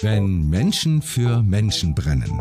Wenn 0.00 0.48
Menschen 0.48 1.02
für 1.02 1.42
Menschen 1.42 1.94
brennen. 1.94 2.40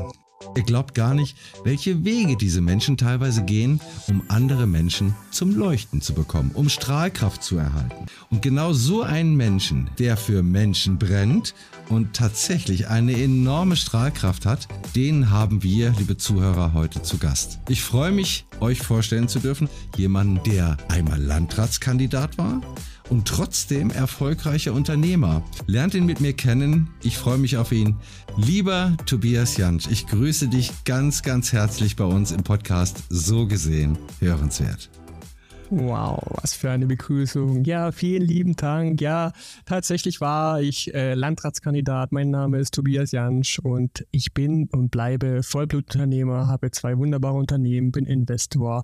Ihr 0.56 0.64
glaubt 0.64 0.96
gar 0.96 1.14
nicht, 1.14 1.38
welche 1.64 2.04
Wege 2.06 2.38
diese 2.38 2.62
Menschen 2.62 2.98
teilweise 2.98 3.44
gehen, 3.44 3.82
um 4.08 4.24
andere 4.30 4.68
Menschen 4.68 5.14
zum 5.32 5.56
Leuchten 5.56 6.02
zu 6.02 6.14
bekommen, 6.14 6.52
um 6.54 6.70
Strahlkraft 6.70 7.44
zu 7.44 7.58
erhalten. 7.58 8.06
Und 8.30 8.42
genau 8.42 8.74
so 8.74 9.02
einen 9.04 9.36
Menschen, 9.36 9.90
der 10.00 10.18
für 10.18 10.42
Menschen 10.42 10.98
brennt 10.98 11.54
und 11.90 12.14
tatsächlich 12.16 12.88
eine 12.88 13.22
enorme 13.22 13.76
Strahlkraft 13.76 14.46
hat, 14.46 14.68
den 14.96 15.30
haben 15.30 15.62
wir, 15.62 15.94
liebe 15.98 16.18
Zuhörer, 16.18 16.74
heute 16.74 17.02
zu 17.02 17.18
Gast. 17.18 17.60
Ich 17.68 17.84
freue 17.84 18.12
mich, 18.12 18.46
euch 18.60 18.80
vorstellen 18.80 19.28
zu 19.28 19.40
dürfen, 19.40 19.70
jemanden, 19.98 20.42
der 20.44 20.78
einmal 20.88 21.22
Landratskandidat 21.22 22.38
war, 22.38 22.62
und 23.10 23.28
trotzdem 23.28 23.92
erfolgreicher 23.92 24.74
Unternehmer. 24.74 25.44
Lernt 25.68 25.94
ihn 25.94 26.06
mit 26.06 26.22
mir 26.22 26.34
kennen. 26.34 26.90
Ich 27.04 27.18
freue 27.18 27.38
mich 27.38 27.58
auf 27.58 27.72
ihn. 27.72 27.96
Lieber 28.38 28.96
Tobias 29.06 29.58
Jansch, 29.58 29.88
ich 29.90 30.08
grüße 30.08 30.48
dich 30.48 30.72
ganz, 30.86 31.24
ganz 31.24 31.52
herzlich 31.52 31.96
bei 31.96 32.06
uns 32.06 32.32
im 32.32 32.44
Podcast 32.44 33.04
So 33.10 33.48
gesehen, 33.48 33.98
hörenswert. 34.20 34.90
Wow, 35.72 36.20
was 36.42 36.56
für 36.56 36.72
eine 36.72 36.88
Begrüßung. 36.88 37.64
Ja, 37.64 37.92
vielen 37.92 38.24
lieben 38.24 38.56
Dank. 38.56 39.00
Ja, 39.02 39.34
tatsächlich 39.66 40.20
war 40.20 40.62
ich 40.62 40.92
äh, 40.96 41.14
Landratskandidat. 41.14 42.12
Mein 42.12 42.32
Name 42.32 42.58
ist 42.58 42.74
Tobias 42.74 43.12
Jansch 43.12 43.60
und 43.60 44.04
ich 44.10 44.34
bin 44.34 44.68
und 44.72 44.90
bleibe 44.90 45.44
Vollblutunternehmer, 45.44 46.48
habe 46.48 46.72
zwei 46.72 46.98
wunderbare 46.98 47.36
Unternehmen, 47.36 47.92
bin 47.92 48.08
Investor 48.08 48.84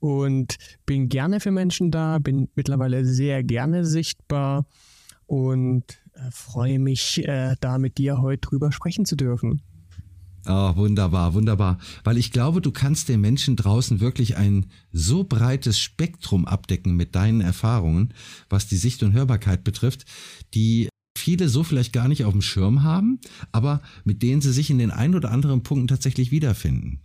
und 0.00 0.56
bin 0.86 1.10
gerne 1.10 1.38
für 1.38 1.50
Menschen 1.50 1.90
da, 1.90 2.18
bin 2.18 2.48
mittlerweile 2.54 3.04
sehr 3.04 3.42
gerne 3.44 3.84
sichtbar 3.84 4.64
und 5.26 5.84
äh, 6.14 6.30
freue 6.30 6.78
mich, 6.78 7.28
äh, 7.28 7.56
da 7.60 7.76
mit 7.76 7.98
dir 7.98 8.22
heute 8.22 8.48
drüber 8.48 8.72
sprechen 8.72 9.04
zu 9.04 9.16
dürfen. 9.16 9.60
Oh, 10.46 10.74
wunderbar, 10.74 11.34
wunderbar. 11.34 11.78
Weil 12.02 12.18
ich 12.18 12.32
glaube, 12.32 12.60
du 12.60 12.72
kannst 12.72 13.08
den 13.08 13.20
Menschen 13.20 13.54
draußen 13.54 14.00
wirklich 14.00 14.36
ein 14.36 14.66
so 14.92 15.22
breites 15.22 15.78
Spektrum 15.78 16.46
abdecken 16.46 16.96
mit 16.96 17.14
deinen 17.14 17.40
Erfahrungen, 17.40 18.12
was 18.48 18.66
die 18.66 18.76
Sicht 18.76 19.02
und 19.02 19.12
Hörbarkeit 19.12 19.62
betrifft, 19.62 20.04
die 20.54 20.88
viele 21.22 21.48
so 21.48 21.64
vielleicht 21.64 21.92
gar 21.92 22.08
nicht 22.08 22.24
auf 22.24 22.32
dem 22.32 22.42
Schirm 22.42 22.82
haben, 22.82 23.20
aber 23.52 23.80
mit 24.04 24.22
denen 24.22 24.40
sie 24.40 24.52
sich 24.52 24.70
in 24.70 24.78
den 24.78 24.90
ein 24.90 25.14
oder 25.14 25.30
anderen 25.30 25.62
Punkten 25.62 25.88
tatsächlich 25.88 26.30
wiederfinden. 26.30 27.00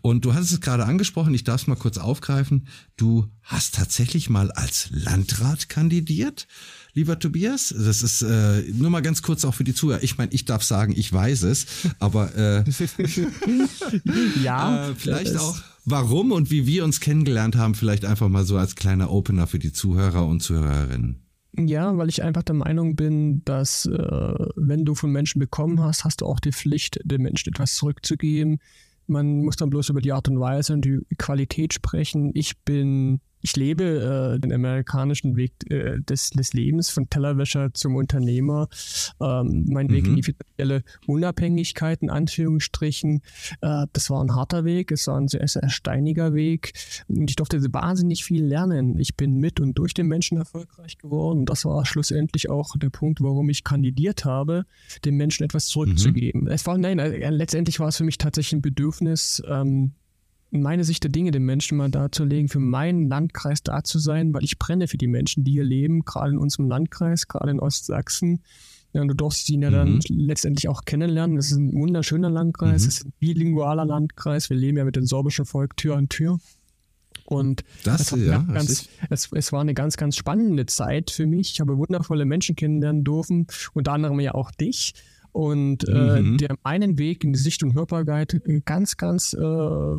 Und 0.00 0.24
du 0.24 0.34
hast 0.34 0.50
es 0.50 0.60
gerade 0.60 0.84
angesprochen, 0.84 1.32
ich 1.34 1.44
darf 1.44 1.62
es 1.62 1.66
mal 1.66 1.76
kurz 1.76 1.96
aufgreifen. 1.98 2.66
Du 2.96 3.26
hast 3.42 3.74
tatsächlich 3.74 4.28
mal 4.28 4.50
als 4.50 4.88
Landrat 4.90 5.68
kandidiert 5.68 6.46
lieber 6.94 7.18
Tobias. 7.18 7.74
Das 7.76 8.02
ist 8.02 8.22
äh, 8.22 8.62
nur 8.72 8.90
mal 8.90 9.00
ganz 9.00 9.22
kurz 9.22 9.44
auch 9.44 9.54
für 9.54 9.64
die 9.64 9.74
Zuhörer. 9.74 10.02
Ich 10.02 10.18
meine, 10.18 10.32
ich 10.32 10.44
darf 10.44 10.62
sagen, 10.62 10.92
ich 10.96 11.12
weiß 11.12 11.42
es, 11.44 11.66
aber 11.98 12.34
äh, 12.36 12.64
ja, 14.42 14.88
äh, 14.88 14.94
vielleicht 14.96 15.36
auch 15.36 15.58
warum 15.84 16.32
und 16.32 16.50
wie 16.50 16.66
wir 16.66 16.84
uns 16.84 17.00
kennengelernt 17.00 17.56
haben, 17.56 17.74
vielleicht 17.74 18.04
einfach 18.04 18.28
mal 18.28 18.44
so 18.44 18.56
als 18.56 18.74
kleiner 18.74 19.10
Opener 19.10 19.46
für 19.46 19.58
die 19.58 19.72
Zuhörer 19.72 20.26
und 20.26 20.42
Zuhörerinnen. 20.42 21.22
Ja, 21.56 21.96
weil 21.96 22.08
ich 22.08 22.22
einfach 22.22 22.44
der 22.44 22.54
Meinung 22.54 22.94
bin, 22.94 23.44
dass 23.44 23.86
äh, 23.86 24.34
wenn 24.56 24.84
du 24.84 24.94
von 24.94 25.10
Menschen 25.10 25.40
bekommen 25.40 25.82
hast, 25.82 26.04
hast 26.04 26.20
du 26.20 26.26
auch 26.26 26.38
die 26.38 26.52
Pflicht, 26.52 27.00
den 27.04 27.22
Menschen 27.22 27.52
etwas 27.52 27.74
zurückzugeben. 27.74 28.60
Man 29.06 29.42
muss 29.42 29.56
dann 29.56 29.70
bloß 29.70 29.88
über 29.88 30.00
die 30.00 30.12
Art 30.12 30.28
und 30.28 30.38
Weise 30.38 30.72
und 30.72 30.84
die 30.84 31.00
Qualität 31.18 31.74
sprechen. 31.74 32.30
Ich 32.34 32.58
bin 32.60 33.20
ich 33.42 33.56
lebe 33.56 34.34
äh, 34.36 34.38
den 34.38 34.52
amerikanischen 34.52 35.36
Weg 35.36 35.52
äh, 35.70 36.00
des, 36.00 36.30
des 36.30 36.52
Lebens 36.52 36.90
von 36.90 37.08
Tellerwäscher 37.08 37.72
zum 37.72 37.96
Unternehmer. 37.96 38.68
Ähm, 39.20 39.66
mein 39.68 39.86
mhm. 39.86 39.92
Weg 39.92 40.06
in 40.06 40.16
die 40.16 40.22
finanzielle 40.22 40.82
Unabhängigkeit, 41.06 42.02
in 42.02 42.10
Anführungsstrichen. 42.10 43.22
Äh, 43.60 43.86
das 43.92 44.10
war 44.10 44.22
ein 44.22 44.34
harter 44.34 44.64
Weg, 44.64 44.92
es 44.92 45.06
war 45.06 45.18
ein 45.18 45.28
sehr, 45.28 45.46
sehr 45.48 45.68
steiniger 45.70 46.34
Weg. 46.34 46.72
Und 47.08 47.30
ich 47.30 47.36
durfte 47.36 47.60
wahnsinnig 47.72 48.24
viel 48.24 48.44
lernen. 48.44 48.98
Ich 48.98 49.16
bin 49.16 49.36
mit 49.36 49.60
und 49.60 49.74
durch 49.78 49.94
den 49.94 50.06
Menschen 50.06 50.38
erfolgreich 50.38 50.98
geworden. 50.98 51.40
Und 51.40 51.50
das 51.50 51.64
war 51.64 51.86
schlussendlich 51.86 52.50
auch 52.50 52.76
der 52.76 52.90
Punkt, 52.90 53.20
warum 53.20 53.48
ich 53.48 53.64
kandidiert 53.64 54.24
habe, 54.24 54.64
den 55.04 55.16
Menschen 55.16 55.44
etwas 55.44 55.66
zurückzugeben. 55.66 56.42
Mhm. 56.42 56.48
Es 56.48 56.66
war, 56.66 56.76
nein, 56.76 56.98
äh, 56.98 57.30
letztendlich 57.30 57.80
war 57.80 57.88
es 57.88 57.96
für 57.96 58.04
mich 58.04 58.18
tatsächlich 58.18 58.58
ein 58.58 58.62
Bedürfnis, 58.62 59.42
ähm, 59.48 59.92
meine 60.50 60.84
Sicht 60.84 61.04
der 61.04 61.10
Dinge 61.10 61.30
den 61.30 61.44
Menschen 61.44 61.78
mal 61.78 61.90
darzulegen, 61.90 62.48
für 62.48 62.58
meinen 62.58 63.08
Landkreis 63.08 63.62
da 63.62 63.84
zu 63.84 63.98
sein, 63.98 64.34
weil 64.34 64.44
ich 64.44 64.58
brenne 64.58 64.88
für 64.88 64.98
die 64.98 65.06
Menschen, 65.06 65.44
die 65.44 65.52
hier 65.52 65.64
leben, 65.64 66.04
gerade 66.04 66.32
in 66.32 66.38
unserem 66.38 66.68
Landkreis, 66.68 67.28
gerade 67.28 67.50
in 67.50 67.60
Ostsachsen. 67.60 68.42
Ja, 68.92 69.02
und 69.02 69.08
du 69.08 69.14
durfst 69.14 69.48
ihn 69.48 69.62
ja 69.62 69.70
dann 69.70 69.94
mhm. 69.94 70.00
letztendlich 70.08 70.68
auch 70.68 70.84
kennenlernen. 70.84 71.36
Das 71.36 71.52
ist 71.52 71.58
ein 71.58 71.72
wunderschöner 71.72 72.30
Landkreis, 72.30 72.82
mhm. 72.82 72.86
das 72.86 72.94
ist 72.96 73.06
ein 73.06 73.12
bilingualer 73.20 73.84
Landkreis. 73.84 74.50
Wir 74.50 74.56
leben 74.56 74.78
ja 74.78 74.84
mit 74.84 74.96
dem 74.96 75.06
sorbischen 75.06 75.44
Volk 75.44 75.76
Tür 75.76 75.96
an 75.96 76.08
Tür. 76.08 76.40
Und 77.26 77.62
das, 77.84 78.12
es, 78.12 78.26
ja, 78.26 78.38
ganz, 78.38 78.88
es, 79.08 79.28
es, 79.30 79.52
war 79.52 79.60
eine 79.60 79.74
ganz, 79.74 79.96
ganz 79.96 80.16
spannende 80.16 80.66
Zeit 80.66 81.12
für 81.12 81.26
mich. 81.26 81.52
Ich 81.52 81.60
habe 81.60 81.78
wundervolle 81.78 82.24
Menschen 82.24 82.56
kennenlernen 82.56 83.04
dürfen, 83.04 83.46
unter 83.72 83.92
anderem 83.92 84.18
ja 84.18 84.34
auch 84.34 84.50
dich. 84.50 84.94
Und 85.30 85.86
äh, 85.88 86.20
mhm. 86.20 86.38
der 86.38 86.56
meinen 86.64 86.98
Weg 86.98 87.22
in 87.22 87.32
die 87.32 87.38
Sicht- 87.38 87.62
und 87.62 87.74
Hörbarkeit 87.74 88.34
äh, 88.34 88.60
ganz, 88.64 88.96
ganz 88.96 89.32
äh, 89.32 89.96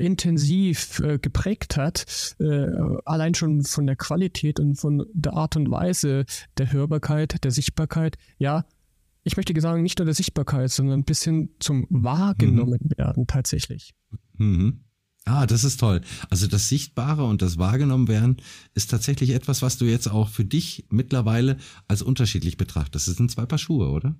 intensiv 0.00 1.00
äh, 1.00 1.18
geprägt 1.18 1.76
hat, 1.76 2.34
äh, 2.40 2.66
allein 3.04 3.34
schon 3.34 3.62
von 3.62 3.86
der 3.86 3.96
Qualität 3.96 4.58
und 4.58 4.76
von 4.76 5.06
der 5.12 5.34
Art 5.34 5.56
und 5.56 5.70
Weise 5.70 6.24
der 6.58 6.72
Hörbarkeit, 6.72 7.42
der 7.44 7.50
Sichtbarkeit, 7.50 8.16
ja, 8.38 8.64
ich 9.22 9.36
möchte 9.36 9.58
sagen, 9.60 9.82
nicht 9.82 9.98
nur 9.98 10.06
der 10.06 10.14
Sichtbarkeit, 10.14 10.70
sondern 10.70 11.04
bis 11.04 11.22
hin 11.22 11.50
zum 11.60 11.86
Wahrgenommen 11.90 12.80
mhm. 12.82 12.98
werden 12.98 13.26
tatsächlich. 13.26 13.94
Mhm. 14.38 14.80
Ah, 15.26 15.46
das 15.46 15.64
ist 15.64 15.78
toll. 15.78 16.00
Also 16.30 16.46
das 16.46 16.68
Sichtbare 16.68 17.24
und 17.24 17.42
das 17.42 17.58
Wahrgenommen 17.58 18.08
werden 18.08 18.38
ist 18.74 18.90
tatsächlich 18.90 19.30
etwas, 19.30 19.60
was 19.60 19.76
du 19.76 19.84
jetzt 19.84 20.08
auch 20.08 20.28
für 20.28 20.44
dich 20.44 20.86
mittlerweile 20.88 21.58
als 21.88 22.02
unterschiedlich 22.02 22.56
betrachtest. 22.56 23.06
Das 23.06 23.16
sind 23.16 23.30
zwei 23.30 23.44
Paar 23.44 23.58
Schuhe, 23.58 23.90
oder? 23.90 24.16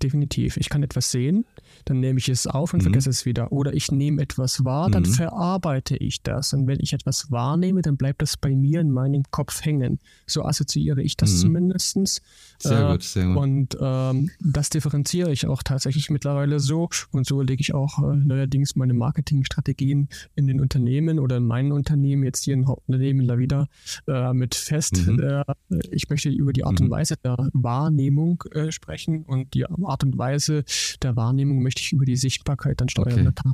Definitiv. 0.00 0.56
Ich 0.56 0.68
kann 0.68 0.82
etwas 0.82 1.10
sehen, 1.10 1.44
dann 1.84 2.00
nehme 2.00 2.18
ich 2.18 2.28
es 2.28 2.46
auf 2.46 2.72
und 2.72 2.80
mhm. 2.80 2.84
vergesse 2.84 3.10
es 3.10 3.26
wieder. 3.26 3.52
Oder 3.52 3.74
ich 3.74 3.90
nehme 3.90 4.22
etwas 4.22 4.64
wahr, 4.64 4.90
dann 4.90 5.02
mhm. 5.02 5.12
verarbeite 5.12 5.96
ich 5.96 6.22
das. 6.22 6.52
Und 6.52 6.66
wenn 6.66 6.80
ich 6.80 6.92
etwas 6.92 7.30
wahrnehme, 7.30 7.82
dann 7.82 7.96
bleibt 7.96 8.22
das 8.22 8.36
bei 8.36 8.54
mir 8.54 8.80
in 8.80 8.90
meinem 8.90 9.24
Kopf 9.30 9.64
hängen. 9.64 9.98
So 10.26 10.44
assoziiere 10.44 11.02
ich 11.02 11.16
das 11.16 11.32
mhm. 11.32 11.36
zumindest. 11.38 12.22
Sehr 12.58 12.88
äh, 12.88 12.92
gut, 12.92 13.02
sehr 13.02 13.26
gut. 13.26 13.36
Und 13.36 13.76
ähm, 13.80 14.30
das 14.40 14.70
differenziere 14.70 15.32
ich 15.32 15.46
auch 15.46 15.62
tatsächlich 15.62 16.10
mittlerweile 16.10 16.60
so. 16.60 16.88
Und 17.10 17.26
so 17.26 17.40
lege 17.42 17.60
ich 17.60 17.74
auch 17.74 17.98
äh, 17.98 18.16
neuerdings 18.16 18.76
meine 18.76 18.94
Marketingstrategien 18.94 20.08
in 20.34 20.46
den 20.46 20.60
Unternehmen 20.60 21.18
oder 21.18 21.38
in 21.38 21.44
meinen 21.44 21.72
Unternehmen, 21.72 22.24
jetzt 22.24 22.44
hier 22.44 22.54
in 22.54 22.66
Hauptunternehmen 22.66 23.26
da 23.26 23.38
wieder 23.38 23.68
äh, 24.06 24.32
mit 24.32 24.54
fest. 24.54 25.06
Mhm. 25.06 25.20
Äh, 25.20 25.44
ich 25.90 26.08
möchte 26.08 26.28
über 26.28 26.52
die 26.52 26.64
Art 26.64 26.80
und 26.80 26.86
mhm. 26.86 26.92
Weise 26.92 27.16
der 27.16 27.36
Wahrnehmung 27.52 28.42
äh, 28.52 28.70
sprechen 28.70 29.24
und 29.24 29.54
die 29.54 29.66
Art 29.86 30.04
und 30.04 30.18
Weise 30.18 30.64
der 31.02 31.16
Wahrnehmung 31.16 31.62
möchte 31.62 31.80
ich 31.80 31.92
über 31.92 32.04
die 32.04 32.16
Sichtbarkeit 32.16 32.80
dann 32.80 32.88
steuern. 32.88 33.28
Okay. 33.28 33.52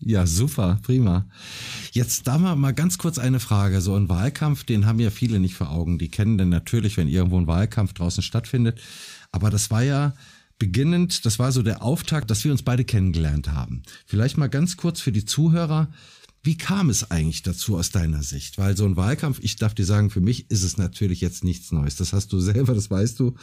Ja, 0.00 0.26
super, 0.26 0.78
prima. 0.82 1.26
Jetzt 1.92 2.28
da 2.28 2.38
mal, 2.38 2.54
mal 2.54 2.72
ganz 2.72 2.98
kurz 2.98 3.18
eine 3.18 3.40
Frage. 3.40 3.80
So 3.80 3.94
ein 3.94 4.08
Wahlkampf, 4.08 4.64
den 4.64 4.86
haben 4.86 5.00
ja 5.00 5.10
viele 5.10 5.40
nicht 5.40 5.54
vor 5.54 5.70
Augen. 5.70 5.98
Die 5.98 6.08
kennen 6.08 6.38
den 6.38 6.50
natürlich, 6.50 6.96
wenn 6.96 7.08
irgendwo 7.08 7.38
ein 7.38 7.48
Wahlkampf 7.48 7.94
draußen 7.94 8.22
stattfindet. 8.22 8.80
Aber 9.32 9.50
das 9.50 9.70
war 9.70 9.82
ja 9.82 10.14
beginnend, 10.58 11.24
das 11.26 11.38
war 11.38 11.50
so 11.52 11.62
der 11.62 11.82
Auftakt, 11.82 12.30
dass 12.30 12.44
wir 12.44 12.52
uns 12.52 12.62
beide 12.62 12.84
kennengelernt 12.84 13.48
haben. 13.48 13.82
Vielleicht 14.06 14.36
mal 14.38 14.48
ganz 14.48 14.76
kurz 14.76 15.00
für 15.00 15.12
die 15.12 15.24
Zuhörer. 15.24 15.88
Wie 16.42 16.56
kam 16.56 16.88
es 16.88 17.10
eigentlich 17.10 17.42
dazu 17.42 17.76
aus 17.76 17.90
deiner 17.90 18.22
Sicht? 18.22 18.56
Weil 18.58 18.76
so 18.76 18.84
ein 18.84 18.96
Wahlkampf, 18.96 19.40
ich 19.42 19.56
darf 19.56 19.74
dir 19.74 19.84
sagen, 19.84 20.10
für 20.10 20.20
mich 20.20 20.48
ist 20.50 20.62
es 20.62 20.76
natürlich 20.76 21.20
jetzt 21.20 21.42
nichts 21.42 21.72
Neues. 21.72 21.96
Das 21.96 22.12
hast 22.12 22.32
du 22.32 22.38
selber, 22.38 22.74
das 22.74 22.90
weißt 22.90 23.18
du. 23.18 23.34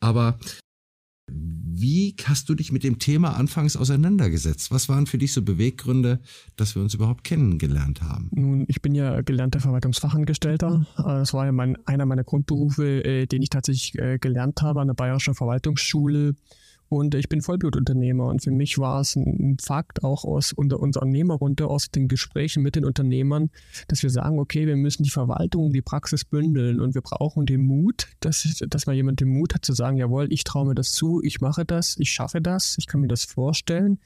Aber 0.00 0.38
wie 1.34 2.14
hast 2.24 2.48
du 2.48 2.54
dich 2.54 2.70
mit 2.70 2.84
dem 2.84 2.98
Thema 2.98 3.36
anfangs 3.36 3.76
auseinandergesetzt? 3.76 4.70
Was 4.70 4.88
waren 4.88 5.06
für 5.06 5.18
dich 5.18 5.32
so 5.32 5.42
Beweggründe, 5.42 6.20
dass 6.56 6.74
wir 6.74 6.82
uns 6.82 6.94
überhaupt 6.94 7.24
kennengelernt 7.24 8.02
haben? 8.02 8.28
Nun, 8.32 8.64
ich 8.68 8.82
bin 8.82 8.94
ja 8.94 9.20
gelernter 9.22 9.60
Verwaltungsfachangestellter. 9.60 10.86
Das 10.96 11.34
war 11.34 11.46
ja 11.46 11.52
mein, 11.52 11.76
einer 11.86 12.06
meiner 12.06 12.24
Grundberufe, 12.24 13.04
äh, 13.04 13.26
den 13.26 13.42
ich 13.42 13.50
tatsächlich 13.50 13.98
äh, 13.98 14.18
gelernt 14.18 14.62
habe 14.62 14.80
an 14.80 14.88
der 14.88 14.94
Bayerischen 14.94 15.34
Verwaltungsschule. 15.34 16.34
Und 16.92 17.14
ich 17.14 17.30
bin 17.30 17.40
Vollblutunternehmer 17.40 18.26
und 18.26 18.42
für 18.42 18.50
mich 18.50 18.76
war 18.76 19.00
es 19.00 19.16
ein 19.16 19.56
Fakt 19.58 20.04
auch 20.04 20.26
aus 20.26 20.52
unter 20.52 20.78
Unternehmerrunde, 20.78 21.66
aus 21.66 21.90
den 21.90 22.06
Gesprächen 22.06 22.62
mit 22.62 22.76
den 22.76 22.84
Unternehmern, 22.84 23.48
dass 23.88 24.02
wir 24.02 24.10
sagen, 24.10 24.38
okay, 24.38 24.66
wir 24.66 24.76
müssen 24.76 25.02
die 25.02 25.08
Verwaltung, 25.08 25.72
die 25.72 25.80
Praxis 25.80 26.26
bündeln 26.26 26.80
und 26.80 26.94
wir 26.94 27.00
brauchen 27.00 27.46
den 27.46 27.62
Mut, 27.62 28.08
dass, 28.20 28.62
dass 28.68 28.86
mal 28.86 28.92
jemand 28.92 29.20
den 29.20 29.28
Mut 29.28 29.54
hat 29.54 29.64
zu 29.64 29.72
sagen, 29.72 29.96
jawohl, 29.96 30.30
ich 30.30 30.44
traue 30.44 30.66
mir 30.66 30.74
das 30.74 30.92
zu, 30.92 31.22
ich 31.24 31.40
mache 31.40 31.64
das, 31.64 31.96
ich 31.98 32.10
schaffe 32.10 32.42
das, 32.42 32.76
ich 32.76 32.86
kann 32.86 33.00
mir 33.00 33.08
das 33.08 33.24
vorstellen, 33.24 33.98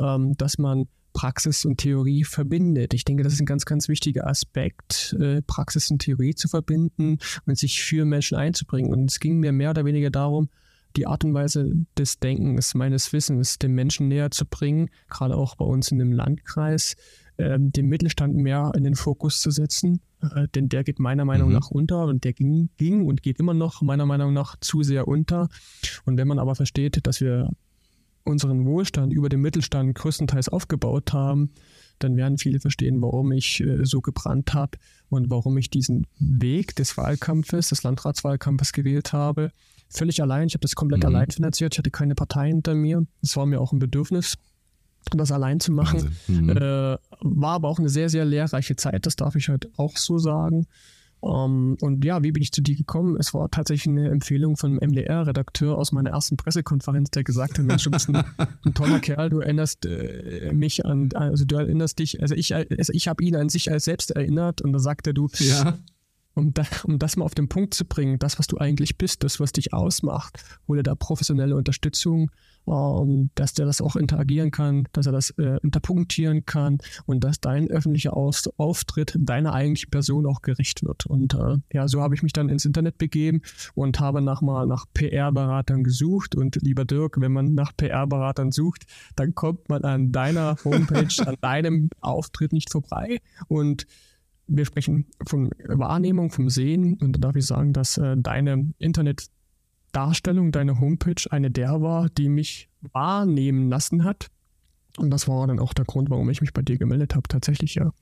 ähm, 0.00 0.34
dass 0.38 0.56
man 0.56 0.86
Praxis 1.12 1.66
und 1.66 1.76
Theorie 1.76 2.24
verbindet. 2.24 2.94
Ich 2.94 3.04
denke, 3.04 3.22
das 3.22 3.34
ist 3.34 3.40
ein 3.40 3.46
ganz, 3.46 3.66
ganz 3.66 3.86
wichtiger 3.88 4.26
Aspekt, 4.26 5.14
äh, 5.20 5.42
Praxis 5.42 5.90
und 5.90 5.98
Theorie 5.98 6.34
zu 6.34 6.48
verbinden 6.48 7.18
und 7.44 7.58
sich 7.58 7.82
für 7.82 8.06
Menschen 8.06 8.38
einzubringen. 8.38 8.90
Und 8.90 9.10
es 9.10 9.20
ging 9.20 9.40
mir 9.40 9.52
mehr 9.52 9.70
oder 9.70 9.84
weniger 9.84 10.08
darum, 10.08 10.48
die 10.96 11.06
Art 11.06 11.24
und 11.24 11.34
Weise 11.34 11.72
des 11.96 12.18
Denkens, 12.18 12.74
meines 12.74 13.12
Wissens 13.12 13.58
dem 13.58 13.74
Menschen 13.74 14.08
näher 14.08 14.30
zu 14.30 14.44
bringen, 14.46 14.90
gerade 15.08 15.36
auch 15.36 15.56
bei 15.56 15.64
uns 15.64 15.90
in 15.90 15.98
dem 15.98 16.12
Landkreis, 16.12 16.96
äh, 17.36 17.58
den 17.58 17.86
Mittelstand 17.86 18.34
mehr 18.36 18.72
in 18.76 18.84
den 18.84 18.94
Fokus 18.94 19.40
zu 19.40 19.50
setzen. 19.50 20.00
Äh, 20.22 20.48
denn 20.54 20.68
der 20.68 20.84
geht 20.84 20.98
meiner 20.98 21.24
Meinung 21.24 21.48
mhm. 21.48 21.54
nach 21.54 21.70
unter 21.70 22.04
und 22.04 22.24
der 22.24 22.32
ging, 22.32 22.70
ging 22.76 23.06
und 23.06 23.22
geht 23.22 23.38
immer 23.38 23.54
noch 23.54 23.82
meiner 23.82 24.06
Meinung 24.06 24.32
nach 24.32 24.56
zu 24.60 24.82
sehr 24.82 25.08
unter. 25.08 25.48
Und 26.04 26.16
wenn 26.16 26.28
man 26.28 26.38
aber 26.38 26.54
versteht, 26.54 27.06
dass 27.06 27.20
wir 27.20 27.50
unseren 28.24 28.66
Wohlstand 28.66 29.12
über 29.12 29.28
den 29.28 29.40
Mittelstand 29.40 29.94
größtenteils 29.94 30.48
aufgebaut 30.48 31.12
haben, 31.12 31.50
dann 31.98 32.16
werden 32.16 32.38
viele 32.38 32.60
verstehen, 32.60 33.00
warum 33.02 33.32
ich 33.32 33.60
äh, 33.60 33.84
so 33.84 34.00
gebrannt 34.00 34.54
habe 34.54 34.78
und 35.08 35.30
warum 35.30 35.56
ich 35.58 35.70
diesen 35.70 36.06
Weg 36.18 36.74
des 36.76 36.96
Wahlkampfes, 36.96 37.68
des 37.68 37.82
Landratswahlkampfes 37.82 38.72
gewählt 38.72 39.12
habe. 39.12 39.52
Völlig 39.92 40.22
allein, 40.22 40.46
ich 40.46 40.54
habe 40.54 40.62
das 40.62 40.76
komplett 40.76 41.02
mhm. 41.02 41.08
allein 41.08 41.30
finanziert, 41.30 41.74
ich 41.74 41.78
hatte 41.78 41.90
keine 41.90 42.14
Partei 42.14 42.48
hinter 42.48 42.74
mir. 42.74 43.04
Es 43.22 43.36
war 43.36 43.44
mir 43.44 43.60
auch 43.60 43.72
ein 43.72 43.80
Bedürfnis, 43.80 44.38
das 45.10 45.32
allein 45.32 45.58
zu 45.58 45.72
machen. 45.72 46.16
Mhm. 46.28 46.50
Äh, 46.50 46.96
war 47.20 47.54
aber 47.54 47.68
auch 47.68 47.80
eine 47.80 47.88
sehr, 47.88 48.08
sehr 48.08 48.24
lehrreiche 48.24 48.76
Zeit, 48.76 49.04
das 49.04 49.16
darf 49.16 49.34
ich 49.34 49.48
halt 49.48 49.68
auch 49.76 49.96
so 49.96 50.18
sagen. 50.18 50.66
Um, 51.22 51.32
ähm, 51.32 51.76
und 51.82 52.04
ja, 52.04 52.22
wie 52.22 52.32
bin 52.32 52.42
ich 52.42 52.50
zu 52.50 52.62
dir 52.62 52.74
gekommen? 52.74 53.16
Es 53.18 53.34
war 53.34 53.50
tatsächlich 53.50 53.88
eine 53.88 54.08
Empfehlung 54.08 54.56
von 54.56 54.70
einem 54.70 54.90
MDR-Redakteur 54.90 55.76
aus 55.76 55.92
meiner 55.92 56.10
ersten 56.10 56.38
Pressekonferenz, 56.38 57.10
der 57.10 57.24
gesagt 57.24 57.58
hat, 57.58 57.64
Mensch, 57.66 57.84
du 57.84 57.90
bist 57.90 58.08
ein, 58.08 58.16
ein 58.64 58.72
toller 58.72 59.00
Kerl, 59.00 59.28
du 59.28 59.40
erinnerst 59.40 59.84
äh, 59.84 60.50
mich 60.54 60.86
an, 60.86 61.10
also 61.14 61.44
du 61.44 61.56
erinnerst 61.56 61.98
dich, 61.98 62.22
also 62.22 62.34
ich, 62.34 62.54
also 62.54 62.92
ich 62.94 63.06
habe 63.06 63.22
ihn 63.22 63.36
an 63.36 63.50
sich 63.50 63.70
als 63.70 63.84
selbst 63.84 64.12
erinnert 64.12 64.62
und 64.62 64.72
da 64.72 64.78
sagte 64.78 65.12
du, 65.12 65.28
ja 65.40 65.78
um, 66.34 66.54
da, 66.54 66.62
um 66.84 66.98
das 66.98 67.16
mal 67.16 67.24
auf 67.24 67.34
den 67.34 67.48
Punkt 67.48 67.74
zu 67.74 67.84
bringen, 67.84 68.18
das, 68.18 68.38
was 68.38 68.46
du 68.46 68.58
eigentlich 68.58 68.98
bist, 68.98 69.24
das, 69.24 69.40
was 69.40 69.52
dich 69.52 69.72
ausmacht, 69.72 70.42
hole 70.68 70.82
da 70.82 70.94
professionelle 70.94 71.56
Unterstützung, 71.56 72.30
ähm, 72.68 73.30
dass 73.34 73.54
der 73.54 73.66
das 73.66 73.80
auch 73.80 73.96
interagieren 73.96 74.50
kann, 74.50 74.86
dass 74.92 75.06
er 75.06 75.12
das 75.12 75.30
äh, 75.30 75.58
interpunktieren 75.62 76.44
kann 76.44 76.78
und 77.06 77.24
dass 77.24 77.40
dein 77.40 77.68
öffentlicher 77.68 78.16
Aus 78.16 78.48
Auftritt 78.58 79.16
deiner 79.18 79.52
eigentlichen 79.52 79.90
Person 79.90 80.26
auch 80.26 80.42
gerecht 80.42 80.84
wird. 80.84 81.06
Und 81.06 81.34
äh, 81.34 81.56
ja, 81.72 81.88
so 81.88 82.00
habe 82.00 82.14
ich 82.14 82.22
mich 82.22 82.32
dann 82.32 82.48
ins 82.48 82.64
Internet 82.64 82.98
begeben 82.98 83.42
und 83.74 83.98
habe 84.00 84.22
nach 84.22 84.40
mal 84.40 84.66
nach 84.66 84.86
PR-Beratern 84.94 85.82
gesucht. 85.84 86.34
Und 86.34 86.56
lieber 86.62 86.84
Dirk, 86.84 87.20
wenn 87.20 87.32
man 87.32 87.54
nach 87.54 87.76
PR-Beratern 87.76 88.52
sucht, 88.52 88.84
dann 89.16 89.34
kommt 89.34 89.68
man 89.68 89.82
an 89.82 90.12
deiner 90.12 90.56
Homepage, 90.64 91.08
an 91.26 91.36
deinem 91.40 91.90
Auftritt 92.00 92.52
nicht 92.52 92.70
vorbei. 92.70 93.20
Und 93.48 93.86
wir 94.50 94.64
sprechen 94.64 95.06
von 95.26 95.50
Wahrnehmung, 95.66 96.30
vom 96.30 96.50
Sehen. 96.50 96.98
Und 97.00 97.16
da 97.16 97.20
darf 97.20 97.36
ich 97.36 97.46
sagen, 97.46 97.72
dass 97.72 97.96
äh, 97.98 98.16
deine 98.16 98.72
Internetdarstellung, 98.78 100.52
deine 100.52 100.80
Homepage 100.80 101.22
eine 101.30 101.50
der 101.50 101.80
war, 101.80 102.08
die 102.08 102.28
mich 102.28 102.68
wahrnehmen 102.92 103.68
lassen 103.68 104.04
hat. 104.04 104.28
Und 104.98 105.10
das 105.10 105.28
war 105.28 105.46
dann 105.46 105.60
auch 105.60 105.72
der 105.72 105.84
Grund, 105.84 106.10
warum 106.10 106.28
ich 106.30 106.40
mich 106.40 106.52
bei 106.52 106.62
dir 106.62 106.78
gemeldet 106.78 107.14
habe. 107.14 107.28
Tatsächlich, 107.28 107.76
ja. 107.76 107.92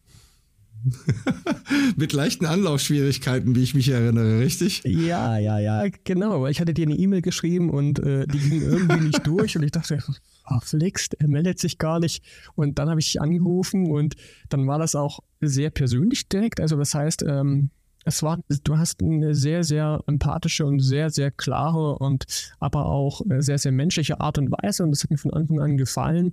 Mit 1.97 2.13
leichten 2.13 2.47
Anlaufschwierigkeiten, 2.47 3.55
wie 3.55 3.63
ich 3.63 3.75
mich 3.75 3.89
erinnere, 3.89 4.41
richtig? 4.41 4.83
Ja, 4.85 5.39
ja, 5.39 5.59
ja, 5.59 5.87
genau. 6.05 6.47
Ich 6.47 6.61
hatte 6.61 6.75
dir 6.75 6.87
eine 6.87 6.97
E-Mail 6.97 7.23
geschrieben 7.23 7.71
und 7.71 7.99
äh, 7.99 8.27
die 8.27 8.39
ging 8.39 8.63
irgendwie 8.63 9.01
nicht 9.07 9.27
durch 9.27 9.57
und 9.57 9.63
ich 9.63 9.73
dachte, 9.73 9.99
oh, 10.51 10.61
Flix, 10.63 11.09
er 11.19 11.29
meldet 11.29 11.59
sich 11.59 11.79
gar 11.79 12.01
nicht. 12.01 12.25
Und 12.55 12.79
dann 12.79 12.89
habe 12.89 13.01
ich 13.01 13.21
angerufen 13.21 13.91
und 13.91 14.17
dann 14.49 14.67
war 14.67 14.79
das 14.79 14.95
auch 14.95 15.21
sehr 15.41 15.71
persönlich 15.71 16.29
direkt. 16.29 16.61
Also 16.61 16.77
das 16.77 16.95
heißt, 16.95 17.25
ähm, 17.27 17.71
es 18.05 18.23
war, 18.23 18.39
du 18.65 18.79
hast 18.79 19.03
eine 19.03 19.35
sehr, 19.35 19.65
sehr 19.65 20.03
empathische 20.07 20.65
und 20.65 20.81
sehr, 20.81 21.11
sehr 21.11 21.31
klare 21.31 21.99
und 21.99 22.25
aber 22.59 22.87
auch 22.87 23.21
sehr, 23.39 23.59
sehr 23.59 23.73
menschliche 23.73 24.21
Art 24.21 24.39
und 24.39 24.51
Weise 24.51 24.83
und 24.83 24.93
das 24.93 25.03
hat 25.03 25.11
mir 25.11 25.19
von 25.19 25.33
Anfang 25.33 25.61
an 25.61 25.77
gefallen. 25.77 26.33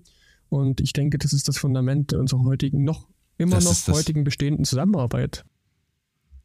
Und 0.49 0.79
ich 0.79 0.93
denke, 0.93 1.17
das 1.17 1.33
ist 1.33 1.47
das 1.47 1.57
Fundament 1.57 2.13
unserer 2.13 2.43
heutigen, 2.43 2.83
noch 2.83 3.07
immer 3.37 3.59
das 3.59 3.87
noch 3.87 3.95
heutigen 3.95 4.23
bestehenden 4.23 4.65
Zusammenarbeit. 4.65 5.45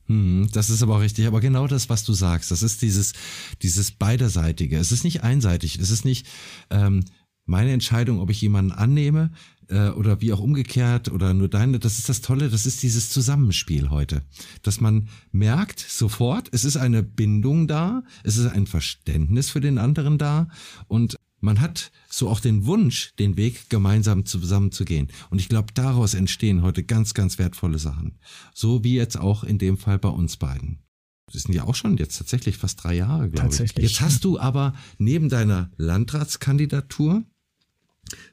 Hm, 0.06 0.48
das 0.52 0.70
ist 0.70 0.82
aber 0.82 0.96
auch 0.96 1.00
richtig. 1.00 1.26
Aber 1.26 1.40
genau 1.40 1.66
das, 1.66 1.88
was 1.88 2.04
du 2.04 2.12
sagst, 2.12 2.50
das 2.50 2.62
ist 2.62 2.82
dieses, 2.82 3.12
dieses 3.62 3.92
beiderseitige. 3.92 4.76
Es 4.76 4.90
ist 4.90 5.04
nicht 5.04 5.22
einseitig. 5.22 5.78
Es 5.78 5.90
ist 5.90 6.04
nicht, 6.04 6.26
ähm, 6.70 7.04
meine 7.46 7.72
Entscheidung, 7.72 8.20
ob 8.20 8.30
ich 8.30 8.40
jemanden 8.40 8.72
annehme 8.72 9.30
äh, 9.68 9.88
oder 9.90 10.20
wie 10.20 10.32
auch 10.32 10.40
umgekehrt 10.40 11.10
oder 11.10 11.32
nur 11.34 11.48
deine, 11.48 11.78
das 11.78 11.98
ist 11.98 12.08
das 12.08 12.20
Tolle, 12.20 12.48
das 12.48 12.66
ist 12.66 12.82
dieses 12.82 13.10
Zusammenspiel 13.10 13.90
heute. 13.90 14.22
Dass 14.62 14.80
man 14.80 15.08
merkt 15.32 15.80
sofort, 15.80 16.48
es 16.52 16.64
ist 16.64 16.76
eine 16.76 17.02
Bindung 17.02 17.68
da, 17.68 18.02
es 18.24 18.36
ist 18.36 18.46
ein 18.46 18.66
Verständnis 18.66 19.50
für 19.50 19.60
den 19.60 19.78
anderen 19.78 20.18
da 20.18 20.48
und 20.88 21.16
man 21.40 21.60
hat 21.60 21.90
so 22.08 22.28
auch 22.28 22.40
den 22.40 22.66
Wunsch, 22.66 23.14
den 23.18 23.36
Weg 23.36 23.70
gemeinsam 23.70 24.24
zusammenzugehen. 24.26 25.08
Und 25.30 25.40
ich 25.40 25.48
glaube, 25.48 25.72
daraus 25.74 26.14
entstehen 26.14 26.62
heute 26.62 26.84
ganz, 26.84 27.14
ganz 27.14 27.38
wertvolle 27.38 27.78
Sachen. 27.78 28.18
So 28.54 28.84
wie 28.84 28.94
jetzt 28.94 29.18
auch 29.18 29.44
in 29.44 29.58
dem 29.58 29.78
Fall 29.78 29.98
bei 29.98 30.10
uns 30.10 30.36
beiden. 30.36 30.82
Das 31.32 31.42
sind 31.42 31.54
ja 31.54 31.64
auch 31.64 31.74
schon 31.74 31.96
jetzt 31.96 32.18
tatsächlich 32.18 32.56
fast 32.56 32.82
drei 32.82 32.94
Jahre, 32.94 33.30
glaube 33.30 33.54
ich. 33.54 33.76
Jetzt 33.76 34.00
hast 34.00 34.24
du 34.24 34.38
aber 34.38 34.74
neben 34.98 35.28
deiner 35.28 35.70
Landratskandidatur 35.76 37.24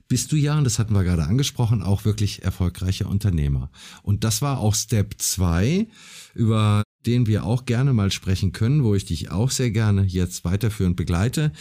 bist 0.08 0.32
du 0.32 0.36
ja, 0.36 0.58
und 0.58 0.64
das 0.64 0.80
hatten 0.80 0.94
wir 0.94 1.04
gerade 1.04 1.26
angesprochen, 1.26 1.84
auch 1.84 2.06
wirklich 2.06 2.44
erfolgreicher 2.44 3.08
Unternehmer. 3.08 3.70
Und 4.04 4.24
das 4.24 4.42
war 4.42 4.60
auch 4.60 4.74
Step 4.74 5.16
2, 5.18 5.88
über 6.34 6.84
den 7.06 7.28
wir 7.28 7.46
auch 7.46 7.66
gerne 7.66 7.94
mal 7.94 8.12
sprechen 8.12 8.52
können, 8.52 8.84
wo 8.84 8.96
ich 8.96 9.06
dich 9.06 9.32
auch 9.32 9.52
sehr 9.52 9.72
gerne 9.72 10.04
jetzt 10.04 10.46
weiterführend 10.46 10.96
begleite. 10.96 11.52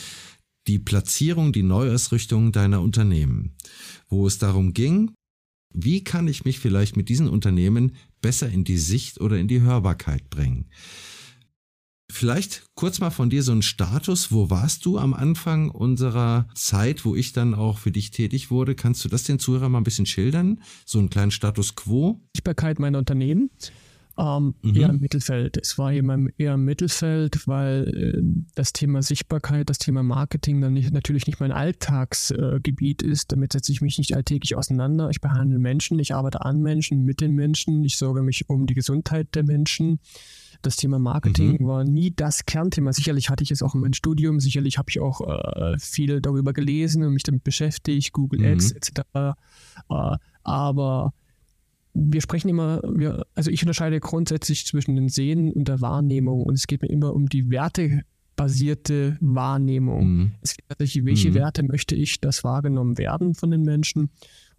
Die 0.69 0.79
Platzierung, 0.79 1.53
die 1.53 1.63
Neuausrichtung 1.63 2.53
deiner 2.53 2.83
Unternehmen, 2.83 3.55
wo 4.09 4.27
es 4.27 4.39
darum 4.39 4.73
ging, 4.73 5.13
wie 5.73 6.03
kann 6.03 6.27
ich 6.27 6.45
mich 6.45 6.59
vielleicht 6.59 6.97
mit 6.97 7.09
diesen 7.09 7.29
Unternehmen 7.29 7.97
besser 8.21 8.49
in 8.49 8.65
die 8.65 8.79
Sicht 8.79 9.21
oder 9.21 9.39
in 9.39 9.47
die 9.47 9.61
Hörbarkeit 9.61 10.31
bringen? 10.31 10.71
Vielleicht 12.11 12.65
kurz 12.77 13.01
mal 13.01 13.11
von 13.11 13.31
dir 13.31 13.43
so 13.43 13.53
ein 13.53 13.63
Status. 13.63 14.33
Wo 14.33 14.49
warst 14.49 14.87
du 14.87 14.97
am 14.97 15.13
Anfang 15.13 15.71
unserer 15.71 16.49
Zeit, 16.55 17.05
wo 17.05 17.15
ich 17.15 17.33
dann 17.33 17.53
auch 17.53 17.79
für 17.79 17.91
dich 17.91 18.11
tätig 18.11 18.51
wurde? 18.51 18.75
Kannst 18.75 19.05
du 19.05 19.09
das 19.09 19.25
den 19.25 19.39
Zuhörern 19.39 19.73
mal 19.73 19.79
ein 19.79 19.85
bisschen 19.85 20.07
schildern? 20.07 20.63
So 20.87 20.99
einen 20.99 21.11
kleinen 21.11 21.31
Status 21.33 21.75
quo? 21.75 22.23
Sichtbarkeit 22.35 22.79
meiner 22.79 22.99
Unternehmen. 22.99 23.51
Ähm, 24.19 24.55
mhm. 24.63 24.77
Eher 24.77 24.89
im 24.89 24.99
Mittelfeld. 24.99 25.59
Es 25.59 25.77
war 25.77 25.93
eben 25.93 26.31
eher 26.39 26.55
im 26.55 26.65
Mittelfeld, 26.65 27.47
weil 27.47 27.87
äh, 27.89 28.47
das 28.55 28.73
Thema 28.73 29.03
Sichtbarkeit, 29.03 29.69
das 29.69 29.79
Thema 29.79 30.03
Marketing 30.03 30.63
dann 30.63 30.73
nicht, 30.73 30.91
natürlich 30.93 31.27
nicht 31.27 31.39
mein 31.39 31.53
Alltagsgebiet 31.53 33.03
äh, 33.03 33.07
ist. 33.07 33.33
Damit 33.33 33.53
setze 33.53 33.73
ich 33.73 33.83
mich 33.83 33.99
nicht 33.99 34.17
alltäglich 34.17 34.57
auseinander. 34.57 35.11
Ich 35.11 35.21
behandle 35.21 35.59
Menschen, 35.59 35.99
ich 35.99 36.15
arbeite 36.15 36.43
an 36.43 36.63
Menschen, 36.63 37.05
mit 37.05 37.21
den 37.21 37.33
Menschen, 37.33 37.85
ich 37.85 37.99
sorge 37.99 38.23
mich 38.23 38.49
um 38.49 38.67
die 38.67 38.75
Gesundheit 38.75 39.35
der 39.35 39.45
Menschen. 39.45 39.99
Das 40.63 40.77
Thema 40.77 40.99
Marketing 40.99 41.59
mhm. 41.61 41.67
war 41.67 41.85
nie 41.85 42.11
das 42.15 42.47
Kernthema. 42.47 42.95
Sicherlich 42.95 43.29
hatte 43.29 43.45
ich 43.45 43.51
es 43.51 43.63
auch 43.63 43.75
in 43.75 43.83
meinem 43.83 43.93
Studium, 43.93 44.41
sicherlich 44.41 44.79
habe 44.79 44.89
ich 44.89 44.99
auch 44.99 45.21
äh, 45.21 45.79
viel 45.79 46.23
darüber 46.23 46.55
gelesen 46.55 47.05
und 47.05 47.13
mich 47.13 47.25
damit 47.25 47.45
beschäftigt, 47.45 48.15
Google 48.15 48.41
mhm. 48.41 48.47
Ads 48.47 48.73
etc. 48.73 49.01
Äh, 49.15 49.33
aber 50.43 51.13
wir 51.97 52.21
sprechen 52.21 52.49
immer, 52.49 52.83
wir, 52.83 53.27
also 53.35 53.51
ich 53.51 53.63
unterscheide 53.63 54.01
grundsätzlich 54.01 54.67
zwischen 54.67 54.97
dem 54.97 55.09
Sehen 55.09 55.53
und 55.53 55.69
der 55.69 55.81
Wahrnehmung 55.81 56.43
und 56.43 56.55
es 56.55 56.67
geht 56.67 56.83
mir 56.83 56.89
immer 56.89 57.15
um 57.15 57.29
die 57.29 57.51
wertebasierte 57.51 59.17
Wahrnehmung. 59.21 60.07
Mhm. 60.07 60.33
Es 60.43 60.57
geht 60.57 60.69
tatsächlich, 60.69 61.05
welche 61.05 61.31
mhm. 61.31 61.35
Werte 61.35 61.63
möchte 61.63 61.95
ich, 61.95 62.21
dass 62.21 62.45
wahrgenommen 62.45 62.99
werden 62.99 63.35
von 63.35 63.51
den 63.51 63.63
Menschen 63.63 64.11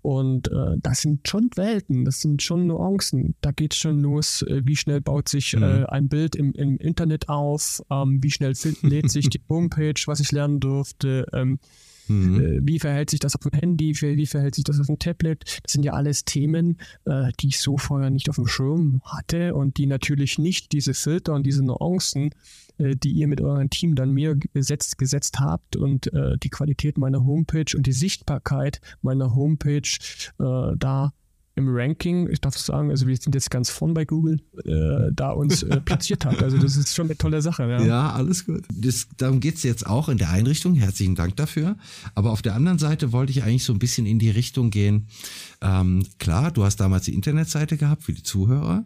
und 0.01 0.49
äh, 0.51 0.77
das 0.81 1.01
sind 1.01 1.27
schon 1.27 1.49
Welten, 1.55 2.05
das 2.05 2.21
sind 2.21 2.41
schon 2.41 2.67
Nuancen. 2.67 3.35
Da 3.41 3.51
geht 3.51 3.73
es 3.73 3.79
schon 3.79 3.99
los, 3.99 4.41
äh, 4.43 4.61
wie 4.63 4.75
schnell 4.75 5.01
baut 5.01 5.27
sich 5.27 5.53
mhm. 5.53 5.63
äh, 5.63 5.85
ein 5.85 6.07
Bild 6.07 6.35
im, 6.35 6.53
im 6.53 6.77
Internet 6.77 7.29
auf, 7.29 7.81
ähm, 7.89 8.23
wie 8.23 8.31
schnell 8.31 8.53
lädt 8.83 9.11
sich 9.11 9.29
die 9.29 9.41
Homepage, 9.49 10.01
was 10.05 10.19
ich 10.19 10.31
lernen 10.31 10.59
durfte. 10.59 11.25
Ähm, 11.33 11.59
Mhm. 12.07 12.39
Äh, 12.39 12.59
wie 12.63 12.79
verhält 12.79 13.09
sich 13.09 13.19
das 13.19 13.35
auf 13.35 13.41
dem 13.41 13.57
Handy? 13.57 13.93
Wie 13.99 14.25
verhält 14.25 14.55
sich 14.55 14.63
das 14.63 14.79
auf 14.79 14.87
dem 14.87 14.99
Tablet? 14.99 15.43
Das 15.63 15.73
sind 15.73 15.83
ja 15.83 15.93
alles 15.93 16.25
Themen, 16.25 16.77
äh, 17.05 17.31
die 17.39 17.47
ich 17.47 17.59
so 17.59 17.77
vorher 17.77 18.09
nicht 18.09 18.29
auf 18.29 18.35
dem 18.35 18.47
Schirm 18.47 19.01
hatte 19.03 19.55
und 19.55 19.77
die 19.77 19.85
natürlich 19.85 20.39
nicht 20.39 20.71
diese 20.71 20.93
Filter 20.93 21.33
und 21.33 21.45
diese 21.45 21.63
Nuancen 21.63 22.31
äh, 22.77 22.95
die 22.95 23.11
ihr 23.11 23.27
mit 23.27 23.41
eurem 23.41 23.69
Team 23.69 23.95
dann 23.95 24.13
mir 24.13 24.35
gesetzt, 24.35 24.97
gesetzt 24.97 25.39
habt 25.39 25.75
und 25.75 26.11
die 26.43 26.49
Qualität 26.49 26.97
meiner 26.97 27.25
Homepage 27.25 27.75
und 27.75 27.87
die 27.87 27.91
Sichtbarkeit 27.91 28.79
meiner 29.01 29.35
Homepage 29.35 29.81
da 30.37 31.11
im 31.57 31.67
Ranking, 31.67 32.29
ich 32.29 32.39
darf 32.39 32.55
sagen, 32.57 32.91
also 32.91 33.07
wir 33.07 33.17
sind 33.17 33.33
jetzt 33.33 33.49
ganz 33.49 33.71
vorn 33.71 33.95
bei 33.95 34.05
Google, 34.05 34.39
äh, 34.63 35.11
da 35.11 35.31
uns 35.31 35.63
äh, 35.63 35.81
platziert 35.85 36.23
hat. 36.23 36.41
Also 36.43 36.57
das 36.57 36.77
ist 36.77 36.95
schon 36.95 37.07
eine 37.07 37.17
tolle 37.17 37.41
Sache. 37.41 37.63
Ja, 37.63 37.81
ja 37.83 38.11
alles 38.11 38.45
gut. 38.45 38.63
Das, 38.71 39.07
darum 39.17 39.39
geht's 39.39 39.63
jetzt 39.63 39.87
auch 39.87 40.07
in 40.07 40.19
der 40.19 40.29
Einrichtung. 40.29 40.75
Herzlichen 40.75 41.15
Dank 41.15 41.35
dafür. 41.35 41.75
Aber 42.13 42.31
auf 42.31 42.43
der 42.43 42.53
anderen 42.53 42.77
Seite 42.77 43.11
wollte 43.11 43.31
ich 43.31 43.43
eigentlich 43.43 43.63
so 43.63 43.73
ein 43.73 43.79
bisschen 43.79 44.05
in 44.05 44.19
die 44.19 44.29
Richtung 44.29 44.69
gehen. 44.69 45.07
Ähm, 45.61 46.05
klar, 46.19 46.51
du 46.51 46.63
hast 46.63 46.77
damals 46.77 47.05
die 47.05 47.15
Internetseite 47.15 47.75
gehabt 47.75 48.03
für 48.03 48.13
die 48.13 48.23
Zuhörer. 48.23 48.85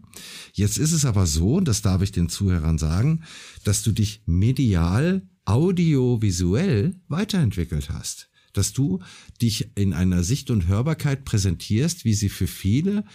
Jetzt 0.53 0.77
ist 0.77 0.93
es 0.93 1.03
aber 1.03 1.27
so, 1.27 1.55
und 1.55 1.67
das 1.67 1.81
darf 1.81 2.01
ich 2.01 2.13
den 2.13 2.29
Zuhörern 2.29 2.77
sagen, 2.77 3.23
dass 3.65 3.83
du 3.83 3.91
dich 3.91 4.23
medial 4.25 5.23
audiovisuell 5.43 6.95
weiterentwickelt 7.09 7.89
hast. 7.89 8.30
Dass 8.53 8.73
du 8.73 8.99
dich 9.41 9.69
in 9.75 9.93
einer 9.93 10.23
Sicht 10.23 10.49
und 10.49 10.67
Hörbarkeit 10.67 11.25
präsentierst, 11.25 12.05
wie 12.05 12.13
sie 12.13 12.29
für 12.29 12.47
viele 12.47 13.05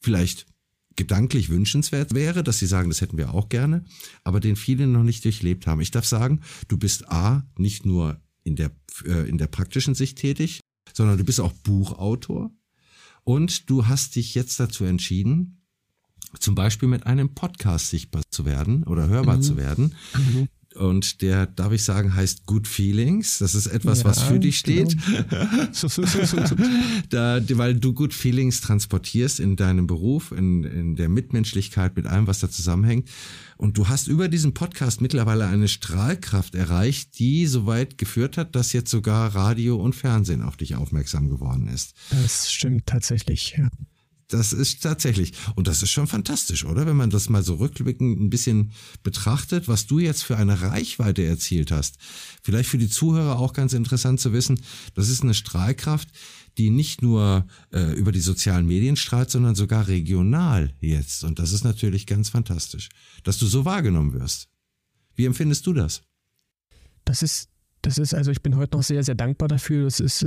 vielleicht 0.00 0.46
gedanklich 0.96 1.48
wünschenswert 1.48 2.12
wäre, 2.12 2.42
dass 2.42 2.58
sie 2.58 2.66
sagen, 2.66 2.90
das 2.90 3.00
hätten 3.00 3.18
wir 3.18 3.32
auch 3.32 3.48
gerne, 3.48 3.84
aber 4.24 4.40
den 4.40 4.56
viele 4.56 4.86
noch 4.88 5.04
nicht 5.04 5.24
durchlebt 5.24 5.66
haben. 5.66 5.80
Ich 5.80 5.92
darf 5.92 6.04
sagen, 6.04 6.40
du 6.66 6.76
bist 6.76 7.08
A, 7.08 7.46
nicht 7.56 7.86
nur 7.86 8.20
in 8.42 8.56
der, 8.56 8.72
äh, 9.04 9.28
in 9.28 9.38
der 9.38 9.46
praktischen 9.46 9.94
Sicht 9.94 10.18
tätig, 10.18 10.60
sondern 10.92 11.16
du 11.16 11.24
bist 11.24 11.40
auch 11.40 11.52
Buchautor 11.52 12.50
und 13.22 13.70
du 13.70 13.86
hast 13.86 14.16
dich 14.16 14.34
jetzt 14.34 14.58
dazu 14.58 14.84
entschieden, 14.84 15.62
zum 16.40 16.56
Beispiel 16.56 16.88
mit 16.88 17.06
einem 17.06 17.32
Podcast 17.32 17.90
sichtbar 17.90 18.22
zu 18.30 18.44
werden 18.44 18.82
oder 18.82 19.06
hörbar 19.06 19.36
mhm. 19.36 19.42
zu 19.42 19.56
werden. 19.56 19.94
Mhm 20.14 20.48
und 20.74 21.22
der, 21.22 21.46
darf 21.46 21.72
ich 21.72 21.82
sagen, 21.82 22.14
heißt 22.14 22.46
Good 22.46 22.68
Feelings. 22.68 23.38
Das 23.38 23.54
ist 23.54 23.66
etwas, 23.66 24.00
ja, 24.00 24.04
was 24.06 24.22
für 24.22 24.38
dich 24.38 24.58
steht. 24.58 24.96
Genau. 25.06 25.46
da, 27.08 27.40
weil 27.52 27.74
du 27.74 27.94
Good 27.94 28.14
Feelings 28.14 28.60
transportierst 28.60 29.40
in 29.40 29.56
deinem 29.56 29.86
Beruf, 29.86 30.32
in, 30.32 30.64
in 30.64 30.96
der 30.96 31.08
Mitmenschlichkeit, 31.08 31.96
mit 31.96 32.06
allem, 32.06 32.26
was 32.26 32.40
da 32.40 32.50
zusammenhängt. 32.50 33.08
Und 33.56 33.76
du 33.76 33.88
hast 33.88 34.06
über 34.06 34.28
diesen 34.28 34.54
Podcast 34.54 35.00
mittlerweile 35.00 35.46
eine 35.46 35.68
Strahlkraft 35.68 36.54
erreicht, 36.54 37.18
die 37.18 37.46
so 37.46 37.66
weit 37.66 37.98
geführt 37.98 38.36
hat, 38.36 38.54
dass 38.54 38.72
jetzt 38.72 38.90
sogar 38.90 39.34
Radio 39.34 39.76
und 39.76 39.94
Fernsehen 39.94 40.42
auf 40.42 40.56
dich 40.56 40.76
aufmerksam 40.76 41.28
geworden 41.28 41.66
ist. 41.66 41.94
Das 42.10 42.52
stimmt 42.52 42.86
tatsächlich, 42.86 43.56
ja. 43.58 43.68
Das 44.28 44.52
ist 44.52 44.82
tatsächlich, 44.82 45.32
und 45.54 45.68
das 45.68 45.82
ist 45.82 45.90
schon 45.90 46.06
fantastisch, 46.06 46.66
oder? 46.66 46.84
Wenn 46.84 46.96
man 46.96 47.08
das 47.08 47.30
mal 47.30 47.42
so 47.42 47.54
rückblickend 47.54 48.20
ein 48.20 48.28
bisschen 48.28 48.72
betrachtet, 49.02 49.68
was 49.68 49.86
du 49.86 49.98
jetzt 50.00 50.22
für 50.22 50.36
eine 50.36 50.60
Reichweite 50.60 51.24
erzielt 51.24 51.70
hast. 51.70 51.96
Vielleicht 52.42 52.68
für 52.68 52.76
die 52.76 52.90
Zuhörer 52.90 53.38
auch 53.38 53.54
ganz 53.54 53.72
interessant 53.72 54.20
zu 54.20 54.34
wissen, 54.34 54.60
das 54.94 55.08
ist 55.08 55.22
eine 55.22 55.32
Strahlkraft, 55.32 56.10
die 56.58 56.68
nicht 56.68 57.00
nur 57.00 57.46
äh, 57.72 57.92
über 57.94 58.12
die 58.12 58.20
sozialen 58.20 58.66
Medien 58.66 58.96
strahlt, 58.96 59.30
sondern 59.30 59.54
sogar 59.54 59.88
regional 59.88 60.74
jetzt. 60.80 61.24
Und 61.24 61.38
das 61.38 61.52
ist 61.52 61.64
natürlich 61.64 62.06
ganz 62.06 62.28
fantastisch, 62.28 62.90
dass 63.22 63.38
du 63.38 63.46
so 63.46 63.64
wahrgenommen 63.64 64.12
wirst. 64.12 64.48
Wie 65.14 65.24
empfindest 65.24 65.66
du 65.66 65.72
das? 65.72 66.02
Das 67.06 67.22
ist 67.22 67.48
das 67.82 67.98
ist, 67.98 68.14
also 68.14 68.30
ich 68.30 68.42
bin 68.42 68.56
heute 68.56 68.76
noch 68.76 68.82
sehr, 68.82 69.02
sehr 69.02 69.14
dankbar 69.14 69.48
dafür. 69.48 69.84
Das 69.84 70.00
ist, 70.00 70.26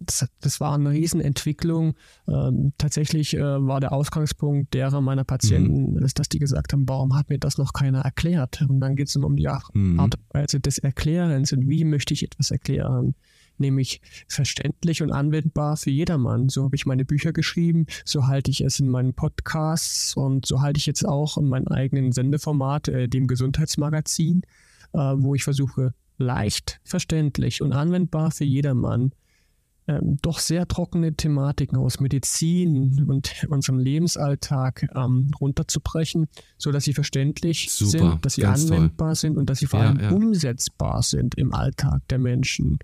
das, 0.00 0.28
das 0.40 0.60
war 0.60 0.74
eine 0.74 0.90
Riesenentwicklung. 0.90 1.94
Ähm, 2.28 2.72
tatsächlich 2.78 3.34
äh, 3.34 3.40
war 3.40 3.80
der 3.80 3.92
Ausgangspunkt 3.92 4.74
derer 4.74 5.00
meiner 5.00 5.24
Patienten, 5.24 5.94
mhm. 5.94 6.06
dass 6.14 6.28
die 6.28 6.38
gesagt 6.38 6.72
haben, 6.72 6.88
warum 6.88 7.16
hat 7.16 7.28
mir 7.28 7.38
das 7.38 7.58
noch 7.58 7.72
keiner 7.72 8.00
erklärt? 8.00 8.64
Und 8.68 8.80
dann 8.80 8.96
geht 8.96 9.08
es 9.08 9.16
um 9.16 9.36
die 9.36 9.48
Art 9.48 9.64
mhm. 9.74 9.98
und 9.98 10.14
Weise 10.30 10.60
des 10.60 10.78
Erklärens 10.78 11.52
und 11.52 11.68
wie 11.68 11.84
möchte 11.84 12.14
ich 12.14 12.22
etwas 12.22 12.50
erklären 12.50 13.14
nämlich 13.58 14.00
verständlich 14.28 15.02
und 15.02 15.12
anwendbar 15.12 15.76
für 15.76 15.90
jedermann. 15.90 16.48
So 16.48 16.64
habe 16.64 16.76
ich 16.76 16.86
meine 16.86 17.04
Bücher 17.04 17.32
geschrieben, 17.32 17.86
so 18.04 18.26
halte 18.26 18.50
ich 18.50 18.60
es 18.60 18.80
in 18.80 18.88
meinen 18.88 19.14
Podcasts 19.14 20.14
und 20.14 20.46
so 20.46 20.60
halte 20.60 20.78
ich 20.78 20.86
jetzt 20.86 21.06
auch 21.06 21.38
in 21.38 21.48
meinem 21.48 21.68
eigenen 21.68 22.12
Sendeformat, 22.12 22.88
äh, 22.88 23.08
dem 23.08 23.26
Gesundheitsmagazin, 23.26 24.42
äh, 24.92 24.98
wo 24.98 25.34
ich 25.34 25.44
versuche, 25.44 25.94
leicht 26.18 26.80
verständlich 26.84 27.62
und 27.62 27.72
anwendbar 27.72 28.30
für 28.30 28.44
jedermann 28.44 29.12
ähm, 29.88 30.16
doch 30.20 30.40
sehr 30.40 30.66
trockene 30.66 31.14
Thematiken 31.14 31.78
aus 31.78 32.00
Medizin 32.00 33.06
und 33.08 33.46
unserem 33.48 33.78
Lebensalltag 33.78 34.88
ähm, 34.96 35.30
runterzubrechen, 35.40 36.26
so 36.58 36.72
dass 36.72 36.84
sie 36.84 36.92
verständlich 36.92 37.70
Super, 37.70 37.90
sind, 37.90 38.26
dass 38.26 38.34
sie 38.34 38.46
anwendbar 38.46 39.10
toll. 39.10 39.16
sind 39.16 39.36
und 39.36 39.48
dass 39.48 39.60
sie 39.60 39.66
vor 39.66 39.80
ja, 39.80 39.86
allem 39.86 40.00
ja. 40.00 40.10
umsetzbar 40.10 41.02
sind 41.02 41.36
im 41.36 41.54
Alltag 41.54 42.02
der 42.10 42.18
Menschen. 42.18 42.78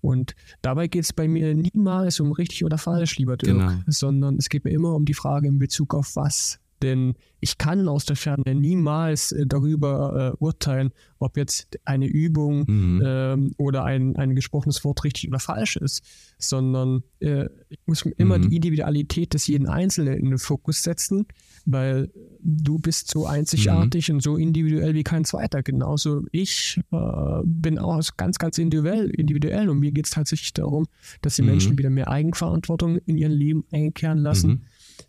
Und 0.00 0.34
dabei 0.60 0.88
geht 0.88 1.04
es 1.04 1.12
bei 1.12 1.28
mir 1.28 1.54
niemals 1.54 2.18
um 2.18 2.32
richtig 2.32 2.64
oder 2.64 2.76
falsch, 2.76 3.18
lieber 3.18 3.36
Dirk, 3.36 3.56
genau. 3.56 3.72
sondern 3.86 4.36
es 4.36 4.48
geht 4.48 4.64
mir 4.64 4.72
immer 4.72 4.94
um 4.94 5.04
die 5.04 5.14
Frage 5.14 5.46
in 5.46 5.60
Bezug 5.60 5.94
auf 5.94 6.16
was 6.16 6.58
denn 6.82 7.14
ich 7.40 7.58
kann 7.58 7.88
aus 7.88 8.04
der 8.04 8.16
Ferne 8.16 8.54
niemals 8.54 9.32
äh, 9.32 9.46
darüber 9.46 10.34
äh, 10.34 10.36
urteilen, 10.42 10.92
ob 11.18 11.36
jetzt 11.36 11.78
eine 11.84 12.06
Übung 12.06 12.64
mhm. 12.66 13.02
ähm, 13.04 13.52
oder 13.58 13.84
ein, 13.84 14.16
ein 14.16 14.34
gesprochenes 14.34 14.84
Wort 14.84 15.04
richtig 15.04 15.28
oder 15.28 15.38
falsch 15.38 15.76
ist, 15.76 16.02
sondern 16.38 17.02
äh, 17.20 17.46
ich 17.68 17.78
muss 17.86 18.02
immer 18.02 18.38
mhm. 18.38 18.48
die 18.48 18.56
Individualität 18.56 19.34
des 19.34 19.46
jeden 19.46 19.68
Einzelnen 19.68 20.14
in 20.14 20.30
den 20.30 20.38
Fokus 20.38 20.82
setzen, 20.82 21.26
weil 21.64 22.10
du 22.40 22.78
bist 22.78 23.10
so 23.10 23.26
einzigartig 23.26 24.08
mhm. 24.08 24.16
und 24.16 24.20
so 24.20 24.36
individuell 24.36 24.94
wie 24.94 25.04
kein 25.04 25.24
zweiter. 25.24 25.62
Genauso 25.62 26.24
ich 26.32 26.80
äh, 26.92 27.40
bin 27.44 27.78
auch 27.78 28.00
ganz, 28.16 28.38
ganz 28.38 28.58
individuell, 28.58 29.10
individuell 29.10 29.68
und 29.68 29.78
mir 29.80 29.92
geht 29.92 30.06
es 30.06 30.12
tatsächlich 30.12 30.54
darum, 30.54 30.86
dass 31.22 31.36
die 31.36 31.42
mhm. 31.42 31.48
Menschen 31.48 31.78
wieder 31.78 31.90
mehr 31.90 32.08
Eigenverantwortung 32.08 32.98
in 32.98 33.16
ihrem 33.16 33.32
Leben 33.32 33.64
einkehren 33.70 34.18
lassen 34.18 34.50
mhm. 34.50 34.60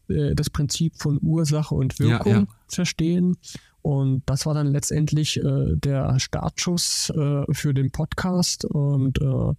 Äh, 0.07 0.35
das 0.35 0.49
Prinzip 0.49 0.95
von 0.97 1.19
Ursache 1.21 1.75
und 1.75 1.99
Wirkung 1.99 2.31
ja, 2.31 2.39
ja. 2.39 2.47
verstehen. 2.67 3.37
Und 3.81 4.23
das 4.25 4.45
war 4.45 4.53
dann 4.53 4.67
letztendlich 4.67 5.37
äh, 5.37 5.75
der 5.75 6.19
Startschuss 6.19 7.11
äh, 7.11 7.43
für 7.51 7.73
den 7.73 7.91
Podcast. 7.91 8.65
Und 8.65 9.21
äh, 9.21 9.53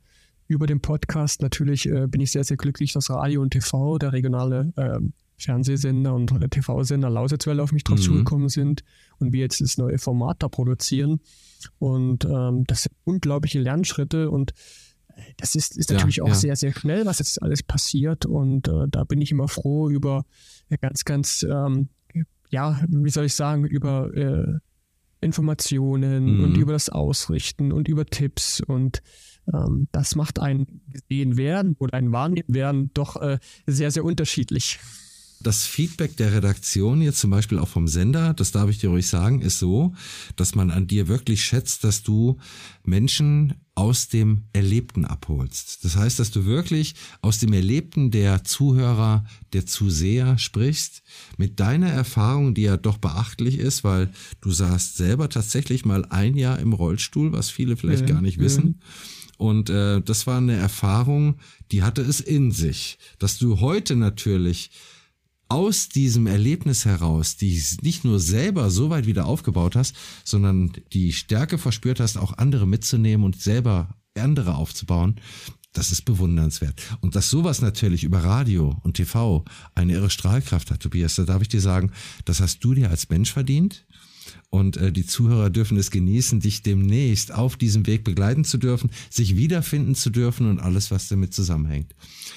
über 0.47 0.67
den 0.67 0.81
Podcast 0.81 1.43
natürlich 1.43 1.87
äh, 1.87 2.07
bin 2.07 2.21
ich 2.21 2.33
sehr, 2.33 2.45
sehr 2.45 2.57
glücklich, 2.57 2.93
dass 2.93 3.11
Radio 3.11 3.41
und 3.41 3.51
TV, 3.51 3.99
der 3.99 4.13
regionale 4.13 4.73
ähm, 4.77 5.13
Fernsehsender 5.39 6.15
und 6.15 6.33
TV-Sender 6.51 7.09
Lausitzwelle 7.09 7.63
auf 7.63 7.73
mich 7.73 7.85
drauf 7.85 7.99
mhm. 7.99 8.03
zugekommen 8.03 8.49
sind 8.49 8.85
und 9.19 9.33
wir 9.33 9.41
jetzt 9.41 9.61
das 9.61 9.79
neue 9.79 9.99
Format 9.99 10.43
da 10.43 10.49
produzieren. 10.49 11.21
Und 11.79 12.25
ähm, 12.25 12.65
das 12.67 12.83
sind 12.83 12.95
unglaubliche 13.05 13.61
Lernschritte 13.61 14.31
und 14.31 14.53
das 15.37 15.55
ist, 15.55 15.77
ist 15.77 15.91
natürlich 15.91 16.17
ja, 16.17 16.25
auch 16.25 16.29
ja. 16.29 16.35
sehr, 16.35 16.57
sehr 16.57 16.73
schnell, 16.73 17.07
was 17.07 17.19
jetzt 17.19 17.43
alles 17.43 17.63
passiert. 17.63 18.27
Und 18.27 18.69
äh, 18.69 18.87
da 18.89 19.05
bin 19.05 19.21
ich 19.21 19.31
immer 19.31 19.49
froh 19.49 19.89
über 19.89 20.25
ganz, 20.81 21.05
ganz, 21.05 21.43
ähm, 21.43 21.89
ja, 22.51 22.81
wie 22.89 23.11
soll 23.11 23.27
ich 23.27 23.35
sagen, 23.35 23.65
über 23.65 24.15
äh, 24.15 24.59
Informationen 25.21 26.39
mhm. 26.39 26.45
und 26.45 26.57
über 26.57 26.73
das 26.73 26.89
Ausrichten 26.89 27.73
und 27.73 27.89
über 27.89 28.07
Tipps. 28.07 28.61
Und 28.61 29.03
ähm, 29.53 29.89
das 29.93 30.15
macht 30.17 30.39
ein 30.39 30.81
gesehen 30.89 31.37
werden 31.37 31.77
oder 31.79 31.95
ein 31.95 32.13
wahrnehmen 32.13 32.55
werden 32.55 32.91
doch 32.95 33.17
äh, 33.21 33.39
sehr, 33.67 33.91
sehr 33.91 34.05
unterschiedlich 34.05 34.79
das 35.43 35.67
Feedback 35.67 36.17
der 36.17 36.35
Redaktion 36.35 37.01
jetzt 37.01 37.21
zum 37.21 37.31
Beispiel 37.31 37.59
auch 37.59 37.69
vom 37.69 37.89
Sender, 37.89 38.35
das 38.35 38.53
darf 38.53 38.69
ich 38.69 38.79
dir 38.79 38.91
ruhig 38.91 39.09
sagen, 39.09 39.41
ist 39.41 39.59
so, 39.59 39.95
dass 40.37 40.55
man 40.55 40.71
an 40.71 40.87
dir 40.87 41.09
wirklich 41.09 41.43
schätzt, 41.43 41.83
dass 41.85 42.03
du 42.03 42.39
Menschen 42.85 43.55
aus 43.75 44.09
dem 44.09 44.43
Erlebten 44.53 45.07
abholst. 45.07 45.83
Das 45.85 45.97
heißt, 45.97 46.19
dass 46.19 46.31
du 46.31 46.45
wirklich 46.45 46.95
aus 47.23 47.39
dem 47.39 47.55
Erlebten 47.55 48.11
der 48.11 48.45
Zuhörer, 48.45 49.25
der 49.55 49.65
Zuseher 49.65 50.37
sprichst, 50.37 51.03
mit 51.39 51.59
deiner 51.59 51.89
Erfahrung, 51.89 52.53
die 52.53 52.63
ja 52.63 52.77
doch 52.77 52.99
beachtlich 52.99 53.59
ist, 53.59 53.83
weil 53.83 54.11
du 54.43 54.51
saßt 54.51 54.99
selber 54.99 55.31
tatsächlich 55.31 55.87
mal 55.87 56.05
ein 56.11 56.37
Jahr 56.37 56.59
im 56.59 56.75
Rollstuhl, 56.75 57.33
was 57.33 57.49
viele 57.49 57.79
vielleicht 57.79 58.09
ja, 58.09 58.15
gar 58.15 58.21
nicht 58.21 58.37
ja. 58.37 58.43
wissen. 58.43 58.81
Und 59.39 59.71
äh, 59.71 60.03
das 60.03 60.27
war 60.27 60.37
eine 60.37 60.57
Erfahrung, 60.57 61.37
die 61.73 61.83
hatte 61.83 62.03
es 62.03 62.21
in 62.21 62.53
sich, 62.53 62.99
dass 63.19 63.39
du 63.39 63.61
heute 63.61 63.97
natürlich 63.97 64.71
aus 65.51 65.89
diesem 65.89 66.29
Erlebnis 66.29 66.85
heraus, 66.85 67.37
die 67.37 67.61
nicht 67.83 68.05
nur 68.05 68.21
selber 68.21 68.71
so 68.71 68.89
weit 68.89 69.07
wieder 69.07 69.27
aufgebaut 69.27 69.75
hast, 69.75 69.97
sondern 70.25 70.73
die 70.93 71.13
Stärke 71.13 71.59
verspürt 71.59 71.99
hast, 71.99 72.17
auch 72.17 72.39
andere 72.39 72.67
mitzunehmen 72.67 73.27
und 73.27 73.41
selber 73.41 73.97
andere 74.15 74.55
aufzubauen, 74.55 75.21
das 75.73 75.91
ist 75.91 76.03
bewundernswert. 76.03 76.81
Und 77.01 77.17
dass 77.17 77.31
sowas 77.31 77.63
natürlich 77.63 78.05
über 78.05 78.23
Radio 78.23 78.77
und 78.83 78.95
TV 78.95 79.45
eine 79.75 79.95
irre 79.95 80.11
Strahlkraft 80.11 80.71
hat, 80.71 80.81
Tobias, 80.81 81.17
da 81.17 81.25
darf 81.25 81.43
ich 81.43 81.49
dir 81.49 81.61
sagen, 81.61 81.91
das 82.25 82.41
hast 82.41 82.63
du 82.65 82.75
dir 82.75 82.91
als 82.91 83.09
Mensch 83.09 83.33
verdient. 83.33 83.87
Und 84.51 84.77
äh, 84.77 84.93
die 84.93 85.07
Zuhörer 85.07 85.51
dürfen 85.51 85.77
es 85.79 85.91
genießen, 85.91 86.41
dich 86.41 86.63
demnächst 86.63 87.33
auf 87.33 87.57
diesem 87.57 87.87
Weg 87.89 88.05
begleiten 88.05 88.45
zu 88.45 88.59
dürfen, 88.59 88.91
sich 89.09 89.37
wiederfinden 89.37 89.97
zu 89.97 90.11
dürfen 90.11 90.49
und 90.49 90.61
alles, 90.61 90.93
was 90.93 91.09
damit 91.09 91.35
zusammenhängt. 91.35 91.95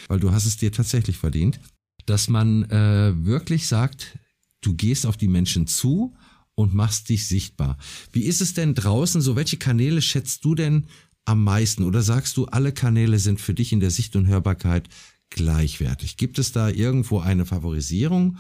Weil 0.08 0.20
du 0.20 0.32
hast 0.32 0.46
es 0.46 0.58
dir 0.58 0.72
tatsächlich 0.72 1.18
verdient 1.18 1.60
dass 2.06 2.28
man 2.28 2.64
äh, 2.66 3.14
wirklich 3.16 3.68
sagt, 3.68 4.18
du 4.62 4.74
gehst 4.74 5.06
auf 5.06 5.18
die 5.18 5.28
Menschen 5.28 5.68
zu 5.68 6.16
und 6.56 6.74
machst 6.74 7.10
dich 7.10 7.28
sichtbar. 7.28 7.78
Wie 8.12 8.24
ist 8.24 8.42
es 8.42 8.54
denn 8.54 8.76
draußen 8.76 9.22
so? 9.22 9.36
Welche 9.36 9.58
Kanäle 9.58 10.02
schätzt 10.02 10.46
du 10.46 10.56
denn 10.56 10.86
am 11.26 11.44
meisten? 11.44 11.84
Oder 11.84 12.02
sagst 12.02 12.38
du, 12.38 12.46
alle 12.46 12.72
Kanäle 12.72 13.20
sind 13.20 13.42
für 13.42 13.54
dich 13.54 13.74
in 13.74 13.80
der 13.80 13.92
Sicht 13.92 14.16
und 14.16 14.28
Hörbarkeit 14.28 14.90
gleichwertig? 15.30 16.18
Gibt 16.18 16.38
es 16.40 16.52
da 16.52 16.70
irgendwo 16.70 17.20
eine 17.20 17.46
Favorisierung? 17.46 18.38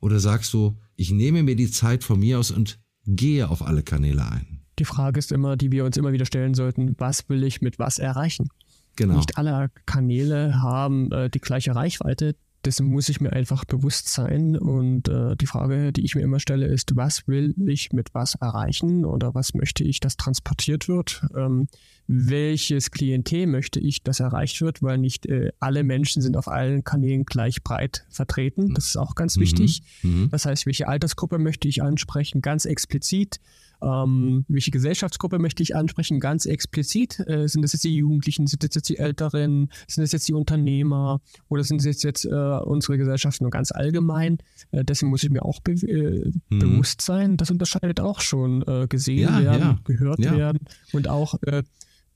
Oder 0.00 0.18
sagst 0.18 0.52
du, 0.52 0.76
ich 0.96 1.12
nehme 1.12 1.42
mir 1.42 1.56
die 1.56 1.70
Zeit 1.70 2.02
von 2.02 2.18
mir 2.18 2.38
aus 2.38 2.50
und 2.50 2.80
gehe 3.06 3.48
auf 3.48 3.62
alle 3.62 3.82
Kanäle 3.82 4.26
ein? 4.26 4.60
Die 4.78 4.84
Frage 4.84 5.18
ist 5.18 5.30
immer, 5.30 5.56
die 5.56 5.70
wir 5.70 5.84
uns 5.84 5.96
immer 5.96 6.12
wieder 6.12 6.24
stellen 6.24 6.54
sollten, 6.54 6.94
was 6.98 7.28
will 7.28 7.44
ich 7.44 7.60
mit 7.60 7.78
was 7.78 7.98
erreichen? 7.98 8.48
Genau. 8.96 9.16
Nicht 9.16 9.38
alle 9.38 9.70
Kanäle 9.86 10.60
haben 10.60 11.10
äh, 11.12 11.30
die 11.30 11.40
gleiche 11.40 11.74
Reichweite 11.74 12.34
dessen 12.64 12.86
muss 12.86 13.08
ich 13.08 13.20
mir 13.20 13.32
einfach 13.32 13.64
bewusst 13.64 14.08
sein. 14.08 14.56
Und 14.56 15.08
äh, 15.08 15.36
die 15.36 15.46
Frage, 15.46 15.92
die 15.92 16.04
ich 16.04 16.14
mir 16.14 16.22
immer 16.22 16.40
stelle, 16.40 16.66
ist, 16.66 16.96
was 16.96 17.26
will 17.26 17.54
ich 17.66 17.92
mit 17.92 18.14
was 18.14 18.34
erreichen 18.36 19.04
oder 19.04 19.34
was 19.34 19.54
möchte 19.54 19.84
ich, 19.84 20.00
dass 20.00 20.16
transportiert 20.16 20.88
wird? 20.88 21.24
Ähm, 21.36 21.68
welches 22.06 22.90
Klientel 22.90 23.46
möchte 23.46 23.80
ich, 23.80 24.02
dass 24.02 24.20
erreicht 24.20 24.60
wird? 24.60 24.82
Weil 24.82 24.98
nicht 24.98 25.26
äh, 25.26 25.52
alle 25.60 25.84
Menschen 25.84 26.22
sind 26.22 26.36
auf 26.36 26.48
allen 26.48 26.84
Kanälen 26.84 27.24
gleich 27.24 27.62
breit 27.62 28.04
vertreten. 28.10 28.74
Das 28.74 28.86
ist 28.86 28.96
auch 28.96 29.14
ganz 29.14 29.36
mhm. 29.36 29.42
wichtig. 29.42 29.82
Mhm. 30.02 30.28
Das 30.30 30.46
heißt, 30.46 30.66
welche 30.66 30.88
Altersgruppe 30.88 31.38
möchte 31.38 31.68
ich 31.68 31.82
ansprechen? 31.82 32.42
Ganz 32.42 32.64
explizit. 32.64 33.40
Ähm, 33.82 34.44
welche 34.48 34.70
Gesellschaftsgruppe 34.70 35.38
möchte 35.38 35.62
ich 35.62 35.74
ansprechen? 35.74 36.20
Ganz 36.20 36.46
explizit. 36.46 37.18
Äh, 37.26 37.48
sind 37.48 37.62
das 37.62 37.72
jetzt 37.72 37.84
die 37.84 37.96
Jugendlichen? 37.96 38.46
Sind 38.46 38.62
das 38.62 38.74
jetzt 38.74 38.88
die 38.88 38.98
Älteren? 38.98 39.70
Sind 39.88 40.02
das 40.02 40.12
jetzt 40.12 40.28
die 40.28 40.34
Unternehmer? 40.34 41.20
Oder 41.48 41.64
sind 41.64 41.84
das 41.84 42.02
jetzt 42.02 42.24
äh, 42.24 42.28
unsere 42.28 42.96
Gesellschaft 42.96 43.40
nur 43.40 43.50
ganz 43.50 43.72
allgemein? 43.72 44.38
Äh, 44.70 44.84
dessen 44.84 45.08
muss 45.08 45.24
ich 45.24 45.30
mir 45.30 45.44
auch 45.44 45.60
be 45.60 45.72
äh, 45.72 46.30
mhm. 46.50 46.58
bewusst 46.58 47.02
sein. 47.02 47.36
Das 47.36 47.50
unterscheidet 47.50 48.00
auch 48.00 48.20
schon 48.20 48.62
äh, 48.62 48.86
gesehen 48.88 49.20
ja, 49.20 49.42
werden, 49.42 49.62
ja. 49.62 49.78
gehört 49.84 50.20
ja. 50.20 50.36
werden 50.36 50.60
und 50.92 51.08
auch 51.08 51.34
äh, 51.42 51.62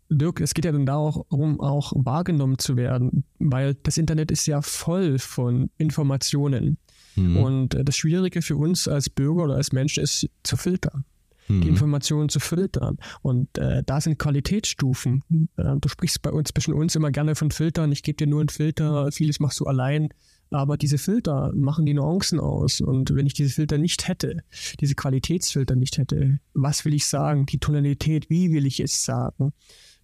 Dirk, 0.09 0.41
es 0.41 0.55
geht 0.55 0.65
ja 0.65 0.71
dann 0.71 0.87
darum, 0.87 1.61
auch 1.61 1.93
wahrgenommen 1.97 2.59
zu 2.59 2.77
werden, 2.77 3.25
weil 3.41 3.75
das 3.83 3.99
Internet 3.99 4.31
ist 4.31 4.47
ja 4.47 4.63
voll 4.63 5.19
von 5.19 5.69
Informationen. 5.79 6.79
Mhm. 7.17 7.37
Und 7.37 7.69
das 7.83 7.97
Schwierige 7.97 8.41
für 8.41 8.57
uns 8.57 8.87
als 8.87 9.11
Bürger 9.11 9.43
oder 9.45 9.57
als 9.57 9.73
Menschen 9.73 10.05
ist 10.05 10.29
zu 10.45 10.57
filtern 10.57 11.05
mhm. 11.49 11.61
die 11.63 11.69
Informationen 11.69 12.29
zu 12.29 12.41
filtern. 12.41 12.99
Und 13.23 13.59
äh, 13.59 13.83
da 13.85 14.01
sind 14.01 14.19
Qualitätsstufen. 14.19 15.23
Äh, 15.57 15.77
du 15.81 15.89
sprichst 15.89 16.23
bei 16.23 16.31
uns, 16.31 16.51
zwischen 16.53 16.75
uns 16.75 16.95
immer 16.95 17.11
gerne 17.11 17.35
von 17.35 17.51
Filtern. 17.51 17.93
Ich 17.93 18.03
gebe 18.03 18.17
dir 18.17 18.27
nur 18.27 18.41
einen 18.41 18.49
Filter, 18.49 19.11
vieles 19.13 19.41
machst 19.41 19.61
du 19.61 19.67
allein. 19.67 20.09
Aber 20.51 20.77
diese 20.77 20.99
Filter 20.99 21.53
machen 21.55 21.87
die 21.87 21.95
Nuancen 21.95 22.39
aus. 22.39 22.81
Und 22.81 23.15
wenn 23.15 23.27
ich 23.27 23.35
diese 23.35 23.51
Filter 23.51 23.79
nicht 23.79 24.07
hätte, 24.07 24.43
diese 24.81 24.95
Qualitätsfilter 24.95 25.75
nicht 25.75 25.99
hätte, 25.99 26.39
was 26.55 26.85
will 26.85 26.95
ich 26.95 27.07
sagen? 27.07 27.47
Die 27.47 27.59
Tonalität, 27.59 28.31
wie 28.31 28.53
will 28.53 28.65
ich 28.65 28.79
es 28.79 29.05
sagen? 29.05 29.53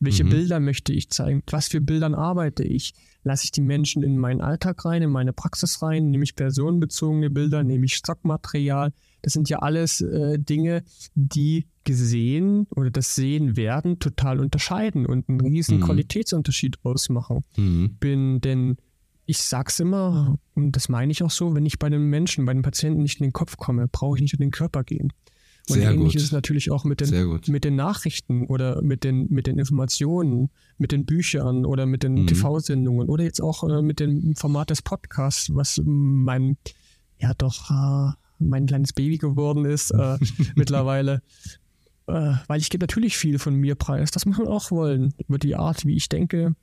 Welche 0.00 0.24
mhm. 0.24 0.30
Bilder 0.30 0.58
möchte 0.58 0.92
ich 0.92 1.10
zeigen? 1.10 1.44
Was 1.48 1.68
für 1.68 1.80
Bildern 1.80 2.16
arbeite 2.16 2.64
ich? 2.64 2.92
Lasse 3.22 3.44
ich 3.44 3.52
die 3.52 3.60
Menschen 3.60 4.02
in 4.02 4.18
meinen 4.18 4.40
Alltag 4.40 4.84
rein, 4.84 5.02
in 5.02 5.10
meine 5.10 5.32
Praxis 5.32 5.80
rein? 5.80 6.10
Nehme 6.10 6.24
ich 6.24 6.34
personenbezogene 6.34 7.30
Bilder? 7.30 7.62
Nehme 7.62 7.84
ich 7.84 7.94
Stockmaterial? 7.94 8.92
Das 9.22 9.32
sind 9.32 9.48
ja 9.48 9.60
alles 9.60 10.00
äh, 10.00 10.38
Dinge, 10.38 10.84
die 11.14 11.66
gesehen 11.84 12.66
oder 12.70 12.90
das 12.90 13.14
Sehen 13.14 13.56
werden 13.56 13.98
total 13.98 14.40
unterscheiden 14.40 15.06
und 15.06 15.28
einen 15.28 15.40
riesen 15.40 15.78
mhm. 15.78 15.84
Qualitätsunterschied 15.84 16.78
ausmachen. 16.84 17.42
Mhm. 17.56 17.96
Bin 17.98 18.40
denn 18.40 18.76
ich 19.24 19.38
sag's 19.38 19.78
immer, 19.78 20.38
und 20.54 20.72
das 20.76 20.88
meine 20.88 21.12
ich 21.12 21.22
auch 21.22 21.30
so, 21.30 21.54
wenn 21.54 21.64
ich 21.64 21.78
bei 21.78 21.88
den 21.88 22.02
Menschen, 22.02 22.44
bei 22.44 22.52
den 22.52 22.62
Patienten 22.62 23.02
nicht 23.02 23.20
in 23.20 23.26
den 23.26 23.32
Kopf 23.32 23.56
komme, 23.56 23.88
brauche 23.88 24.16
ich 24.16 24.22
nicht 24.22 24.34
in 24.34 24.40
den 24.40 24.50
Körper 24.50 24.82
gehen. 24.82 25.12
Und 25.68 25.76
Sehr 25.76 25.92
ähnlich 25.92 26.14
gut. 26.14 26.16
ist 26.16 26.24
es 26.24 26.32
natürlich 26.32 26.72
auch 26.72 26.84
mit 26.84 27.00
den, 27.00 27.40
mit 27.46 27.62
den 27.62 27.76
Nachrichten 27.76 28.46
oder 28.46 28.82
mit 28.82 29.04
den, 29.04 29.28
mit 29.30 29.46
den 29.46 29.60
Informationen, 29.60 30.50
mit 30.76 30.90
den 30.90 31.06
Büchern 31.06 31.64
oder 31.64 31.86
mit 31.86 32.02
den 32.02 32.14
mhm. 32.14 32.26
TV-Sendungen 32.26 33.08
oder 33.08 33.22
jetzt 33.22 33.40
auch 33.40 33.62
äh, 33.68 33.80
mit 33.80 34.00
dem 34.00 34.34
Format 34.34 34.70
des 34.70 34.82
Podcasts, 34.82 35.54
was 35.54 35.80
mein, 35.84 36.56
ja 37.18 37.32
doch, 37.34 37.70
äh, 37.70 38.12
mein 38.48 38.66
kleines 38.66 38.92
Baby 38.92 39.18
geworden 39.18 39.64
ist 39.64 39.90
äh, 39.90 40.18
mittlerweile. 40.54 41.22
Äh, 42.06 42.34
weil 42.46 42.60
ich 42.60 42.70
gebe 42.70 42.82
natürlich 42.82 43.16
viel 43.16 43.38
von 43.38 43.54
mir 43.54 43.74
preis. 43.74 44.10
Das 44.10 44.26
muss 44.26 44.38
man 44.38 44.48
auch 44.48 44.70
wollen. 44.70 45.14
Über 45.28 45.38
die 45.38 45.54
Art, 45.54 45.86
wie 45.86 45.96
ich 45.96 46.08
denke. 46.08 46.54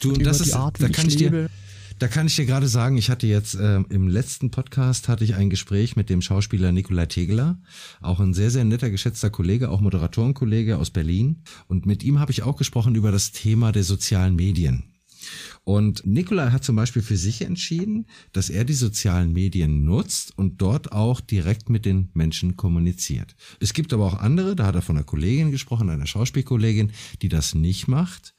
Du, 0.00 0.12
und 0.12 0.24
das 0.26 0.40
ist, 0.40 0.54
Art, 0.54 0.80
da 0.80 0.88
kann 0.88 1.06
ich, 1.06 1.14
ich 1.14 1.16
dir, 1.16 1.48
da 1.98 2.08
kann 2.08 2.26
ich 2.26 2.36
dir 2.36 2.44
gerade 2.44 2.68
sagen, 2.68 2.98
ich 2.98 3.08
hatte 3.08 3.26
jetzt 3.26 3.54
äh, 3.54 3.76
im 3.88 4.08
letzten 4.08 4.50
Podcast 4.50 5.08
hatte 5.08 5.24
ich 5.24 5.34
ein 5.34 5.48
Gespräch 5.48 5.96
mit 5.96 6.10
dem 6.10 6.20
Schauspieler 6.20 6.70
Nikolai 6.70 7.06
Tegeler, 7.06 7.58
auch 8.02 8.20
ein 8.20 8.34
sehr, 8.34 8.50
sehr 8.50 8.64
netter, 8.64 8.90
geschätzter 8.90 9.30
Kollege, 9.30 9.70
auch 9.70 9.80
Moderatorenkollege 9.80 10.76
aus 10.76 10.90
Berlin. 10.90 11.42
Und 11.68 11.86
mit 11.86 12.02
ihm 12.02 12.20
habe 12.20 12.32
ich 12.32 12.42
auch 12.42 12.56
gesprochen 12.56 12.94
über 12.94 13.12
das 13.12 13.32
Thema 13.32 13.72
der 13.72 13.84
sozialen 13.84 14.36
Medien. 14.36 14.84
Und 15.64 16.06
Nikolai 16.06 16.50
hat 16.50 16.64
zum 16.64 16.76
Beispiel 16.76 17.02
für 17.02 17.16
sich 17.16 17.42
entschieden, 17.42 18.06
dass 18.32 18.50
er 18.50 18.64
die 18.64 18.74
sozialen 18.74 19.32
Medien 19.32 19.84
nutzt 19.84 20.36
und 20.36 20.60
dort 20.60 20.92
auch 20.92 21.20
direkt 21.20 21.68
mit 21.70 21.84
den 21.84 22.10
Menschen 22.14 22.56
kommuniziert. 22.56 23.34
Es 23.60 23.72
gibt 23.72 23.92
aber 23.92 24.06
auch 24.06 24.18
andere, 24.20 24.56
da 24.56 24.66
hat 24.66 24.74
er 24.74 24.82
von 24.82 24.96
einer 24.96 25.04
Kollegin 25.04 25.50
gesprochen, 25.50 25.90
einer 25.90 26.06
Schauspielkollegin, 26.06 26.92
die 27.22 27.28
das 27.28 27.54
nicht 27.54 27.88
macht. 27.88 28.34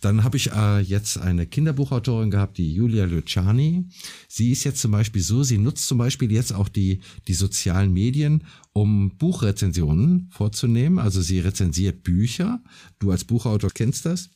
Dann 0.00 0.24
habe 0.24 0.36
ich 0.36 0.52
äh, 0.52 0.80
jetzt 0.80 1.18
eine 1.18 1.46
Kinderbuchautorin 1.46 2.30
gehabt, 2.30 2.58
die 2.58 2.72
Julia 2.72 3.04
Luciani. 3.04 3.88
Sie 4.28 4.50
ist 4.50 4.64
jetzt 4.64 4.80
zum 4.80 4.90
Beispiel 4.90 5.22
so, 5.22 5.42
sie 5.42 5.58
nutzt 5.58 5.86
zum 5.86 5.98
Beispiel 5.98 6.32
jetzt 6.32 6.52
auch 6.52 6.68
die, 6.68 7.00
die 7.28 7.34
sozialen 7.34 7.92
Medien, 7.92 8.44
um 8.72 9.16
Buchrezensionen 9.16 10.28
vorzunehmen. 10.30 10.98
Also 10.98 11.22
sie 11.22 11.40
rezensiert 11.40 12.02
Bücher. 12.02 12.62
Du 12.98 13.10
als 13.10 13.24
Buchautor 13.24 13.70
kennst 13.70 14.06
das 14.06 14.30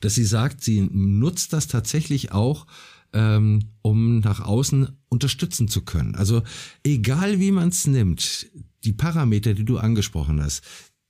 dass 0.00 0.14
sie 0.14 0.24
sagt, 0.24 0.62
sie 0.62 0.80
nutzt 0.80 1.52
das 1.52 1.66
tatsächlich 1.68 2.32
auch, 2.32 2.66
ähm, 3.12 3.70
um 3.82 4.20
nach 4.20 4.40
außen 4.40 4.88
unterstützen 5.08 5.68
zu 5.68 5.82
können. 5.82 6.14
Also 6.14 6.42
egal 6.82 7.40
wie 7.40 7.52
man 7.52 7.68
es 7.68 7.86
nimmt, 7.86 8.46
die 8.84 8.92
Parameter, 8.92 9.54
die 9.54 9.64
du 9.64 9.78
angesprochen 9.78 10.42
hast, 10.42 10.62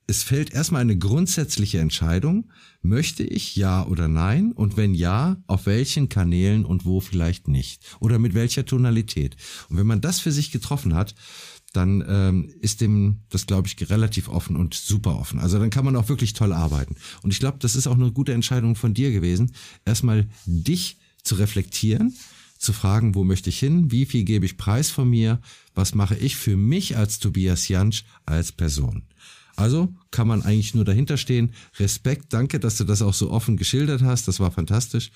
es 0.07 0.21
fällt 0.21 0.53
erstmal 0.53 0.81
eine 0.81 0.97
grundsätzliche 0.97 1.79
Entscheidung, 1.79 2.51
möchte 2.81 3.23
ich 3.23 3.55
ja 3.55 3.85
oder 3.85 4.07
nein 4.07 4.51
und 4.51 4.77
wenn 4.77 4.93
ja, 4.93 5.37
auf 5.47 5.65
welchen 5.65 6.09
Kanälen 6.09 6.63
und 6.63 6.85
wo 6.85 6.99
vielleicht 6.99 7.47
nicht 7.47 7.83
oder 7.99 8.19
mit 8.19 8.35
welcher 8.35 8.65
Tonalität. 8.65 9.35
Und 9.69 9.77
wenn 9.77 9.87
man 9.87 10.01
das 10.01 10.19
für 10.19 10.31
sich 10.31 10.51
getroffen 10.51 10.93
hat, 10.93 11.15
dann 11.75 12.03
ähm, 12.07 12.53
ist 12.61 12.81
dem 12.81 13.21
das, 13.29 13.45
glaube 13.45 13.67
ich, 13.67 13.89
relativ 13.89 14.29
offen 14.29 14.55
und 14.55 14.73
super 14.73 15.17
offen. 15.17 15.39
Also 15.39 15.59
dann 15.59 15.69
kann 15.69 15.85
man 15.85 15.95
auch 15.95 16.09
wirklich 16.09 16.33
toll 16.33 16.53
arbeiten. 16.53 16.95
Und 17.21 17.31
ich 17.31 17.39
glaube, 17.39 17.57
das 17.59 17.75
ist 17.75 17.87
auch 17.87 17.95
eine 17.95 18.11
gute 18.11 18.33
Entscheidung 18.33 18.75
von 18.75 18.93
dir 18.93 19.11
gewesen, 19.11 19.51
erstmal 19.85 20.27
dich 20.45 20.97
zu 21.23 21.35
reflektieren, 21.35 22.15
zu 22.57 22.73
fragen, 22.73 23.15
wo 23.15 23.23
möchte 23.23 23.49
ich 23.49 23.59
hin, 23.59 23.91
wie 23.91 24.05
viel 24.05 24.23
gebe 24.23 24.45
ich 24.45 24.57
preis 24.57 24.89
von 24.89 25.09
mir, 25.09 25.41
was 25.73 25.95
mache 25.95 26.15
ich 26.15 26.35
für 26.35 26.55
mich 26.55 26.97
als 26.97 27.19
Tobias 27.19 27.67
Jansch 27.67 28.05
als 28.25 28.51
Person. 28.51 29.03
Also 29.55 29.93
kann 30.11 30.27
man 30.27 30.41
eigentlich 30.41 30.75
nur 30.75 30.83
dahinter 30.83 31.17
stehen. 31.17 31.53
Respekt, 31.79 32.33
danke, 32.33 32.59
dass 32.59 32.77
du 32.77 32.83
das 32.83 33.01
auch 33.01 33.13
so 33.13 33.31
offen 33.31 33.55
geschildert 33.55 34.01
hast. 34.01 34.27
Das 34.27 34.39
war 34.39 34.51
fantastisch. 34.51 35.11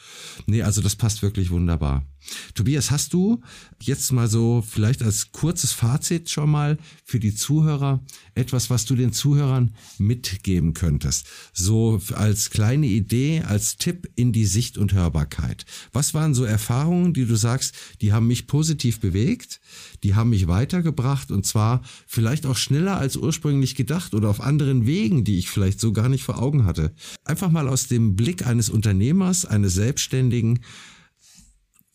Nee, 0.45 0.62
also 0.62 0.82
das 0.82 0.95
passt 0.95 1.21
wirklich 1.21 1.49
wunderbar. 1.49 2.06
Tobias, 2.54 2.91
hast 2.91 3.13
du 3.13 3.41
jetzt 3.82 4.12
mal 4.12 4.28
so 4.28 4.63
vielleicht 4.65 5.04
als 5.04 5.32
kurzes 5.32 5.71
Fazit 5.71 6.30
schon 6.30 6.49
mal 6.49 6.78
für 7.04 7.19
die 7.19 7.36
Zuhörer 7.36 8.02
etwas, 8.39 8.69
was 8.69 8.86
du 8.86 8.95
den 8.95 9.13
Zuhörern 9.13 9.75
mitgeben 9.97 10.73
könntest? 10.73 11.28
So 11.54 12.02
als 12.15 12.49
kleine 12.49 12.88
Idee, 12.88 13.43
als 13.45 13.78
Tipp 13.78 14.10
in 14.15 14.32
die 14.32 14.45
Sicht 14.45 14.78
und 14.78 14.93
Hörbarkeit. 14.93 15.65
Was 15.93 16.13
waren 16.13 16.34
so 16.34 16.43
Erfahrungen, 16.43 17.13
die 17.13 17.25
du 17.25 17.36
sagst, 17.36 17.75
die 18.02 18.13
haben 18.13 18.28
mich 18.28 18.47
positiv 18.47 18.99
bewegt, 18.99 19.60
die 20.04 20.15
haben 20.15 20.32
mich 20.32 20.47
weitergebracht 20.47 21.32
und 21.32 21.45
zwar 21.45 21.82
vielleicht 22.08 22.45
auch 22.45 22.58
schneller 22.58 22.97
als 22.97 23.17
ursprünglich 23.17 23.75
gedacht 23.75 24.13
oder 24.13 24.30
auf 24.30 24.41
anderen 24.41 24.86
Wegen, 24.86 25.23
die 25.23 25.38
ich 25.38 25.49
vielleicht 25.49 25.80
so 25.80 25.93
gar 25.93 26.10
nicht 26.10 26.23
vor 26.23 26.41
Augen 26.41 26.65
hatte. 26.65 26.93
Einfach 27.25 27.52
mal 27.52 27.67
aus 27.67 27.88
dem 27.88 28.15
Blick 28.15 28.47
eines 28.47 28.69
Unternehmers, 28.69 29.45
eines 29.45 29.73
Selbstständigen, 29.73 30.60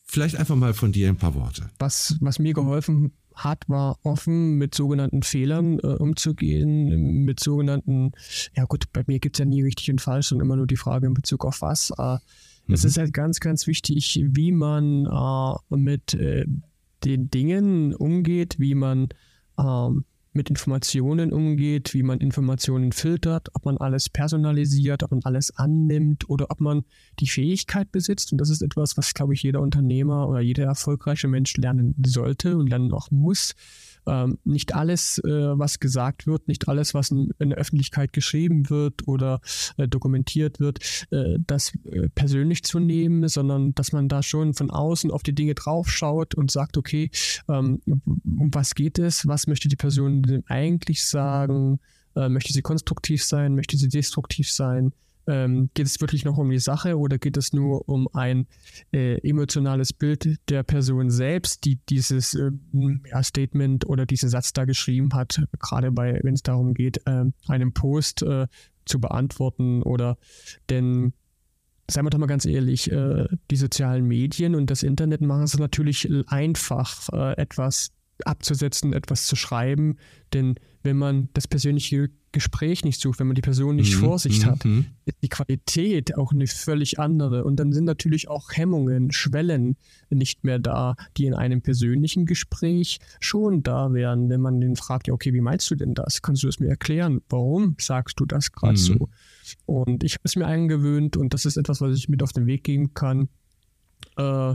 vielleicht 0.04 0.36
einfach 0.36 0.56
mal 0.56 0.74
von 0.74 0.92
dir 0.92 1.08
ein 1.08 1.16
paar 1.16 1.34
Worte. 1.34 1.70
Was, 1.78 2.16
was 2.20 2.38
mir 2.38 2.54
geholfen 2.54 3.12
hat, 3.34 3.68
war 3.68 3.98
offen 4.02 4.56
mit 4.56 4.74
sogenannten 4.74 5.22
Fehlern 5.22 5.78
äh, 5.80 5.86
umzugehen, 5.86 7.24
mit 7.24 7.40
sogenannten, 7.40 8.12
ja 8.56 8.64
gut, 8.64 8.84
bei 8.92 9.02
mir 9.06 9.18
gibt 9.18 9.36
es 9.36 9.40
ja 9.40 9.44
nie 9.44 9.62
richtig 9.62 9.90
und 9.90 10.00
falsch, 10.00 10.28
sondern 10.28 10.46
immer 10.46 10.56
nur 10.56 10.66
die 10.66 10.76
Frage 10.76 11.06
in 11.06 11.14
Bezug 11.14 11.44
auf 11.44 11.62
was. 11.62 11.90
Äh, 11.98 12.18
es 12.72 12.82
mhm. 12.82 12.88
ist 12.88 12.98
halt 12.98 13.12
ganz, 13.12 13.40
ganz 13.40 13.66
wichtig, 13.66 14.20
wie 14.24 14.52
man 14.52 15.06
äh, 15.06 15.76
mit 15.76 16.14
äh, 16.14 16.46
den 17.04 17.30
Dingen 17.30 17.94
umgeht, 17.94 18.56
wie 18.58 18.74
man 18.74 19.08
ähm, 19.58 20.04
mit 20.34 20.50
Informationen 20.50 21.32
umgeht, 21.32 21.94
wie 21.94 22.02
man 22.02 22.18
Informationen 22.20 22.92
filtert, 22.92 23.48
ob 23.54 23.64
man 23.64 23.78
alles 23.78 24.08
personalisiert, 24.08 25.02
ob 25.02 25.12
man 25.12 25.20
alles 25.24 25.56
annimmt 25.56 26.28
oder 26.28 26.50
ob 26.50 26.60
man 26.60 26.84
die 27.20 27.28
Fähigkeit 27.28 27.92
besitzt. 27.92 28.32
Und 28.32 28.38
das 28.40 28.50
ist 28.50 28.62
etwas, 28.62 28.96
was, 28.96 29.14
glaube 29.14 29.34
ich, 29.34 29.42
jeder 29.42 29.60
Unternehmer 29.60 30.28
oder 30.28 30.40
jeder 30.40 30.64
erfolgreiche 30.64 31.28
Mensch 31.28 31.56
lernen 31.56 31.94
sollte 32.04 32.56
und 32.56 32.68
lernen 32.68 32.92
auch 32.92 33.10
muss, 33.10 33.54
ähm, 34.06 34.38
nicht 34.44 34.74
alles, 34.74 35.18
äh, 35.18 35.58
was 35.58 35.80
gesagt 35.80 36.26
wird, 36.26 36.48
nicht 36.48 36.68
alles, 36.68 36.94
was 36.94 37.10
in, 37.10 37.32
in 37.38 37.50
der 37.50 37.58
Öffentlichkeit 37.58 38.12
geschrieben 38.12 38.70
wird 38.70 39.06
oder 39.06 39.40
äh, 39.76 39.88
dokumentiert 39.88 40.60
wird, 40.60 40.78
äh, 41.10 41.38
das 41.46 41.72
äh, 41.84 42.08
persönlich 42.14 42.64
zu 42.64 42.78
nehmen, 42.78 43.28
sondern 43.28 43.74
dass 43.74 43.92
man 43.92 44.08
da 44.08 44.22
schon 44.22 44.54
von 44.54 44.70
außen 44.70 45.10
auf 45.10 45.22
die 45.22 45.34
Dinge 45.34 45.54
draufschaut 45.54 46.34
und 46.34 46.50
sagt, 46.50 46.76
okay, 46.76 47.10
ähm, 47.48 47.80
um 47.86 48.50
was 48.52 48.74
geht 48.74 48.98
es, 48.98 49.26
was 49.26 49.46
möchte 49.46 49.68
die 49.68 49.76
Person 49.76 50.42
eigentlich 50.46 51.06
sagen, 51.06 51.80
äh, 52.16 52.28
möchte 52.28 52.52
sie 52.52 52.62
konstruktiv 52.62 53.24
sein, 53.24 53.54
möchte 53.54 53.76
sie 53.76 53.88
destruktiv 53.88 54.50
sein, 54.50 54.92
ähm, 55.26 55.70
geht 55.74 55.86
es 55.86 56.00
wirklich 56.00 56.24
noch 56.24 56.38
um 56.38 56.50
die 56.50 56.58
Sache 56.58 56.98
oder 56.98 57.18
geht 57.18 57.36
es 57.36 57.52
nur 57.52 57.88
um 57.88 58.08
ein 58.12 58.46
äh, 58.92 59.18
emotionales 59.28 59.92
Bild 59.92 60.38
der 60.48 60.62
Person 60.62 61.10
selbst, 61.10 61.64
die 61.64 61.78
dieses 61.88 62.34
äh, 62.34 62.50
Statement 63.22 63.86
oder 63.86 64.06
diesen 64.06 64.28
Satz 64.28 64.52
da 64.52 64.64
geschrieben 64.64 65.14
hat, 65.14 65.42
gerade 65.58 65.90
bei, 65.92 66.20
wenn 66.22 66.34
es 66.34 66.42
darum 66.42 66.74
geht, 66.74 66.98
äh, 67.06 67.24
einen 67.48 67.72
Post 67.72 68.24
zu 68.86 69.00
beantworten 69.00 69.82
oder 69.82 70.18
denn 70.68 71.12
Seien 71.90 72.06
wir 72.06 72.10
doch 72.10 72.18
mal 72.18 72.26
ganz 72.26 72.46
ehrlich, 72.46 72.90
äh, 72.90 73.26
die 73.50 73.56
sozialen 73.56 74.06
Medien 74.06 74.54
und 74.54 74.70
das 74.70 74.82
Internet 74.82 75.20
machen 75.20 75.42
es 75.42 75.58
natürlich 75.58 76.08
einfach, 76.28 77.10
äh, 77.12 77.36
etwas 77.36 77.92
abzusetzen, 78.24 78.92
etwas 78.92 79.26
zu 79.26 79.36
schreiben. 79.36 79.96
Denn 80.32 80.54
wenn 80.82 80.96
man 80.96 81.28
das 81.32 81.48
persönliche 81.48 82.10
Gespräch 82.32 82.84
nicht 82.84 83.00
sucht, 83.00 83.20
wenn 83.20 83.28
man 83.28 83.36
die 83.36 83.42
Person 83.42 83.76
nicht 83.76 83.94
mhm. 83.96 84.00
vor 84.00 84.18
sich 84.18 84.44
hat, 84.44 84.64
mhm. 84.64 84.86
ist 85.04 85.16
die 85.22 85.28
Qualität 85.28 86.16
auch 86.16 86.32
eine 86.32 86.46
völlig 86.46 86.98
andere. 86.98 87.44
Und 87.44 87.56
dann 87.56 87.72
sind 87.72 87.84
natürlich 87.84 88.28
auch 88.28 88.50
Hemmungen, 88.52 89.12
Schwellen 89.12 89.76
nicht 90.10 90.44
mehr 90.44 90.58
da, 90.58 90.96
die 91.16 91.26
in 91.26 91.34
einem 91.34 91.62
persönlichen 91.62 92.26
Gespräch 92.26 92.98
schon 93.20 93.62
da 93.62 93.92
wären, 93.92 94.28
wenn 94.28 94.40
man 94.40 94.60
den 94.60 94.76
fragt, 94.76 95.06
ja, 95.06 95.14
okay, 95.14 95.32
wie 95.32 95.40
meinst 95.40 95.70
du 95.70 95.76
denn 95.76 95.94
das? 95.94 96.22
Kannst 96.22 96.42
du 96.42 96.48
es 96.48 96.58
mir 96.58 96.68
erklären? 96.68 97.20
Warum 97.28 97.76
sagst 97.80 98.18
du 98.18 98.26
das 98.26 98.52
gerade 98.52 98.72
mhm. 98.72 98.76
so? 98.76 99.08
Und 99.64 100.04
ich 100.04 100.14
habe 100.14 100.24
es 100.24 100.36
mir 100.36 100.46
eingewöhnt 100.46 101.16
und 101.16 101.34
das 101.34 101.44
ist 101.44 101.56
etwas, 101.56 101.80
was 101.80 101.96
ich 101.96 102.08
mit 102.08 102.22
auf 102.22 102.32
den 102.32 102.46
Weg 102.46 102.64
geben 102.64 102.94
kann. 102.94 103.28
Äh, 104.16 104.54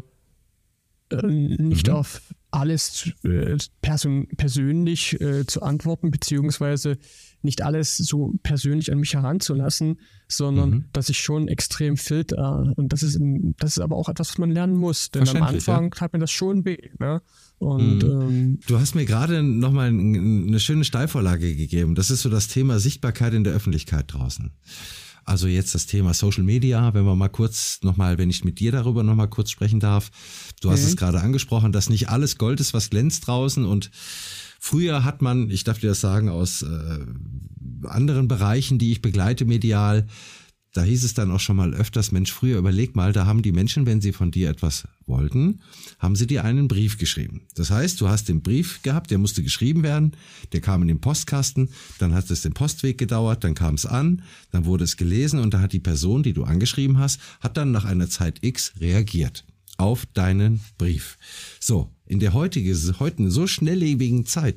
äh, 1.11 1.25
nicht 1.25 1.87
mhm. 1.87 1.93
auf 1.93 2.21
alles 2.51 3.11
äh, 3.23 3.57
person 3.81 4.27
persönlich 4.35 5.19
äh, 5.21 5.45
zu 5.45 5.61
antworten, 5.61 6.09
beziehungsweise 6.09 6.97
nicht 7.41 7.61
alles 7.61 7.95
so 7.97 8.33
persönlich 8.43 8.91
an 8.91 8.99
mich 8.99 9.13
heranzulassen, 9.13 9.99
sondern 10.27 10.69
mhm. 10.69 10.85
dass 10.91 11.09
ich 11.09 11.19
schon 11.19 11.47
extrem 11.47 11.95
filter. 11.95 12.73
Und 12.75 12.91
das 12.91 13.03
ist, 13.03 13.19
das 13.59 13.77
ist 13.77 13.79
aber 13.79 13.95
auch 13.95 14.09
etwas, 14.09 14.29
was 14.29 14.37
man 14.39 14.51
lernen 14.51 14.75
muss. 14.75 15.11
Denn 15.11 15.27
am 15.29 15.43
Anfang 15.43 15.91
ja. 15.93 16.01
hat 16.01 16.13
mir 16.13 16.19
das 16.19 16.31
schon 16.31 16.65
weh. 16.65 16.89
Ne? 16.99 17.21
Und, 17.59 18.03
mhm. 18.03 18.21
ähm, 18.21 18.59
du 18.67 18.79
hast 18.79 18.95
mir 18.95 19.05
gerade 19.05 19.43
nochmal 19.43 19.89
eine 19.89 20.59
schöne 20.59 20.83
Steilvorlage 20.83 21.55
gegeben. 21.55 21.95
Das 21.95 22.09
ist 22.09 22.23
so 22.23 22.29
das 22.29 22.47
Thema 22.47 22.79
Sichtbarkeit 22.79 23.33
in 23.33 23.43
der 23.43 23.53
Öffentlichkeit 23.53 24.11
draußen. 24.11 24.51
Also 25.29 25.45
jetzt 25.45 25.75
das 25.75 25.85
Thema 25.85 26.15
Social 26.15 26.43
Media, 26.43 26.91
wenn 26.95 27.05
wir 27.05 27.15
mal 27.15 27.29
kurz 27.29 27.81
nochmal, 27.83 28.17
wenn 28.17 28.31
ich 28.31 28.43
mit 28.43 28.59
dir 28.59 28.71
darüber 28.71 29.03
nochmal 29.03 29.27
kurz 29.27 29.51
sprechen 29.51 29.79
darf. 29.79 30.09
Du 30.59 30.71
hast 30.71 30.81
mhm. 30.81 30.87
es 30.87 30.97
gerade 30.97 31.21
angesprochen, 31.21 31.71
dass 31.71 31.87
nicht 31.87 32.09
alles 32.09 32.39
Gold 32.39 32.59
ist, 32.59 32.73
was 32.73 32.89
glänzt 32.89 33.27
draußen 33.27 33.63
und 33.63 33.91
Früher 34.61 35.05
hat 35.05 35.21
man, 35.21 35.49
ich 35.49 35.63
darf 35.63 35.79
dir 35.79 35.87
das 35.87 36.01
sagen, 36.01 36.27
aus 36.27 36.63
äh, 36.63 36.99
anderen 37.87 38.27
Bereichen, 38.27 38.77
die 38.77 38.91
ich 38.91 39.01
begleite 39.01 39.45
medial, 39.45 40.05
da 40.79 40.85
hieß 40.85 41.03
es 41.03 41.13
dann 41.13 41.29
auch 41.31 41.41
schon 41.41 41.57
mal 41.57 41.73
öfters, 41.73 42.13
Mensch, 42.13 42.31
früher 42.31 42.57
überleg 42.57 42.95
mal, 42.95 43.11
da 43.11 43.25
haben 43.25 43.41
die 43.41 43.51
Menschen, 43.51 43.85
wenn 43.85 43.99
sie 43.99 44.13
von 44.13 44.31
dir 44.31 44.49
etwas 44.49 44.87
wollten, 45.05 45.59
haben 45.99 46.15
sie 46.15 46.25
dir 46.25 46.45
einen 46.45 46.69
Brief 46.69 46.97
geschrieben. 46.97 47.41
Das 47.55 47.69
heißt, 47.69 47.99
du 47.99 48.07
hast 48.07 48.29
den 48.29 48.41
Brief 48.41 48.81
gehabt, 48.81 49.11
der 49.11 49.17
musste 49.17 49.43
geschrieben 49.43 49.83
werden, 49.83 50.13
der 50.53 50.61
kam 50.61 50.81
in 50.81 50.87
den 50.87 51.01
Postkasten, 51.01 51.67
dann 51.97 52.13
hat 52.13 52.31
es 52.31 52.43
den 52.43 52.53
Postweg 52.53 52.97
gedauert, 52.97 53.43
dann 53.43 53.55
kam 53.55 53.75
es 53.75 53.85
an, 53.85 54.21
dann 54.51 54.63
wurde 54.63 54.85
es 54.85 54.95
gelesen 54.95 55.41
und 55.41 55.53
da 55.53 55.59
hat 55.59 55.73
die 55.73 55.81
Person, 55.81 56.23
die 56.23 56.31
du 56.31 56.45
angeschrieben 56.45 56.97
hast, 56.97 57.19
hat 57.41 57.57
dann 57.57 57.73
nach 57.73 57.83
einer 57.83 58.09
Zeit 58.09 58.37
X 58.39 58.71
reagiert 58.79 59.43
auf 59.75 60.05
deinen 60.13 60.61
Brief. 60.77 61.17
So, 61.59 61.89
in 62.05 62.21
der 62.21 62.31
heutigen, 62.31 62.73
heutigen 62.99 63.31
so 63.31 63.47
schnelllebigen 63.47 64.25
Zeit 64.25 64.55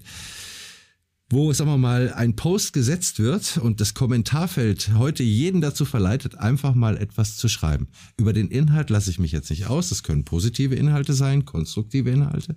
wo, 1.32 1.52
sagen 1.52 1.70
wir 1.70 1.78
mal, 1.78 2.12
ein 2.12 2.36
Post 2.36 2.74
gesetzt 2.74 3.18
wird 3.18 3.56
und 3.56 3.80
das 3.80 3.94
Kommentarfeld 3.94 4.90
heute 4.94 5.22
jeden 5.22 5.62
dazu 5.62 5.86
verleitet, 5.86 6.34
einfach 6.34 6.74
mal 6.74 6.98
etwas 6.98 7.36
zu 7.36 7.48
schreiben. 7.48 7.88
Über 8.18 8.34
den 8.34 8.48
Inhalt 8.48 8.90
lasse 8.90 9.10
ich 9.10 9.18
mich 9.18 9.32
jetzt 9.32 9.48
nicht 9.48 9.66
aus. 9.66 9.88
Das 9.88 10.02
können 10.02 10.24
positive 10.24 10.74
Inhalte 10.74 11.14
sein, 11.14 11.46
konstruktive 11.46 12.10
Inhalte, 12.10 12.54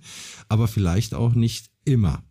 aber 0.49 0.67
vielleicht 0.67 1.13
auch 1.13 1.33
nicht 1.33 1.71
immer. 1.85 2.21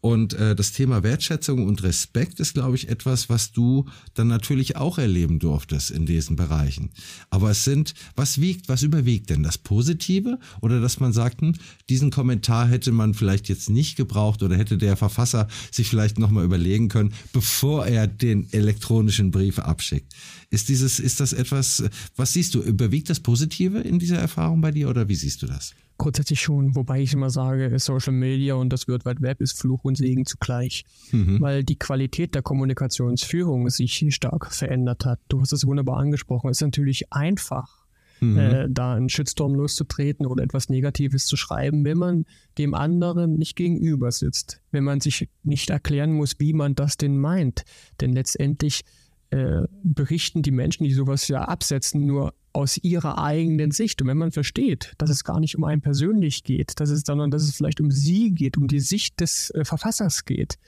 Und 0.00 0.34
äh, 0.34 0.54
das 0.54 0.72
Thema 0.72 1.02
Wertschätzung 1.02 1.66
und 1.66 1.82
Respekt 1.82 2.38
ist, 2.38 2.52
glaube 2.52 2.76
ich, 2.76 2.90
etwas, 2.90 3.30
was 3.30 3.52
du 3.52 3.86
dann 4.12 4.28
natürlich 4.28 4.76
auch 4.76 4.98
erleben 4.98 5.38
durftest 5.38 5.90
in 5.90 6.04
diesen 6.04 6.36
Bereichen. 6.36 6.90
Aber 7.30 7.50
es 7.50 7.64
sind, 7.64 7.94
was 8.14 8.38
wiegt, 8.38 8.68
was 8.68 8.82
überwiegt 8.82 9.30
denn? 9.30 9.42
Das 9.42 9.56
Positive 9.56 10.38
oder 10.60 10.80
dass 10.80 11.00
man 11.00 11.14
sagt, 11.14 11.40
hm, 11.40 11.54
diesen 11.88 12.10
Kommentar 12.10 12.68
hätte 12.68 12.92
man 12.92 13.14
vielleicht 13.14 13.48
jetzt 13.48 13.70
nicht 13.70 13.96
gebraucht 13.96 14.42
oder 14.42 14.58
hätte 14.58 14.76
der 14.76 14.98
Verfasser 14.98 15.48
sich 15.70 15.88
vielleicht 15.88 16.18
nochmal 16.18 16.44
überlegen 16.44 16.88
können, 16.88 17.14
bevor 17.32 17.86
er 17.86 18.06
den 18.06 18.52
elektronischen 18.52 19.30
Brief 19.30 19.58
abschickt. 19.58 20.12
Ist 20.50 20.68
dieses, 20.68 21.00
ist 21.00 21.20
das 21.20 21.32
etwas, 21.32 21.82
was 22.16 22.34
siehst 22.34 22.54
du, 22.54 22.60
überwiegt 22.60 23.08
das 23.08 23.20
Positive 23.20 23.80
in 23.80 23.98
dieser 23.98 24.18
Erfahrung 24.18 24.60
bei 24.60 24.70
dir 24.70 24.90
oder 24.90 25.08
wie 25.08 25.16
siehst 25.16 25.40
du 25.40 25.46
das? 25.46 25.74
Grundsätzlich 25.96 26.40
schon, 26.40 26.74
wobei 26.74 27.00
ich 27.02 27.12
immer 27.12 27.30
sage, 27.30 27.78
Social 27.78 28.12
Media 28.12 28.54
und 28.54 28.70
das 28.70 28.88
World 28.88 29.04
Wide 29.04 29.22
Web 29.22 29.40
ist 29.40 29.58
Fluch 29.58 29.84
und 29.84 29.96
Segen 29.96 30.26
zugleich, 30.26 30.84
mhm. 31.12 31.40
weil 31.40 31.62
die 31.62 31.78
Qualität 31.78 32.34
der 32.34 32.42
Kommunikationsführung 32.42 33.70
sich 33.70 34.04
stark 34.10 34.52
verändert 34.52 35.04
hat. 35.04 35.20
Du 35.28 35.40
hast 35.40 35.52
es 35.52 35.66
wunderbar 35.66 35.98
angesprochen. 35.98 36.50
Es 36.50 36.58
ist 36.58 36.62
natürlich 36.62 37.12
einfach, 37.12 37.84
mhm. 38.20 38.38
äh, 38.38 38.66
da 38.68 38.94
einen 38.94 39.08
Shitstorm 39.08 39.54
loszutreten 39.54 40.26
oder 40.26 40.42
etwas 40.42 40.68
Negatives 40.68 41.26
zu 41.26 41.36
schreiben, 41.36 41.84
wenn 41.84 41.98
man 41.98 42.24
dem 42.58 42.74
anderen 42.74 43.36
nicht 43.36 43.54
gegenüber 43.54 44.10
sitzt, 44.10 44.60
wenn 44.72 44.82
man 44.82 45.00
sich 45.00 45.28
nicht 45.44 45.70
erklären 45.70 46.12
muss, 46.12 46.40
wie 46.40 46.54
man 46.54 46.74
das 46.74 46.96
denn 46.96 47.18
meint. 47.18 47.62
Denn 48.00 48.12
letztendlich 48.12 48.82
äh, 49.30 49.62
berichten 49.82 50.42
die 50.42 50.50
Menschen, 50.50 50.84
die 50.84 50.92
sowas 50.92 51.28
ja 51.28 51.42
absetzen, 51.42 52.04
nur 52.06 52.34
aus 52.54 52.78
ihrer 52.78 53.18
eigenen 53.18 53.72
Sicht. 53.72 54.00
Und 54.00 54.08
wenn 54.08 54.16
man 54.16 54.30
versteht, 54.30 54.94
dass 54.98 55.10
es 55.10 55.24
gar 55.24 55.40
nicht 55.40 55.56
um 55.56 55.64
einen 55.64 55.82
persönlich 55.82 56.44
geht, 56.44 56.80
dass 56.80 56.88
es, 56.88 57.02
sondern 57.04 57.30
dass 57.30 57.42
es 57.42 57.56
vielleicht 57.56 57.80
um 57.80 57.90
sie 57.90 58.30
geht, 58.30 58.56
um 58.56 58.68
die 58.68 58.80
Sicht 58.80 59.20
des 59.20 59.50
äh, 59.50 59.64
Verfassers 59.64 60.24
geht, 60.24 60.58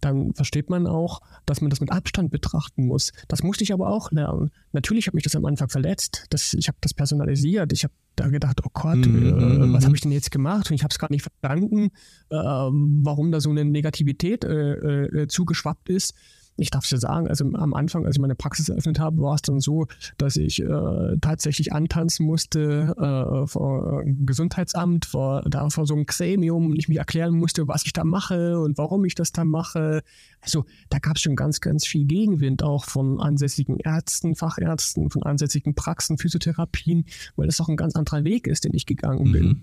dann 0.00 0.34
versteht 0.34 0.70
man 0.70 0.86
auch, 0.86 1.20
dass 1.46 1.60
man 1.60 1.70
das 1.70 1.80
mit 1.80 1.92
Abstand 1.92 2.30
betrachten 2.30 2.86
muss. 2.86 3.12
Das 3.28 3.42
musste 3.42 3.64
ich 3.64 3.72
aber 3.72 3.88
auch 3.88 4.10
lernen. 4.10 4.50
Natürlich 4.72 5.06
hat 5.06 5.14
mich 5.14 5.24
das 5.24 5.36
am 5.36 5.44
Anfang 5.44 5.68
verletzt. 5.68 6.26
Das, 6.30 6.54
ich 6.54 6.68
habe 6.68 6.78
das 6.80 6.94
personalisiert. 6.94 7.72
Ich 7.72 7.84
habe 7.84 7.94
da 8.16 8.28
gedacht, 8.28 8.60
oh 8.64 8.70
Gott, 8.72 8.96
mhm. 8.96 9.26
äh, 9.26 9.32
mhm, 9.32 9.72
was 9.72 9.84
habe 9.84 9.90
mhm. 9.90 9.94
ich 9.94 10.00
denn 10.00 10.12
jetzt 10.12 10.30
gemacht? 10.30 10.70
Und 10.70 10.74
ich 10.74 10.82
habe 10.82 10.92
es 10.92 10.98
gar 10.98 11.10
nicht 11.10 11.22
verstanden, 11.22 11.90
äh, 12.30 12.36
warum 12.36 13.32
da 13.32 13.40
so 13.40 13.50
eine 13.50 13.64
Negativität 13.64 14.44
äh, 14.44 15.22
äh 15.22 15.28
zugeschwappt 15.28 15.88
ist 15.88 16.14
ich 16.56 16.70
darf 16.70 16.84
es 16.84 16.90
ja 16.90 16.98
sagen, 16.98 17.28
also 17.28 17.44
am 17.54 17.74
Anfang, 17.74 18.04
als 18.04 18.16
ich 18.16 18.20
meine 18.20 18.34
Praxis 18.34 18.68
eröffnet 18.68 18.98
habe, 18.98 19.20
war 19.22 19.34
es 19.34 19.42
dann 19.42 19.60
so, 19.60 19.86
dass 20.18 20.36
ich 20.36 20.62
äh, 20.62 21.16
tatsächlich 21.20 21.72
antanzen 21.72 22.26
musste 22.26 22.94
äh, 22.96 23.46
vor 23.46 24.02
äh, 24.02 24.14
Gesundheitsamt, 24.24 25.06
vor, 25.06 25.42
da 25.48 25.68
vor 25.70 25.86
so 25.86 25.94
einem 25.94 26.06
Gremium 26.06 26.66
und 26.66 26.78
ich 26.78 26.88
mich 26.88 26.98
erklären 26.98 27.34
musste, 27.34 27.68
was 27.68 27.86
ich 27.86 27.92
da 27.92 28.04
mache 28.04 28.58
und 28.60 28.76
warum 28.76 29.04
ich 29.04 29.14
das 29.14 29.32
da 29.32 29.44
mache. 29.44 30.02
Also 30.40 30.64
da 30.90 30.98
gab 30.98 31.16
es 31.16 31.22
schon 31.22 31.36
ganz, 31.36 31.60
ganz 31.60 31.86
viel 31.86 32.04
Gegenwind 32.04 32.62
auch 32.62 32.84
von 32.84 33.20
ansässigen 33.20 33.78
Ärzten, 33.78 34.34
Fachärzten, 34.34 35.10
von 35.10 35.22
ansässigen 35.22 35.74
Praxen, 35.74 36.18
Physiotherapien, 36.18 37.06
weil 37.36 37.46
das 37.46 37.60
auch 37.60 37.68
ein 37.68 37.76
ganz 37.76 37.96
anderer 37.96 38.24
Weg 38.24 38.46
ist, 38.46 38.64
den 38.64 38.74
ich 38.74 38.84
gegangen 38.84 39.28
mhm. 39.28 39.32
bin. 39.32 39.62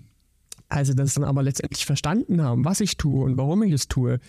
Also 0.68 0.94
das 0.94 1.14
dann 1.14 1.24
aber 1.24 1.42
letztendlich 1.42 1.84
verstanden 1.84 2.42
haben, 2.42 2.64
was 2.64 2.80
ich 2.80 2.96
tue 2.96 3.24
und 3.24 3.36
warum 3.36 3.62
ich 3.64 3.72
es 3.72 3.88
tue, 3.88 4.20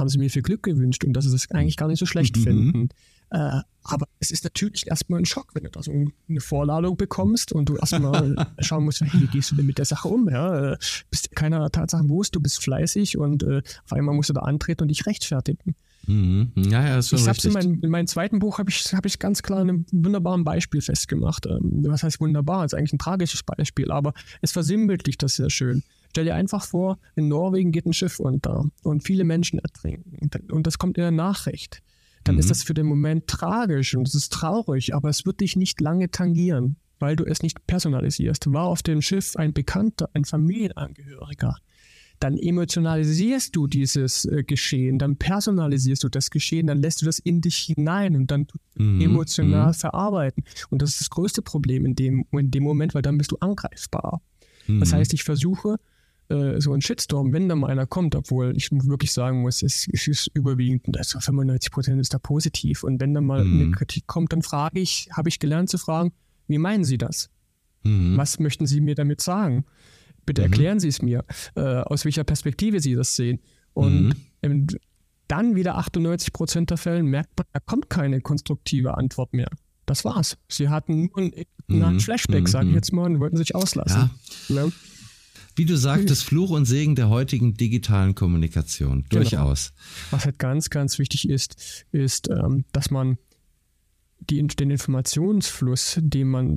haben 0.00 0.08
sie 0.08 0.18
mir 0.18 0.30
viel 0.30 0.42
Glück 0.42 0.62
gewünscht 0.62 1.04
und 1.04 1.12
dass 1.12 1.24
sie 1.24 1.32
das 1.32 1.50
eigentlich 1.50 1.76
gar 1.76 1.88
nicht 1.88 1.98
so 1.98 2.06
schlecht 2.06 2.36
mhm. 2.36 2.42
finden. 2.42 2.88
Äh, 3.30 3.60
aber 3.84 4.08
es 4.18 4.30
ist 4.30 4.44
natürlich 4.44 4.88
erstmal 4.88 5.20
ein 5.20 5.24
Schock, 5.24 5.54
wenn 5.54 5.64
du 5.64 5.70
da 5.70 5.82
so 5.82 5.92
eine 5.92 6.40
Vorladung 6.40 6.96
bekommst 6.96 7.52
und 7.52 7.68
du 7.68 7.76
erstmal 7.76 8.34
schauen 8.58 8.84
musst, 8.84 9.00
hey, 9.00 9.20
wie 9.20 9.26
gehst 9.26 9.52
du 9.52 9.56
denn 9.56 9.66
mit 9.66 9.78
der 9.78 9.84
Sache 9.84 10.08
um? 10.08 10.28
Ja, 10.28 10.76
bist 11.10 11.34
keiner 11.34 11.70
Tatsache 11.70 12.04
bewusst, 12.04 12.34
du 12.34 12.40
bist 12.40 12.62
fleißig 12.62 13.16
und 13.16 13.42
äh, 13.44 13.62
auf 13.84 13.92
einmal 13.92 14.14
musst 14.14 14.30
du 14.30 14.34
da 14.34 14.40
antreten 14.40 14.82
und 14.82 14.88
dich 14.88 15.06
rechtfertigen. 15.06 15.76
Mhm. 16.06 16.52
Ja, 16.56 16.86
ja, 16.86 16.98
ist 16.98 17.12
ich 17.12 17.28
hab's 17.28 17.44
in, 17.44 17.52
mein, 17.52 17.80
in 17.80 17.90
meinem 17.90 18.06
zweiten 18.06 18.38
Buch 18.38 18.58
habe 18.58 18.70
ich, 18.70 18.92
hab 18.92 19.06
ich 19.06 19.18
ganz 19.18 19.42
klar 19.42 19.60
ein 19.60 19.86
wunderbares 19.92 20.44
Beispiel 20.44 20.80
festgemacht. 20.80 21.46
Ähm, 21.46 21.84
was 21.86 22.02
heißt 22.02 22.20
wunderbar? 22.20 22.62
Das 22.62 22.72
ist 22.72 22.78
eigentlich 22.78 22.94
ein 22.94 22.98
tragisches 22.98 23.42
Beispiel, 23.42 23.90
aber 23.90 24.14
es 24.40 24.52
versinnbildlicht 24.52 25.22
das 25.22 25.36
sehr 25.36 25.50
schön. 25.50 25.82
Stell 26.10 26.24
dir 26.24 26.34
einfach 26.34 26.64
vor, 26.64 26.98
in 27.14 27.28
Norwegen 27.28 27.72
geht 27.72 27.86
ein 27.86 27.92
Schiff 27.92 28.18
unter 28.20 28.64
und 28.82 29.04
viele 29.04 29.24
Menschen 29.24 29.58
ertrinken 29.58 30.18
und 30.50 30.66
das 30.66 30.78
kommt 30.78 30.98
in 30.98 31.02
der 31.02 31.10
Nachricht. 31.10 31.82
Dann 32.24 32.34
mhm. 32.34 32.40
ist 32.40 32.50
das 32.50 32.62
für 32.62 32.74
den 32.74 32.86
Moment 32.86 33.26
tragisch 33.28 33.94
und 33.94 34.06
es 34.06 34.14
ist 34.14 34.32
traurig, 34.32 34.94
aber 34.94 35.08
es 35.08 35.24
wird 35.24 35.40
dich 35.40 35.56
nicht 35.56 35.80
lange 35.80 36.10
tangieren, 36.10 36.76
weil 36.98 37.16
du 37.16 37.24
es 37.24 37.42
nicht 37.42 37.66
personalisierst. 37.66 38.52
War 38.52 38.64
auf 38.64 38.82
dem 38.82 39.00
Schiff 39.00 39.36
ein 39.36 39.52
Bekannter, 39.52 40.10
ein 40.12 40.24
Familienangehöriger, 40.24 41.56
dann 42.20 42.36
emotionalisierst 42.36 43.56
du 43.56 43.66
dieses 43.66 44.26
äh, 44.26 44.44
Geschehen, 44.44 44.98
dann 44.98 45.16
personalisierst 45.16 46.04
du 46.04 46.10
das 46.10 46.30
Geschehen, 46.30 46.66
dann 46.66 46.78
lässt 46.78 47.00
du 47.00 47.06
das 47.06 47.18
in 47.18 47.40
dich 47.40 47.56
hinein 47.56 48.14
und 48.14 48.30
dann 48.30 48.46
mhm. 48.74 49.00
emotional 49.00 49.68
mhm. 49.68 49.74
verarbeiten. 49.74 50.44
Und 50.68 50.82
das 50.82 50.90
ist 50.90 51.00
das 51.00 51.10
größte 51.10 51.40
Problem 51.40 51.86
in 51.86 51.94
dem, 51.94 52.26
in 52.32 52.50
dem 52.50 52.62
Moment, 52.62 52.94
weil 52.94 53.02
dann 53.02 53.16
bist 53.16 53.32
du 53.32 53.36
angreifbar. 53.40 54.20
Mhm. 54.66 54.80
Das 54.80 54.92
heißt, 54.92 55.14
ich 55.14 55.24
versuche 55.24 55.78
äh, 56.30 56.60
so 56.60 56.72
ein 56.72 56.80
Shitstorm, 56.80 57.32
wenn 57.32 57.48
da 57.48 57.56
mal 57.56 57.70
einer 57.70 57.86
kommt, 57.86 58.14
obwohl 58.14 58.56
ich 58.56 58.70
wirklich 58.70 59.12
sagen 59.12 59.42
muss, 59.42 59.62
es, 59.62 59.88
es 59.92 60.06
ist 60.06 60.30
überwiegend, 60.34 60.96
also 60.96 61.18
95 61.18 61.72
Prozent 61.72 62.00
ist 62.00 62.14
da 62.14 62.18
positiv. 62.18 62.84
Und 62.84 63.00
wenn 63.00 63.14
da 63.14 63.20
mal 63.20 63.44
mhm. 63.44 63.60
eine 63.60 63.70
Kritik 63.72 64.06
kommt, 64.06 64.32
dann 64.32 64.42
frage 64.42 64.80
ich, 64.80 65.08
habe 65.12 65.28
ich 65.28 65.38
gelernt 65.38 65.68
zu 65.68 65.78
fragen, 65.78 66.12
wie 66.46 66.58
meinen 66.58 66.84
Sie 66.84 66.98
das? 66.98 67.30
Mhm. 67.82 68.16
Was 68.16 68.38
möchten 68.38 68.66
Sie 68.66 68.80
mir 68.80 68.94
damit 68.94 69.20
sagen? 69.20 69.64
Bitte 70.24 70.42
mhm. 70.42 70.52
erklären 70.52 70.80
Sie 70.80 70.88
es 70.88 71.02
mir, 71.02 71.24
äh, 71.56 71.60
aus 71.60 72.04
welcher 72.04 72.24
Perspektive 72.24 72.80
Sie 72.80 72.94
das 72.94 73.16
sehen. 73.16 73.40
Und 73.72 74.14
mhm. 74.42 74.66
dann 75.28 75.56
wieder 75.56 75.78
98 75.78 76.32
Prozent 76.32 76.70
der 76.70 76.76
Fälle 76.76 77.02
merkt 77.02 77.36
man, 77.38 77.46
da 77.52 77.60
kommt 77.60 77.90
keine 77.90 78.20
konstruktive 78.20 78.96
Antwort 78.96 79.32
mehr. 79.32 79.48
Das 79.86 80.04
war's. 80.04 80.36
Sie 80.48 80.68
hatten 80.68 81.06
nur 81.06 81.18
einen, 81.18 81.32
einen 81.68 81.94
mhm. 81.94 82.00
Flashback, 82.00 82.48
sage 82.48 82.66
ich 82.66 82.70
mhm. 82.70 82.76
jetzt 82.76 82.92
mal, 82.92 83.06
und 83.06 83.18
wollten 83.18 83.36
sich 83.36 83.54
auslassen. 83.56 84.10
Ja. 84.48 84.68
Wie 85.60 85.66
du 85.66 85.76
sagtest, 85.76 86.24
Fluch 86.24 86.48
und 86.48 86.64
Segen 86.64 86.94
der 86.94 87.10
heutigen 87.10 87.52
digitalen 87.52 88.14
Kommunikation. 88.14 89.04
Genau. 89.10 89.20
Durchaus. 89.20 89.74
Was 90.10 90.24
halt 90.24 90.38
ganz, 90.38 90.70
ganz 90.70 90.98
wichtig 90.98 91.28
ist, 91.28 91.84
ist, 91.92 92.30
ähm, 92.30 92.64
dass 92.72 92.90
man 92.90 93.18
die, 94.20 94.40
den 94.46 94.70
Informationsfluss, 94.70 95.98
den 96.00 96.28
man 96.28 96.54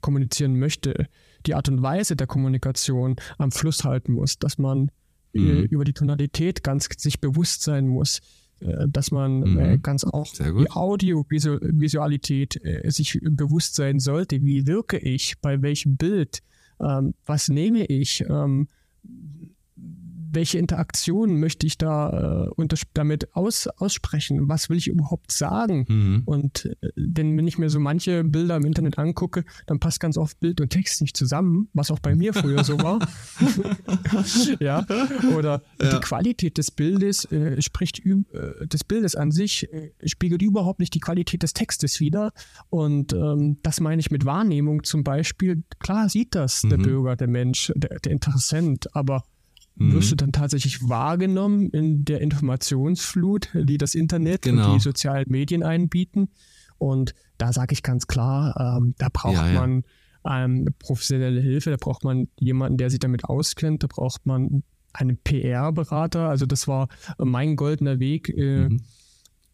kommunizieren 0.00 0.58
möchte, 0.58 1.06
die 1.46 1.54
Art 1.54 1.68
und 1.68 1.82
Weise 1.82 2.16
der 2.16 2.26
Kommunikation 2.26 3.14
am 3.38 3.52
Fluss 3.52 3.84
halten 3.84 4.14
muss, 4.14 4.40
dass 4.40 4.58
man 4.58 4.90
äh, 5.32 5.38
mhm. 5.38 5.64
über 5.66 5.84
die 5.84 5.92
Tonalität 5.92 6.64
ganz 6.64 6.88
sich 6.98 7.20
bewusst 7.20 7.62
sein 7.62 7.86
muss, 7.86 8.22
äh, 8.58 8.88
dass 8.88 9.12
man 9.12 9.38
mhm. 9.38 9.58
Äh, 9.60 9.78
ganz 9.78 10.02
auch 10.02 10.32
die 10.32 10.72
Audiovisualität 10.72 12.60
sich 12.86 13.20
bewusst 13.22 13.76
sein 13.76 14.00
sollte. 14.00 14.42
Wie 14.42 14.66
wirke 14.66 14.98
ich? 14.98 15.34
Bei 15.40 15.62
welchem 15.62 15.96
Bild? 15.96 16.42
Ähm, 16.80 17.14
was 17.24 17.48
nehme 17.48 17.84
ich, 17.86 18.22
ähm, 18.28 18.68
welche 20.30 20.58
Interaktion 20.58 21.38
möchte 21.38 21.66
ich 21.66 21.78
da 21.78 22.48
äh, 22.58 22.66
damit 22.94 23.34
aus, 23.34 23.66
aussprechen? 23.66 24.48
Was 24.48 24.68
will 24.68 24.76
ich 24.76 24.88
überhaupt 24.88 25.32
sagen? 25.32 25.86
Mhm. 25.88 26.22
Und 26.24 26.66
äh, 26.80 26.88
denn 26.96 27.36
wenn 27.36 27.46
ich 27.46 27.58
mir 27.58 27.70
so 27.70 27.80
manche 27.80 28.24
Bilder 28.24 28.56
im 28.56 28.64
Internet 28.64 28.98
angucke, 28.98 29.44
dann 29.66 29.80
passt 29.80 30.00
ganz 30.00 30.16
oft 30.16 30.38
Bild 30.40 30.60
und 30.60 30.70
Text 30.70 31.00
nicht 31.00 31.16
zusammen, 31.16 31.68
was 31.72 31.90
auch 31.90 32.00
bei 32.00 32.14
mir 32.14 32.34
früher 32.34 32.64
so 32.64 32.78
war. 32.78 32.98
ja. 34.60 34.86
Oder 35.36 35.62
ja. 35.80 35.90
die 35.90 36.00
Qualität 36.00 36.58
des 36.58 36.70
Bildes 36.70 37.24
äh, 37.32 37.60
spricht 37.62 38.04
äh, 38.04 38.66
des 38.66 38.84
Bildes 38.84 39.14
an 39.14 39.30
sich 39.30 39.72
äh, 39.72 39.92
spiegelt 40.04 40.42
überhaupt 40.42 40.80
nicht 40.80 40.94
die 40.94 41.00
Qualität 41.00 41.42
des 41.42 41.52
Textes 41.52 42.00
wider. 42.00 42.32
Und 42.70 43.12
ähm, 43.12 43.58
das 43.62 43.80
meine 43.80 44.00
ich 44.00 44.10
mit 44.10 44.24
Wahrnehmung 44.24 44.84
zum 44.84 45.04
Beispiel. 45.04 45.62
Klar 45.78 46.08
sieht 46.08 46.34
das 46.34 46.62
mhm. 46.62 46.70
der 46.70 46.76
Bürger, 46.78 47.16
der 47.16 47.28
Mensch, 47.28 47.72
der, 47.76 47.98
der 48.00 48.12
Interessent, 48.12 48.94
aber. 48.94 49.24
Wirst 49.78 50.10
du 50.10 50.16
dann 50.16 50.32
tatsächlich 50.32 50.88
wahrgenommen 50.88 51.70
in 51.70 52.04
der 52.04 52.20
Informationsflut, 52.20 53.50
die 53.54 53.78
das 53.78 53.94
Internet 53.94 54.42
genau. 54.42 54.66
und 54.66 54.74
die 54.74 54.80
sozialen 54.80 55.26
Medien 55.28 55.62
einbieten. 55.62 56.30
Und 56.78 57.14
da 57.38 57.52
sage 57.52 57.72
ich 57.72 57.82
ganz 57.82 58.06
klar, 58.06 58.78
ähm, 58.78 58.94
da 58.98 59.08
braucht 59.12 59.34
ja, 59.34 59.52
ja. 59.52 59.60
man 59.60 59.84
ähm, 60.28 60.74
professionelle 60.78 61.40
Hilfe, 61.40 61.70
da 61.70 61.76
braucht 61.76 62.04
man 62.04 62.28
jemanden, 62.38 62.78
der 62.78 62.90
sich 62.90 62.98
damit 62.98 63.24
auskennt, 63.24 63.82
da 63.82 63.86
braucht 63.86 64.26
man 64.26 64.62
einen 64.92 65.18
PR-Berater. 65.18 66.28
Also 66.28 66.46
das 66.46 66.66
war 66.66 66.88
mein 67.18 67.56
goldener 67.56 67.98
Weg. 67.98 68.30
Äh, 68.30 68.68
mhm. 68.68 68.80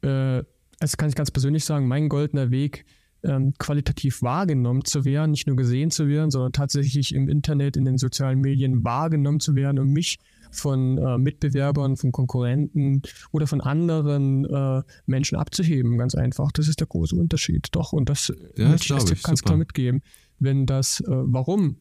äh, 0.02 0.44
das 0.78 0.96
kann 0.96 1.08
ich 1.08 1.14
ganz 1.14 1.30
persönlich 1.30 1.64
sagen, 1.64 1.86
mein 1.86 2.08
goldener 2.08 2.50
Weg, 2.50 2.84
ähm, 3.24 3.54
qualitativ 3.58 4.22
wahrgenommen 4.22 4.84
zu 4.84 5.04
werden, 5.04 5.30
nicht 5.30 5.46
nur 5.46 5.56
gesehen 5.56 5.90
zu 5.90 6.08
werden, 6.08 6.30
sondern 6.30 6.52
tatsächlich 6.52 7.14
im 7.14 7.28
Internet, 7.28 7.76
in 7.76 7.84
den 7.84 7.98
sozialen 7.98 8.40
Medien 8.40 8.84
wahrgenommen 8.84 9.40
zu 9.40 9.54
werden 9.54 9.78
und 9.78 9.90
mich 9.90 10.18
von 10.50 10.98
äh, 10.98 11.18
Mitbewerbern, 11.18 11.96
von 11.96 12.12
Konkurrenten 12.12 13.02
oder 13.30 13.46
von 13.46 13.60
anderen 13.60 14.44
äh, 14.44 14.82
Menschen 15.06 15.38
abzuheben. 15.38 15.98
Ganz 15.98 16.14
einfach. 16.14 16.52
Das 16.52 16.68
ist 16.68 16.80
der 16.80 16.86
große 16.86 17.16
Unterschied. 17.16 17.68
Doch, 17.72 17.92
und 17.92 18.08
das 18.08 18.32
ja, 18.56 18.68
möchte 18.68 18.86
ich 18.86 18.92
als 18.92 19.04
Tipp 19.06 19.22
ganz 19.22 19.42
klar 19.42 19.56
mitgeben. 19.56 20.02
Wenn 20.38 20.66
das 20.66 21.00
äh, 21.00 21.06
Warum 21.08 21.76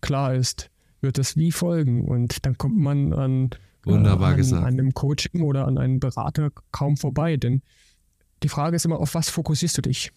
klar 0.00 0.34
ist, 0.34 0.70
wird 1.00 1.18
das 1.18 1.36
Wie 1.36 1.52
folgen. 1.52 2.08
Und 2.08 2.46
dann 2.46 2.56
kommt 2.56 2.78
man 2.78 3.12
an, 3.12 3.50
Wunderbar 3.84 4.30
an, 4.30 4.36
gesagt. 4.36 4.62
an 4.62 4.74
einem 4.74 4.94
Coaching 4.94 5.42
oder 5.42 5.66
an 5.66 5.78
einem 5.78 6.00
Berater 6.00 6.50
kaum 6.72 6.96
vorbei. 6.96 7.36
Denn 7.36 7.62
die 8.42 8.48
Frage 8.48 8.76
ist 8.76 8.84
immer, 8.84 9.00
auf 9.00 9.14
was 9.14 9.30
fokussierst 9.30 9.78
du 9.78 9.82
dich? 9.82 10.12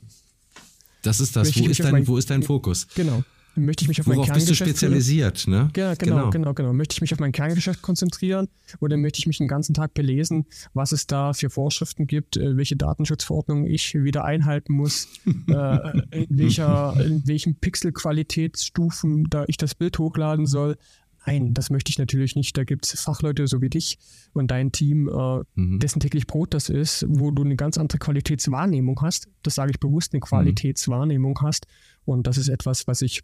Das 1.02 1.20
ist 1.20 1.36
das. 1.36 1.56
Wo 1.58 1.68
ist, 1.68 1.80
dein, 1.80 1.92
mein, 1.92 2.08
wo 2.08 2.18
ist 2.18 2.30
dein 2.30 2.44
Fokus? 2.44 2.88
Genau. 2.96 3.24
Möchte 3.56 3.84
ich 3.84 3.90
mich 3.90 4.00
auf 4.00 4.08
Worauf 4.08 4.28
mein 4.28 4.36
bist 4.36 4.50
du 4.50 4.56
spezialisiert, 4.56 5.46
ne? 5.46 5.70
Ja, 5.76 5.94
genau, 5.96 6.16
genau, 6.16 6.30
genau, 6.30 6.54
genau. 6.54 6.74
Möchte 6.74 6.94
ich 6.94 7.02
mich 7.02 7.12
auf 7.12 7.20
mein 7.20 7.34
Kerngeschäft 7.34 7.82
konzentrieren 7.82 8.48
oder 8.80 8.96
möchte 8.96 9.20
ich 9.20 9.28
mich 9.28 9.40
den 9.40 9.50
ganzen 9.50 9.74
Tag 9.74 9.94
belesen, 9.94 10.46
was 10.74 10.94
es 10.94 11.06
da 11.06 11.34
für 11.34 11.50
Vorschriften 11.50 12.08
gibt, 12.08 12.38
äh, 12.38 12.56
welche 12.56 12.78
Datenschutzverordnungen 12.78 13.66
ich 13.66 13.94
wieder 13.94 14.24
einhalten 14.24 14.74
muss, 14.74 15.10
äh, 15.26 16.00
in, 16.12 16.28
welcher, 16.30 16.96
in 17.06 17.28
welchen 17.28 17.56
Pixelqualitätsstufen 17.56 19.26
da 19.30 19.44
ich 19.48 19.58
das 19.58 19.76
Bild 19.76 20.00
hochladen 20.00 20.46
soll. 20.46 20.78
Nein, 21.26 21.54
das 21.54 21.70
möchte 21.70 21.90
ich 21.90 22.00
natürlich 22.00 22.36
nicht. 22.36 22.58
Da 22.58 22.64
gibt 22.64 22.86
es 22.86 23.02
Fachleute 23.02 23.46
so 23.48 23.62
wie 23.62 23.70
dich 23.70 24.00
und 24.34 24.50
dein 24.50 24.72
Team, 24.72 25.08
äh, 25.08 25.44
mhm. 25.56 25.80
dessen 25.80 26.00
täglich 26.00 26.26
Brot 26.26 26.54
das 26.54 26.70
ist, 26.70 27.06
wo 27.08 27.32
du 27.32 27.44
eine 27.44 27.56
ganz 27.56 27.78
andere 27.78 28.00
Qualitätswahrnehmung 28.00 29.00
hast. 29.02 29.30
Das 29.44 29.56
sage 29.56 29.72
ich 29.72 29.80
bewusst, 29.80 30.14
eine 30.14 30.20
mhm. 30.20 30.26
Qualitätswahrnehmung 30.26 31.38
mhm. 31.40 31.46
hast. 31.46 31.68
Und 32.06 32.28
das 32.28 32.38
ist 32.38 32.50
etwas, 32.50 32.88
was 32.88 33.02
ich 33.02 33.22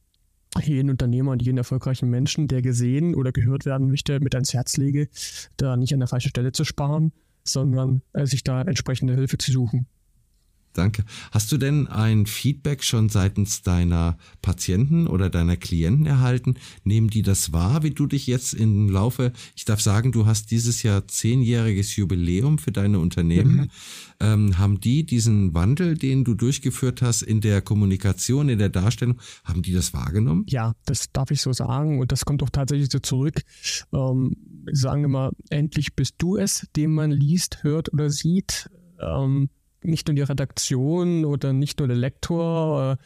jeden 0.62 0.90
Unternehmer 0.90 1.32
und 1.32 1.42
jeden 1.42 1.58
erfolgreichen 1.58 2.10
Menschen, 2.10 2.48
der 2.48 2.62
gesehen 2.62 3.16
oder 3.16 3.32
gehört 3.32 3.66
werden 3.66 3.90
möchte, 3.90 4.20
mit 4.20 4.34
ans 4.36 4.54
Herz 4.54 4.78
lege, 4.78 5.10
da 5.58 5.76
nicht 5.76 5.94
an 5.94 6.00
der 6.00 6.08
falschen 6.08 6.30
Stelle 6.30 6.52
zu 6.52 6.64
sparen, 6.64 7.12
sondern 7.44 8.02
äh, 8.14 8.26
sich 8.26 8.44
da 8.44 8.62
entsprechende 8.62 9.16
Hilfe 9.16 9.38
zu 9.38 9.52
suchen. 9.52 9.88
Danke. 10.78 11.04
Hast 11.32 11.52
du 11.52 11.58
denn 11.58 11.88
ein 11.88 12.28
Feedback 12.28 12.84
schon 12.84 13.10
seitens 13.10 13.63
deiner 13.63 14.18
Patienten 14.44 15.08
oder 15.08 15.32
deiner 15.32 15.58
Klienten 15.58 16.06
erhalten? 16.06 16.56
Nehmen 16.84 17.10
die 17.10 17.24
das 17.24 17.52
wahr, 17.52 17.82
wie 17.82 17.90
du 17.90 18.06
dich 18.06 18.28
jetzt 18.28 18.54
im 18.54 18.88
Laufe, 18.88 19.34
ich 19.56 19.66
darf 19.66 19.82
sagen, 19.82 20.12
du 20.12 20.28
hast 20.28 20.52
dieses 20.52 20.84
Jahr 20.84 21.08
zehnjähriges 21.08 21.96
Jubiläum 21.96 22.60
für 22.60 22.72
deine 22.72 23.00
Unternehmen. 23.00 23.56
Mhm. 23.56 23.68
Ähm, 24.20 24.58
haben 24.60 24.80
die 24.80 25.04
diesen 25.04 25.56
Wandel, 25.56 25.98
den 25.98 26.24
du 26.24 26.36
durchgeführt 26.36 27.02
hast 27.02 27.24
in 27.24 27.42
der 27.42 27.62
Kommunikation, 27.62 28.50
in 28.50 28.60
der 28.60 28.70
Darstellung, 28.70 29.20
haben 29.44 29.63
die 29.63 29.74
das 29.74 29.94
wahrgenommen? 29.94 30.46
Ja, 30.48 30.74
das 30.86 31.12
darf 31.12 31.32
ich 31.32 31.42
so 31.42 31.54
sagen 31.54 32.00
und 32.00 32.12
das 32.12 32.24
kommt 32.24 32.44
auch 32.44 32.52
tatsächlich 32.52 32.90
so 32.92 33.00
zurück. 33.00 33.42
Ähm, 33.92 34.36
sagen 34.72 35.02
wir 35.02 35.10
mal, 35.10 35.32
endlich 35.50 35.96
bist 35.96 36.16
du 36.20 36.38
es, 36.38 36.68
den 36.76 36.94
man 36.94 37.10
liest, 37.10 37.63
hört 37.63 37.92
oder 37.92 38.12
sieht. 38.12 38.70
Ähm, 39.00 39.50
nicht 39.88 40.08
nur 40.08 40.15
die 40.15 40.21
Redaktion 40.21 41.26
oder 41.26 41.54
nicht 41.54 41.80
nur 41.80 41.88
der 41.88 41.97
Lektor, 41.97 42.97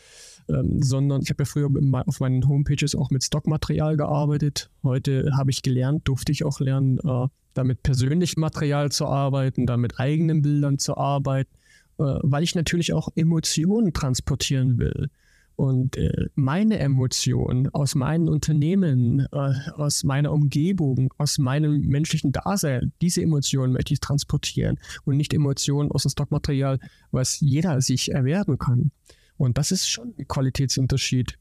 äh, 0.48 0.54
ähm, 0.54 0.82
sondern 0.82 1.22
ich 1.22 1.30
habe 1.30 1.44
ja 1.44 1.46
früher 1.46 1.70
auf 2.08 2.20
meinen 2.20 2.48
Homepages 2.48 2.96
auch 2.96 3.10
mit 3.10 3.24
Stockmaterial 3.24 3.98
gearbeitet. 3.98 4.70
Heute 4.84 5.32
habe 5.38 5.52
ich 5.52 5.62
gelernt, 5.62 6.08
durfte 6.08 6.32
ich 6.32 6.44
auch 6.44 6.60
lernen, 6.60 7.00
äh, 7.00 7.28
damit 7.54 7.84
persönlichem 7.84 8.42
Material 8.42 8.92
zu 8.92 9.06
arbeiten, 9.06 9.66
damit 9.66 10.00
eigenen 10.00 10.42
Bildern 10.42 10.80
zu 10.80 10.98
arbeiten, 10.98 11.54
äh, 12.00 12.04
weil 12.22 12.44
ich 12.44 12.56
natürlich 12.56 12.94
auch 12.94 13.10
Emotionen 13.16 13.94
transportieren 13.94 14.78
will. 14.78 15.10
Und 15.56 15.98
äh, 15.98 16.30
meine 16.36 16.80
Emotionen 16.80 17.70
aus 17.70 17.94
meinen 17.96 18.30
Unternehmen, 18.30 19.28
äh, 19.32 19.54
aus 19.76 20.04
meiner 20.04 20.32
Umgebung, 20.32 21.14
aus 21.18 21.38
meinem 21.38 21.82
menschlichen 21.82 22.32
Dasein, 22.32 22.94
diese 23.02 23.22
Emotionen 23.22 23.74
möchte 23.74 23.94
ich 23.94 24.00
transportieren 24.00 24.80
und 25.06 25.18
nicht 25.18 25.34
Emotionen 25.34 25.92
aus 25.92 26.04
dem 26.04 26.10
Stockmaterial, 26.10 26.80
was 27.12 27.40
jeder 27.40 27.82
sich 27.82 28.12
erwerben 28.12 28.58
kann. 28.58 28.92
Und 29.38 29.58
das 29.58 29.72
ist 29.72 29.88
schon 29.88 30.14
ein 30.18 30.28
Qualitätsunterschied. 30.28 31.38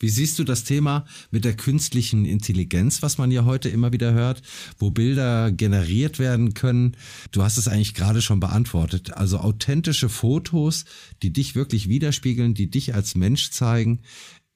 Wie 0.00 0.08
siehst 0.08 0.38
du 0.38 0.44
das 0.44 0.64
Thema 0.64 1.06
mit 1.30 1.44
der 1.44 1.56
künstlichen 1.56 2.24
Intelligenz, 2.24 3.00
was 3.02 3.16
man 3.16 3.30
ja 3.30 3.44
heute 3.44 3.68
immer 3.68 3.92
wieder 3.92 4.12
hört, 4.12 4.42
wo 4.78 4.90
Bilder 4.90 5.52
generiert 5.52 6.18
werden 6.18 6.54
können? 6.54 6.96
Du 7.30 7.42
hast 7.42 7.56
es 7.56 7.68
eigentlich 7.68 7.94
gerade 7.94 8.20
schon 8.20 8.40
beantwortet. 8.40 9.14
Also 9.14 9.38
authentische 9.38 10.08
Fotos, 10.08 10.84
die 11.22 11.32
dich 11.32 11.54
wirklich 11.54 11.88
widerspiegeln, 11.88 12.54
die 12.54 12.70
dich 12.70 12.94
als 12.94 13.14
Mensch 13.14 13.50
zeigen, 13.50 14.00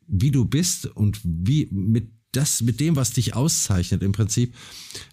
wie 0.09 0.31
du 0.31 0.44
bist 0.44 0.87
und 0.87 1.20
wie 1.22 1.68
mit 1.70 2.11
das 2.33 2.61
mit 2.61 2.81
dem, 2.81 2.97
was 2.97 3.12
dich 3.12 3.35
auszeichnet, 3.35 4.03
im 4.03 4.12
Prinzip, 4.12 4.55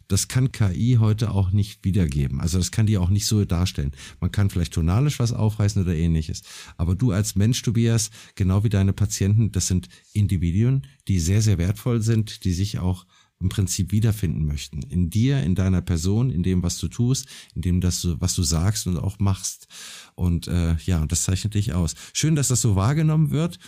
das 0.08 0.28
kann 0.28 0.52
KI 0.52 0.98
heute 1.00 1.32
auch 1.32 1.52
nicht 1.52 1.84
wiedergeben. 1.84 2.42
Also 2.42 2.58
das 2.58 2.72
kann 2.72 2.86
die 2.86 2.98
auch 2.98 3.10
nicht 3.10 3.26
so 3.26 3.44
darstellen. 3.46 3.94
Man 4.20 4.32
kann 4.32 4.50
vielleicht 4.50 4.74
tonalisch 4.74 5.20
was 5.20 5.32
aufreißen 5.32 5.82
oder 5.82 5.96
ähnliches. 5.96 6.44
Aber 6.78 6.96
du 6.96 7.12
als 7.12 7.36
Mensch, 7.36 7.62
Tobias, 7.62 8.12
genau 8.36 8.64
wie 8.64 8.70
deine 8.70 8.94
Patienten, 8.94 9.52
das 9.52 9.68
sind 9.68 9.88
Individuen, 10.14 10.88
die 11.08 11.20
sehr, 11.20 11.42
sehr 11.42 11.58
wertvoll 11.58 12.02
sind, 12.02 12.44
die 12.44 12.54
sich 12.54 12.80
auch 12.80 13.06
im 13.40 13.50
Prinzip 13.50 13.92
wiederfinden 13.92 14.46
möchten. 14.46 14.82
In 14.84 15.10
dir, 15.10 15.44
in 15.44 15.56
deiner 15.56 15.82
Person, 15.82 16.30
in 16.30 16.42
dem, 16.42 16.64
was 16.64 16.78
du 16.78 16.88
tust, 16.88 17.28
in 17.54 17.62
dem, 17.62 17.82
dass 17.82 18.02
du, 18.02 18.20
was 18.20 18.34
du 18.34 18.44
sagst 18.44 18.88
und 18.88 18.98
auch 18.98 19.20
machst. 19.20 19.68
Und 20.16 20.48
äh, 20.48 20.76
ja, 20.86 21.06
das 21.06 21.24
zeichnet 21.24 21.54
dich 21.54 21.74
aus. 21.74 21.96
Schön, 22.14 22.36
dass 22.36 22.48
das 22.48 22.62
so 22.62 22.76
wahrgenommen 22.76 23.32
wird. 23.32 23.60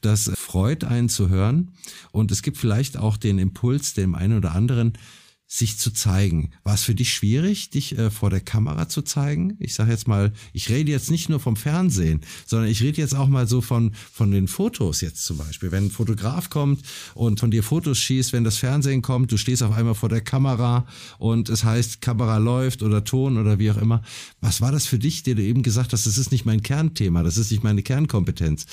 Das 0.00 0.30
freut 0.36 0.84
einen 0.84 1.08
zu 1.08 1.28
hören. 1.28 1.72
Und 2.12 2.30
es 2.30 2.42
gibt 2.42 2.58
vielleicht 2.58 2.96
auch 2.96 3.16
den 3.16 3.38
Impuls, 3.38 3.94
dem 3.94 4.14
einen 4.14 4.36
oder 4.36 4.54
anderen, 4.54 4.92
sich 5.50 5.78
zu 5.78 5.90
zeigen. 5.90 6.50
War 6.62 6.74
es 6.74 6.82
für 6.82 6.94
dich 6.94 7.10
schwierig, 7.10 7.70
dich 7.70 7.96
äh, 7.96 8.10
vor 8.10 8.28
der 8.28 8.40
Kamera 8.42 8.86
zu 8.90 9.00
zeigen? 9.00 9.56
Ich 9.58 9.74
sage 9.74 9.90
jetzt 9.90 10.06
mal, 10.06 10.34
ich 10.52 10.68
rede 10.68 10.92
jetzt 10.92 11.10
nicht 11.10 11.30
nur 11.30 11.40
vom 11.40 11.56
Fernsehen, 11.56 12.20
sondern 12.44 12.68
ich 12.68 12.82
rede 12.82 13.00
jetzt 13.00 13.14
auch 13.14 13.28
mal 13.28 13.48
so 13.48 13.62
von, 13.62 13.92
von 14.12 14.30
den 14.30 14.46
Fotos 14.46 15.00
jetzt 15.00 15.24
zum 15.24 15.38
Beispiel. 15.38 15.72
Wenn 15.72 15.86
ein 15.86 15.90
Fotograf 15.90 16.50
kommt 16.50 16.82
und 17.14 17.40
von 17.40 17.50
dir 17.50 17.62
Fotos 17.62 17.98
schießt, 17.98 18.34
wenn 18.34 18.44
das 18.44 18.58
Fernsehen 18.58 19.00
kommt, 19.00 19.32
du 19.32 19.38
stehst 19.38 19.62
auf 19.62 19.74
einmal 19.74 19.94
vor 19.94 20.10
der 20.10 20.20
Kamera 20.20 20.86
und 21.18 21.48
es 21.48 21.64
heißt, 21.64 22.02
Kamera 22.02 22.36
läuft 22.36 22.82
oder 22.82 23.02
Ton 23.02 23.38
oder 23.38 23.58
wie 23.58 23.70
auch 23.70 23.78
immer. 23.78 24.02
Was 24.42 24.60
war 24.60 24.70
das 24.70 24.86
für 24.86 24.98
dich, 24.98 25.22
der 25.22 25.34
du 25.34 25.42
eben 25.42 25.62
gesagt 25.62 25.94
hast, 25.94 26.04
das 26.04 26.18
ist 26.18 26.30
nicht 26.30 26.44
mein 26.44 26.62
Kernthema, 26.62 27.22
das 27.22 27.38
ist 27.38 27.50
nicht 27.50 27.64
meine 27.64 27.82
Kernkompetenz? 27.82 28.66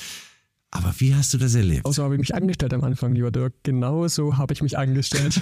Aber 0.76 0.94
wie 0.98 1.16
hast 1.16 1.34
du 1.34 1.38
das 1.38 1.56
erlebt? 1.56 1.86
Also 1.86 2.04
habe 2.04 2.16
ich 2.16 2.20
mich 2.20 2.36
angestellt 2.36 2.74
am 2.74 2.84
Anfang, 2.84 3.14
lieber 3.14 3.32
Dirk. 3.32 3.54
Genau 3.64 4.10
so 4.10 4.38
habe 4.38 4.54
ich 4.54 4.62
mich 4.62 4.78
angestellt. 4.78 5.40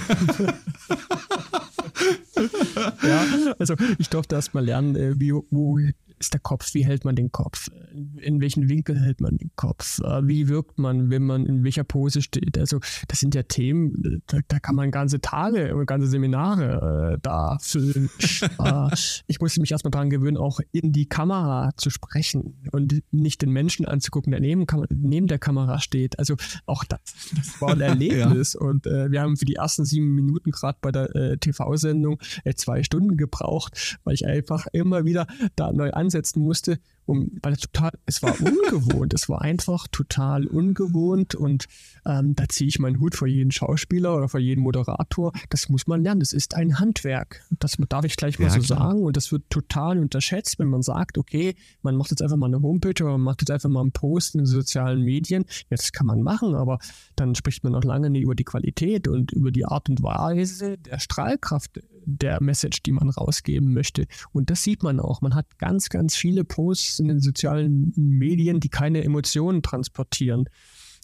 ja, 3.02 3.26
also 3.58 3.74
ich 3.98 4.10
durfte 4.10 4.36
erst 4.36 4.54
mal 4.54 4.64
lernen, 4.64 4.96
äh, 4.96 5.20
wie, 5.20 5.34
wo 5.34 5.80
ist 6.24 6.34
der 6.34 6.40
Kopf, 6.40 6.74
wie 6.74 6.86
hält 6.86 7.04
man 7.04 7.16
den 7.16 7.32
Kopf, 7.32 7.70
in 8.18 8.40
welchen 8.40 8.70
Winkel 8.70 9.00
hält 9.00 9.20
man 9.20 9.38
den 9.38 9.52
Kopf, 9.56 10.00
äh, 10.00 10.26
wie 10.26 10.48
wirkt 10.48 10.80
man, 10.80 11.10
wenn 11.10 11.24
man 11.24 11.46
in 11.46 11.64
welcher 11.64 11.84
Pose 11.84 12.22
steht. 12.22 12.58
Also 12.58 12.80
das 13.08 13.20
sind 13.20 13.36
ja 13.36 13.44
Themen, 13.44 14.22
da, 14.28 14.40
da 14.48 14.60
kann 14.60 14.76
man 14.76 14.90
ganze 14.90 15.20
Tage, 15.20 15.74
ganze 15.86 16.08
Seminare 16.08 17.16
äh, 17.16 17.20
da 17.22 17.58
füllen. 17.62 18.10
äh, 18.60 18.90
ich 19.28 19.42
musste 19.42 19.60
mich 19.60 19.72
erstmal 19.72 19.92
daran 19.92 20.10
gewöhnen, 20.10 20.38
auch 20.38 20.60
in 20.72 20.94
die 20.94 21.08
Kamera 21.08 21.72
zu 21.76 21.90
sprechen 21.90 22.56
und 22.72 23.04
nicht 23.12 23.42
den 23.42 23.52
Menschen 23.52 23.86
anzugucken, 23.86 24.32
der 24.32 24.40
neben, 24.40 24.66
neben 24.90 25.28
der 25.28 25.40
Kamera 25.40 25.80
steht. 25.80 26.18
Also 26.20 26.36
auch 26.66 26.86
das, 26.86 27.02
das 27.36 27.62
war 27.62 27.72
ein 27.72 27.82
Erlebnis. 27.82 28.54
ja. 28.54 28.66
Und 28.66 28.88
äh, 28.88 29.12
wir 29.12 29.22
haben 29.22 29.36
für 29.36 29.46
die 29.46 29.56
ersten 29.56 29.84
sieben 29.84 30.16
Minuten 30.16 30.52
gerade 30.52 30.78
bei 30.82 30.92
der 30.92 31.14
äh, 31.16 31.38
TV-Sendung 31.38 32.20
zwei 32.56 32.84
Stunden 32.84 33.18
gebraucht, 33.18 34.00
weil 34.04 34.14
ich 34.14 34.26
einfach 34.26 34.68
immer 34.72 35.04
wieder 35.06 35.28
da 35.56 35.74
neu 35.74 35.92
ansetzen 36.14 36.42
musste, 36.42 36.80
um, 37.06 37.32
weil 37.42 37.54
es 37.54 37.60
total, 37.60 37.92
es 38.06 38.24
war 38.24 38.34
ungewohnt, 38.40 39.14
es 39.14 39.28
war 39.28 39.42
einfach 39.42 39.88
total 39.90 40.48
ungewohnt 40.48 41.36
und 41.36 41.66
ähm, 42.06 42.36
da 42.36 42.48
ziehe 42.48 42.68
ich 42.68 42.80
meinen 42.80 43.00
Hut 43.00 43.16
vor 43.16 43.28
jeden 43.28 43.52
Schauspieler 43.52 44.16
oder 44.16 44.30
vor 44.30 44.40
jeden 44.40 44.62
Moderator. 44.62 45.34
Das 45.50 45.68
muss 45.70 45.88
man 45.88 46.02
lernen, 46.02 46.22
das 46.22 46.32
ist 46.32 46.56
ein 46.56 46.80
Handwerk. 46.80 47.44
Das 47.60 47.76
darf 47.90 48.06
ich 48.06 48.16
gleich 48.16 48.40
mal 48.40 48.46
ja, 48.46 48.52
so 48.52 48.62
klar. 48.62 48.80
sagen 48.80 49.04
und 49.04 49.18
das 49.18 49.32
wird 49.32 49.44
total 49.50 50.00
unterschätzt, 50.00 50.60
wenn 50.60 50.70
man 50.70 50.82
sagt, 50.82 51.18
okay, 51.18 51.56
man 51.82 51.96
macht 51.96 52.12
jetzt 52.12 52.22
einfach 52.22 52.38
mal 52.38 52.46
eine 52.46 52.62
Homepage 52.62 53.04
oder 53.04 53.14
man 53.14 53.22
macht 53.22 53.42
jetzt 53.42 53.52
einfach 53.52 53.70
mal 53.70 53.82
einen 53.82 53.92
Post 53.92 54.36
in 54.36 54.42
den 54.42 54.48
sozialen 54.48 55.02
Medien. 55.02 55.44
Ja, 55.70 55.78
das 55.78 55.92
kann 55.92 56.08
man 56.08 56.22
machen, 56.22 56.56
aber 56.56 56.80
dann 57.16 57.36
spricht 57.36 57.64
man 57.64 57.74
noch 57.74 57.84
lange 57.84 58.10
nicht 58.10 58.24
über 58.24 58.36
die 58.36 58.46
Qualität 58.46 59.08
und 59.08 59.32
über 59.34 59.52
die 59.52 59.66
Art 59.66 59.90
und 59.90 60.04
Weise 60.04 60.78
der 60.78 61.00
Strahlkraft 61.00 61.82
der 62.06 62.42
Message, 62.42 62.84
die 62.84 62.92
man 62.92 63.10
rausgeben 63.10 63.74
möchte. 63.74 64.06
Und 64.32 64.50
das 64.50 64.64
sieht 64.64 64.84
man 64.84 65.00
auch. 65.00 65.22
Man 65.22 65.36
hat 65.36 65.58
ganz, 65.58 65.90
ganz 65.90 66.16
viele 66.16 66.44
Posts 66.44 67.00
in 67.00 67.08
den 67.08 67.20
sozialen 67.20 67.94
Medien, 67.96 68.60
die 68.60 68.70
keine 68.70 69.04
Emotionen 69.04 69.62
transportieren. 69.62 70.50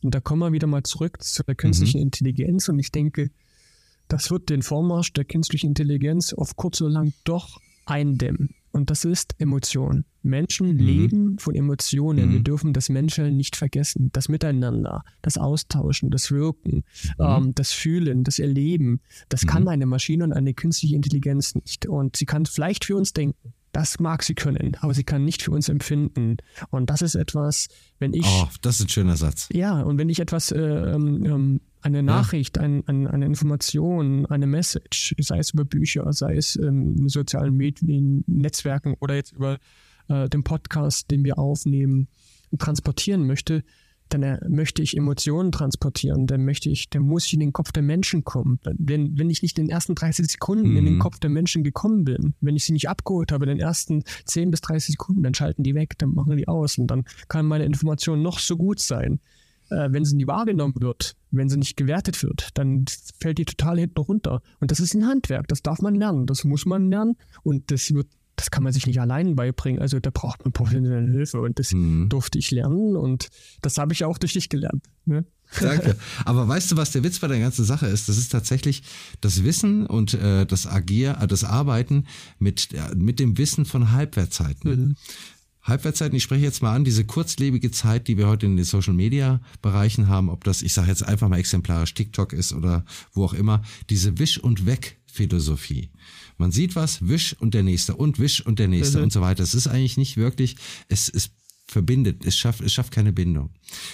Und 0.04 0.16
da 0.16 0.20
kommen 0.20 0.42
wir 0.42 0.52
wieder 0.52 0.68
mal 0.68 0.84
zurück 0.84 1.22
zu 1.22 1.44
der 1.44 1.56
künstlichen 1.56 2.00
mhm. 2.00 2.08
Intelligenz. 2.08 2.70
Und 2.70 2.80
ich 2.80 2.92
denke, 2.92 3.32
das 4.08 4.32
wird 4.32 4.50
den 4.50 4.62
Vormarsch 4.62 5.14
der 5.14 5.26
künstlichen 5.26 5.68
Intelligenz 5.68 6.34
auf 6.34 6.56
kurz 6.56 6.82
oder 6.82 6.92
lang 6.92 7.14
doch 7.24 7.60
eindämmen. 7.86 8.56
Und 8.72 8.90
das 8.90 9.06
ist 9.06 9.36
Emotion. 9.40 10.06
Menschen 10.22 10.74
mhm. 10.74 10.80
leben 10.80 11.40
von 11.40 11.56
Emotionen. 11.56 12.30
Mhm. 12.30 12.34
Wir 12.34 12.40
dürfen 12.42 12.74
das 12.74 12.90
Menschen 12.90 13.36
nicht 13.36 13.56
vergessen. 13.56 14.10
Das 14.14 14.30
Miteinander, 14.30 15.04
das 15.22 15.38
Austauschen, 15.38 16.12
das 16.12 16.32
Wirken, 16.32 16.84
mhm. 17.18 17.26
ähm, 17.26 17.56
das 17.56 17.72
Fühlen, 17.72 18.24
das 18.24 18.40
Erleben. 18.40 19.02
Das 19.30 19.48
kann 19.48 19.64
mhm. 19.64 19.70
eine 19.70 19.86
Maschine 19.86 20.24
und 20.24 20.34
eine 20.34 20.54
künstliche 20.54 20.96
Intelligenz 20.96 21.56
nicht. 21.56 21.88
Und 21.88 22.16
sie 22.16 22.26
kann 22.26 22.46
vielleicht 22.46 22.86
für 22.86 22.96
uns 22.96 23.14
denken. 23.14 23.54
Das 23.72 24.00
mag 24.00 24.24
sie 24.24 24.34
können, 24.34 24.76
aber 24.82 24.94
sie 24.94 25.04
kann 25.04 25.26
nicht 25.26 25.44
für 25.44 25.52
uns 25.52 25.70
empfinden. 25.70 26.38
Und 26.70 26.90
das 26.90 27.02
ist 27.02 27.16
etwas, 27.16 27.68
wenn 28.00 28.14
ich. 28.14 28.26
Oh, 28.26 28.48
das 28.62 28.80
ist 28.80 28.88
ein 28.88 28.90
schöner 28.90 29.18
Satz. 29.18 29.48
Ja, 29.52 29.82
und 29.82 29.98
wenn 29.98 30.10
ich 30.10 30.20
etwas, 30.20 30.52
äh, 30.52 30.60
ähm, 30.60 31.26
ähm 31.26 31.62
eine 31.82 32.04
Nachricht, 32.04 32.58
ja. 32.58 32.64
ein, 32.64 32.84
ein, 32.88 33.08
eine 33.08 33.26
Information, 33.26 34.26
eine 34.26 34.48
Message, 34.48 35.16
sei 35.18 35.40
es 35.40 35.52
über 35.52 35.64
Bücher, 35.64 36.12
sei 36.12 36.36
es 36.36 36.58
in 36.58 37.08
sozialen 37.08 37.56
Medien, 37.56 38.26
Netzwerken 38.28 38.96
oder 39.00 39.16
jetzt 39.16 39.32
über 39.32 39.60
äh, 40.10 40.28
den 40.28 40.44
Podcast, 40.44 41.10
den 41.10 41.24
wir 41.24 41.38
aufnehmen, 41.38 42.10
transportieren 42.58 43.26
möchte, 43.26 43.64
dann 44.10 44.24
äh, 44.24 44.40
möchte 44.50 44.82
ich 44.82 44.98
Emotionen 44.98 45.52
transportieren, 45.52 46.28
dann 46.28 46.46
möchte 46.46 46.70
ich, 46.70 46.90
dann 46.90 47.04
muss 47.04 47.26
ich 47.26 47.34
in 47.34 47.40
den 47.40 47.54
Kopf 47.54 47.72
der 47.72 47.84
Menschen 47.84 48.24
kommen. 48.24 48.60
Wenn, 48.64 49.18
wenn 49.18 49.30
ich 49.30 49.42
nicht 49.42 49.58
in 49.58 49.66
den 49.66 49.72
ersten 49.72 49.96
30 49.96 50.28
Sekunden 50.28 50.72
mhm. 50.72 50.78
in 50.78 50.86
den 50.86 50.94
mhm. 50.96 51.00
Kopf 51.00 51.20
der 51.20 51.30
Menschen 51.30 51.64
gekommen 51.64 52.04
bin, 52.04 52.34
wenn 52.42 52.56
ich 52.56 52.66
sie 52.66 52.74
nicht 52.74 52.90
abgeholt 52.90 53.32
habe 53.32 53.46
in 53.46 53.50
den 53.50 53.60
ersten 53.60 54.04
10 54.26 54.52
bis 54.52 54.62
30 54.62 54.94
Sekunden, 54.94 55.24
dann 55.24 55.34
schalten 55.34 55.64
die 55.64 55.76
weg, 55.76 55.98
dann 55.98 56.14
machen 56.14 56.38
die 56.38 56.48
aus 56.48 56.78
und 56.78 56.88
dann 56.88 57.06
kann 57.28 57.46
meine 57.46 57.66
Information 57.66 58.22
noch 58.22 58.40
so 58.40 58.58
gut 58.58 58.80
sein. 58.80 59.20
Äh, 59.70 59.92
wenn 59.92 60.06
sie 60.06 60.16
nie 60.16 60.28
wahrgenommen 60.28 60.76
wird, 60.80 61.16
wenn 61.32 61.50
sie 61.50 61.58
nicht 61.58 61.78
gewertet 61.78 62.24
wird, 62.24 62.50
dann 62.56 62.86
fällt 63.20 63.38
die 63.38 63.46
total 63.46 63.80
hinten 63.80 64.00
runter. 64.00 64.42
Und 64.60 64.72
das 64.72 64.80
ist 64.80 64.94
ein 64.96 65.06
Handwerk, 65.06 65.48
das 65.48 65.62
darf 65.62 65.82
man 65.82 65.96
lernen, 65.96 66.26
das 66.26 66.44
muss 66.44 66.66
man 66.66 66.90
lernen 66.90 67.16
und 67.44 67.72
das 67.72 67.94
wird 67.94 68.08
das 68.40 68.52
kann 68.52 68.64
man 68.64 68.72
sich 68.72 68.88
nicht 68.88 69.02
allein 69.02 69.36
beibringen. 69.36 69.82
Also 69.82 70.00
da 70.00 70.12
braucht 70.12 70.46
man 70.46 70.54
professionelle 70.54 71.12
Hilfe 71.12 71.42
und 71.42 71.60
das 71.60 71.74
mhm. 71.74 72.08
durfte 72.08 72.40
ich 72.40 72.52
lernen 72.52 72.96
und 72.96 73.28
das 73.62 73.78
habe 73.78 73.92
ich 73.92 74.06
auch 74.06 74.18
durch 74.18 74.32
dich 74.32 74.48
gelernt. 74.48 74.86
Ne? 75.04 75.26
Danke. 75.60 75.98
Aber 76.24 76.48
weißt 76.48 76.72
du, 76.72 76.78
was 76.78 76.92
der 76.92 77.04
Witz 77.04 77.20
bei 77.20 77.28
der 77.28 77.40
ganzen 77.40 77.66
Sache 77.66 77.88
ist? 77.88 78.08
Das 78.08 78.18
ist 78.18 78.30
tatsächlich 78.30 78.84
das 79.20 79.44
Wissen 79.44 79.86
und 79.86 80.14
äh, 80.14 80.46
das 80.46 80.68
Agier, 80.68 81.18
äh, 81.20 81.28
das 81.28 81.44
Arbeiten 81.44 82.06
mit, 82.38 82.70
mit 82.96 83.20
dem 83.20 83.38
Wissen 83.38 83.66
von 83.66 83.92
Halbwertzeiten. 83.92 84.72
Mhm. 84.72 84.96
Halbwertzeiten, 85.64 86.16
ich 86.16 86.24
spreche 86.24 86.46
jetzt 86.46 86.62
mal 86.62 86.74
an, 86.74 86.86
diese 86.86 87.04
kurzlebige 87.04 87.72
Zeit, 87.72 88.08
die 88.08 88.18
wir 88.18 88.28
heute 88.28 88.46
in 88.46 88.56
den 88.56 88.64
Social 88.64 88.94
Media 88.94 89.42
Bereichen 89.62 90.08
haben, 90.08 90.30
ob 90.30 90.46
das, 90.46 90.62
ich 90.62 90.74
sage 90.74 90.88
jetzt 90.88 91.04
einfach 91.04 91.28
mal 91.28 91.40
exemplarisch 91.40 91.94
TikTok 91.94 92.32
ist 92.32 92.54
oder 92.54 92.86
wo 93.12 93.26
auch 93.26 93.34
immer, 93.34 93.64
diese 93.90 94.18
Wisch- 94.18 94.40
und 94.40 94.66
Weg-Philosophie. 95.10 95.90
Man 96.38 96.52
sieht 96.52 96.76
was, 96.76 97.08
wisch 97.08 97.36
und 97.40 97.54
der 97.54 97.64
nächste 97.64 97.96
und 97.96 98.20
wisch 98.20 98.46
und 98.46 98.60
der 98.60 98.68
nächste 98.68 98.98
mhm. 98.98 99.06
und 99.06 99.14
so 99.14 99.22
weiter. 99.22 99.44
Es 99.44 99.54
ist 99.54 99.68
eigentlich 99.68 99.98
nicht 99.98 100.18
wirklich, 100.18 100.56
es, 100.88 101.10
es 101.10 101.32
verbindet, 101.68 102.26
es 102.26 102.36
schafft, 102.36 102.62
es 102.62 102.74
schafft 102.74 102.92
keine 102.92 103.14
Bindung. 103.14 103.52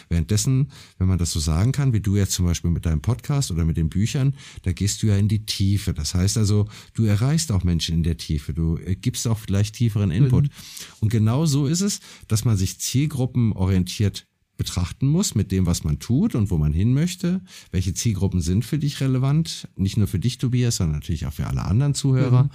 Währenddessen, 0.08 0.71
wenn 0.97 1.08
man 1.08 1.17
das 1.17 1.32
so 1.32 1.39
sagen 1.39 1.73
kann, 1.73 1.91
wie 1.91 1.99
du 1.99 2.15
jetzt 2.15 2.32
zum 2.32 2.45
Beispiel 2.45 2.71
mit 2.71 2.86
deinem 2.86 3.01
Podcast 3.01 3.51
oder 3.51 3.65
mit 3.65 3.75
den 3.75 3.89
Büchern, 3.89 4.36
da 4.63 4.71
gehst 4.71 5.04
du 5.04 5.08
ja 5.08 5.17
in 5.17 5.28
die 5.28 5.45
Tiefe. 5.45 5.93
Das 5.93 6.13
heißt 6.13 6.38
also, 6.38 6.69
du 6.93 7.04
erreichst 7.04 7.51
auch 7.51 7.63
Menschen 7.63 7.95
in 7.95 8.04
der 8.04 8.17
Tiefe, 8.17 8.54
du 8.54 8.78
äh, 8.78 8.95
gibst 8.95 9.28
auch 9.28 9.39
vielleicht 9.39 9.75
tieferen 9.75 10.12
Input. 10.12 10.45
Mhm. 10.45 10.49
Und 11.01 11.10
genau 11.10 11.45
so 11.45 11.67
ist 11.67 11.82
es, 11.82 11.99
dass 12.28 12.45
man 12.45 12.56
sich 12.56 12.80
zielgruppenorientiert 12.80 14.25
betrachten 14.58 15.08
muss 15.08 15.36
mit 15.36 15.52
dem, 15.52 15.65
was 15.65 15.84
man 15.84 16.00
tut 16.00 16.36
und 16.36 16.50
wo 16.50 16.58
man 16.58 16.74
hin 16.74 16.94
möchte. 16.94 17.41
Welche 17.72 17.94
Zielgruppen 17.94 18.41
sind 18.41 18.63
für 18.63 18.78
dich 18.78 19.02
relevant? 19.02 19.68
Nicht 19.76 19.98
nur 19.98 20.08
für 20.08 20.20
dich, 20.20 20.38
Tobias, 20.38 20.78
sondern 20.78 21.00
natürlich 21.00 21.26
auch 21.26 21.34
für 21.34 21.48
alle 21.48 21.65
anderen 21.65 21.94
Zuhörer. 21.94 22.44
Mhm. 22.44 22.50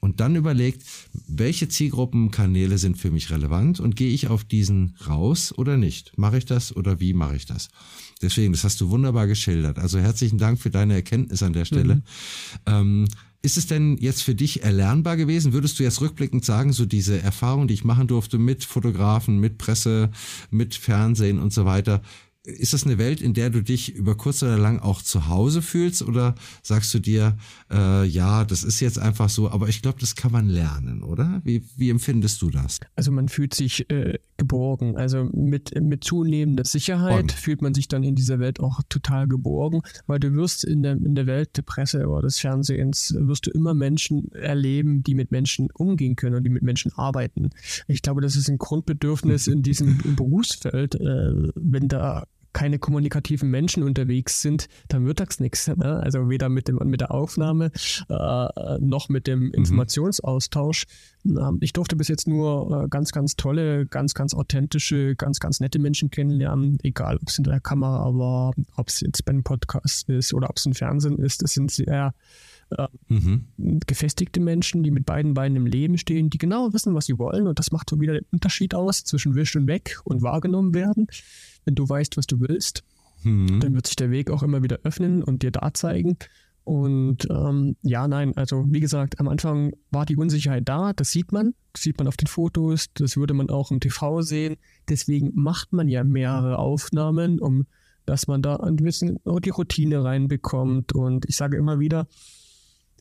Und 0.00 0.20
dann 0.20 0.36
überlegt, 0.36 0.82
welche 1.28 1.68
Zielgruppenkanäle 1.68 2.78
sind 2.78 2.98
für 2.98 3.10
mich 3.10 3.30
relevant 3.30 3.80
und 3.80 3.96
gehe 3.96 4.12
ich 4.12 4.28
auf 4.28 4.44
diesen 4.44 4.96
raus 5.06 5.56
oder 5.56 5.76
nicht? 5.76 6.18
Mache 6.18 6.38
ich 6.38 6.44
das 6.44 6.74
oder 6.74 7.00
wie 7.00 7.12
mache 7.14 7.36
ich 7.36 7.46
das? 7.46 7.68
Deswegen, 8.20 8.52
das 8.52 8.64
hast 8.64 8.80
du 8.80 8.90
wunderbar 8.90 9.26
geschildert. 9.26 9.78
Also 9.78 9.98
herzlichen 9.98 10.38
Dank 10.38 10.60
für 10.60 10.70
deine 10.70 10.94
Erkenntnis 10.94 11.42
an 11.42 11.52
der 11.52 11.64
Stelle. 11.64 11.96
Mhm. 11.96 12.02
Ähm, 12.66 13.08
ist 13.44 13.58
es 13.58 13.66
denn 13.66 13.98
jetzt 13.98 14.22
für 14.22 14.34
dich 14.34 14.62
erlernbar 14.62 15.18
gewesen? 15.18 15.52
Würdest 15.52 15.78
du 15.78 15.82
jetzt 15.82 16.00
rückblickend 16.00 16.44
sagen, 16.44 16.72
so 16.72 16.86
diese 16.86 17.20
Erfahrung, 17.20 17.68
die 17.68 17.74
ich 17.74 17.84
machen 17.84 18.06
durfte 18.06 18.38
mit 18.38 18.64
Fotografen, 18.64 19.38
mit 19.38 19.58
Presse, 19.58 20.10
mit 20.50 20.74
Fernsehen 20.74 21.38
und 21.38 21.52
so 21.52 21.66
weiter, 21.66 22.00
ist 22.44 22.74
das 22.74 22.84
eine 22.84 22.98
Welt, 22.98 23.22
in 23.22 23.32
der 23.32 23.50
du 23.50 23.62
dich 23.62 23.94
über 23.94 24.16
kurz 24.16 24.42
oder 24.42 24.58
lang 24.58 24.78
auch 24.78 25.00
zu 25.00 25.28
Hause 25.28 25.62
fühlst 25.62 26.02
oder 26.02 26.34
sagst 26.62 26.92
du 26.92 26.98
dir, 26.98 27.38
äh, 27.70 28.04
ja, 28.06 28.44
das 28.44 28.64
ist 28.64 28.80
jetzt 28.80 28.98
einfach 28.98 29.30
so, 29.30 29.50
aber 29.50 29.68
ich 29.68 29.80
glaube, 29.80 29.98
das 29.98 30.14
kann 30.14 30.30
man 30.30 30.48
lernen, 30.48 31.02
oder? 31.02 31.40
Wie, 31.44 31.64
wie 31.76 31.88
empfindest 31.88 32.42
du 32.42 32.50
das? 32.50 32.80
Also 32.96 33.12
man 33.12 33.28
fühlt 33.28 33.54
sich 33.54 33.88
äh, 33.90 34.18
geborgen. 34.36 34.96
Also 34.96 35.28
mit, 35.32 35.80
mit 35.80 36.04
zunehmender 36.04 36.64
Sicherheit 36.64 37.22
Und. 37.22 37.32
fühlt 37.32 37.62
man 37.62 37.74
sich 37.74 37.88
dann 37.88 38.02
in 38.02 38.14
dieser 38.14 38.38
Welt 38.38 38.60
auch 38.60 38.80
total 38.88 39.28
geborgen, 39.28 39.82
weil 40.06 40.18
du 40.18 40.34
wirst 40.34 40.64
in 40.64 40.82
der, 40.82 40.92
in 40.92 41.14
der 41.14 41.26
Welt 41.26 41.56
der 41.56 41.62
Presse 41.62 42.06
oder 42.06 42.22
des 42.22 42.38
Fernsehens, 42.38 43.14
wirst 43.18 43.46
du 43.46 43.50
immer 43.50 43.74
Menschen 43.74 44.32
erleben, 44.32 45.02
die 45.02 45.14
mit 45.14 45.30
Menschen 45.30 45.68
umgehen 45.72 46.16
können 46.16 46.36
und 46.36 46.44
die 46.44 46.50
mit 46.50 46.62
Menschen 46.62 46.92
arbeiten. 46.92 47.50
Ich 47.88 48.02
glaube, 48.02 48.20
das 48.20 48.36
ist 48.36 48.48
ein 48.48 48.58
Grundbedürfnis 48.58 49.46
in 49.46 49.62
diesem 49.62 49.98
Berufsfeld, 50.16 50.94
äh, 50.96 51.50
wenn 51.54 51.88
da 51.88 52.26
keine 52.54 52.78
kommunikativen 52.78 53.50
Menschen 53.50 53.82
unterwegs 53.82 54.40
sind, 54.40 54.68
dann 54.88 55.04
wird 55.04 55.20
das 55.20 55.40
nichts. 55.40 55.66
Ne? 55.66 56.00
Also 56.00 56.30
weder 56.30 56.48
mit, 56.48 56.68
dem, 56.68 56.76
mit 56.84 57.02
der 57.02 57.10
Aufnahme 57.10 57.70
äh, 58.08 58.78
noch 58.80 59.10
mit 59.10 59.26
dem 59.26 59.40
mhm. 59.40 59.50
Informationsaustausch. 59.52 60.84
Ähm, 61.26 61.58
ich 61.60 61.74
durfte 61.74 61.96
bis 61.96 62.08
jetzt 62.08 62.26
nur 62.26 62.84
äh, 62.84 62.88
ganz, 62.88 63.12
ganz 63.12 63.36
tolle, 63.36 63.84
ganz, 63.86 64.14
ganz 64.14 64.32
authentische, 64.32 65.16
ganz, 65.16 65.40
ganz 65.40 65.60
nette 65.60 65.78
Menschen 65.78 66.10
kennenlernen, 66.10 66.78
egal 66.82 67.16
ob 67.16 67.28
es 67.28 67.38
in 67.38 67.44
der 67.44 67.60
Kamera 67.60 68.14
war, 68.14 68.54
ob 68.76 68.88
es 68.88 69.00
jetzt 69.00 69.24
beim 69.26 69.42
Podcast 69.42 70.08
ist 70.08 70.32
oder 70.32 70.48
ob 70.48 70.56
es 70.56 70.64
im 70.64 70.74
Fernsehen 70.74 71.18
ist. 71.18 71.42
Das 71.42 71.52
sind 71.52 71.70
sehr 71.70 72.14
äh, 72.70 72.86
mhm. 73.08 73.46
gefestigte 73.86 74.40
Menschen, 74.40 74.82
die 74.82 74.90
mit 74.90 75.06
beiden 75.06 75.34
Beinen 75.34 75.56
im 75.56 75.66
Leben 75.66 75.98
stehen, 75.98 76.30
die 76.30 76.38
genau 76.38 76.72
wissen, 76.72 76.94
was 76.94 77.06
sie 77.06 77.18
wollen. 77.18 77.46
Und 77.46 77.58
das 77.58 77.72
macht 77.72 77.90
so 77.90 78.00
wieder 78.00 78.14
den 78.14 78.26
Unterschied 78.32 78.74
aus 78.74 79.04
zwischen 79.04 79.34
Wisch 79.34 79.56
und 79.56 79.66
Weg 79.66 80.00
und 80.04 80.22
wahrgenommen 80.22 80.74
werden. 80.74 81.08
Wenn 81.64 81.74
du 81.74 81.88
weißt, 81.88 82.16
was 82.16 82.26
du 82.26 82.40
willst, 82.40 82.82
mhm. 83.22 83.60
dann 83.60 83.74
wird 83.74 83.86
sich 83.86 83.96
der 83.96 84.10
Weg 84.10 84.30
auch 84.30 84.42
immer 84.42 84.62
wieder 84.62 84.80
öffnen 84.84 85.22
und 85.22 85.42
dir 85.42 85.50
da 85.50 85.72
zeigen. 85.74 86.16
Und 86.64 87.28
ähm, 87.30 87.76
ja, 87.82 88.08
nein, 88.08 88.34
also 88.36 88.64
wie 88.68 88.80
gesagt, 88.80 89.20
am 89.20 89.28
Anfang 89.28 89.72
war 89.90 90.06
die 90.06 90.16
Unsicherheit 90.16 90.66
da, 90.66 90.94
das 90.94 91.10
sieht 91.10 91.30
man, 91.30 91.54
das 91.74 91.82
sieht 91.82 91.98
man 91.98 92.08
auf 92.08 92.16
den 92.16 92.26
Fotos, 92.26 92.86
das 92.94 93.18
würde 93.18 93.34
man 93.34 93.50
auch 93.50 93.70
im 93.70 93.80
TV 93.80 94.22
sehen. 94.22 94.56
Deswegen 94.88 95.32
macht 95.34 95.74
man 95.74 95.88
ja 95.88 96.04
mehrere 96.04 96.58
Aufnahmen, 96.58 97.38
um 97.38 97.66
dass 98.06 98.26
man 98.26 98.42
da 98.42 98.56
ein 98.56 98.76
bisschen 98.76 99.18
die 99.24 99.50
Routine 99.50 100.04
reinbekommt. 100.04 100.92
Und 100.92 101.26
ich 101.28 101.36
sage 101.36 101.56
immer 101.56 101.78
wieder, 101.78 102.06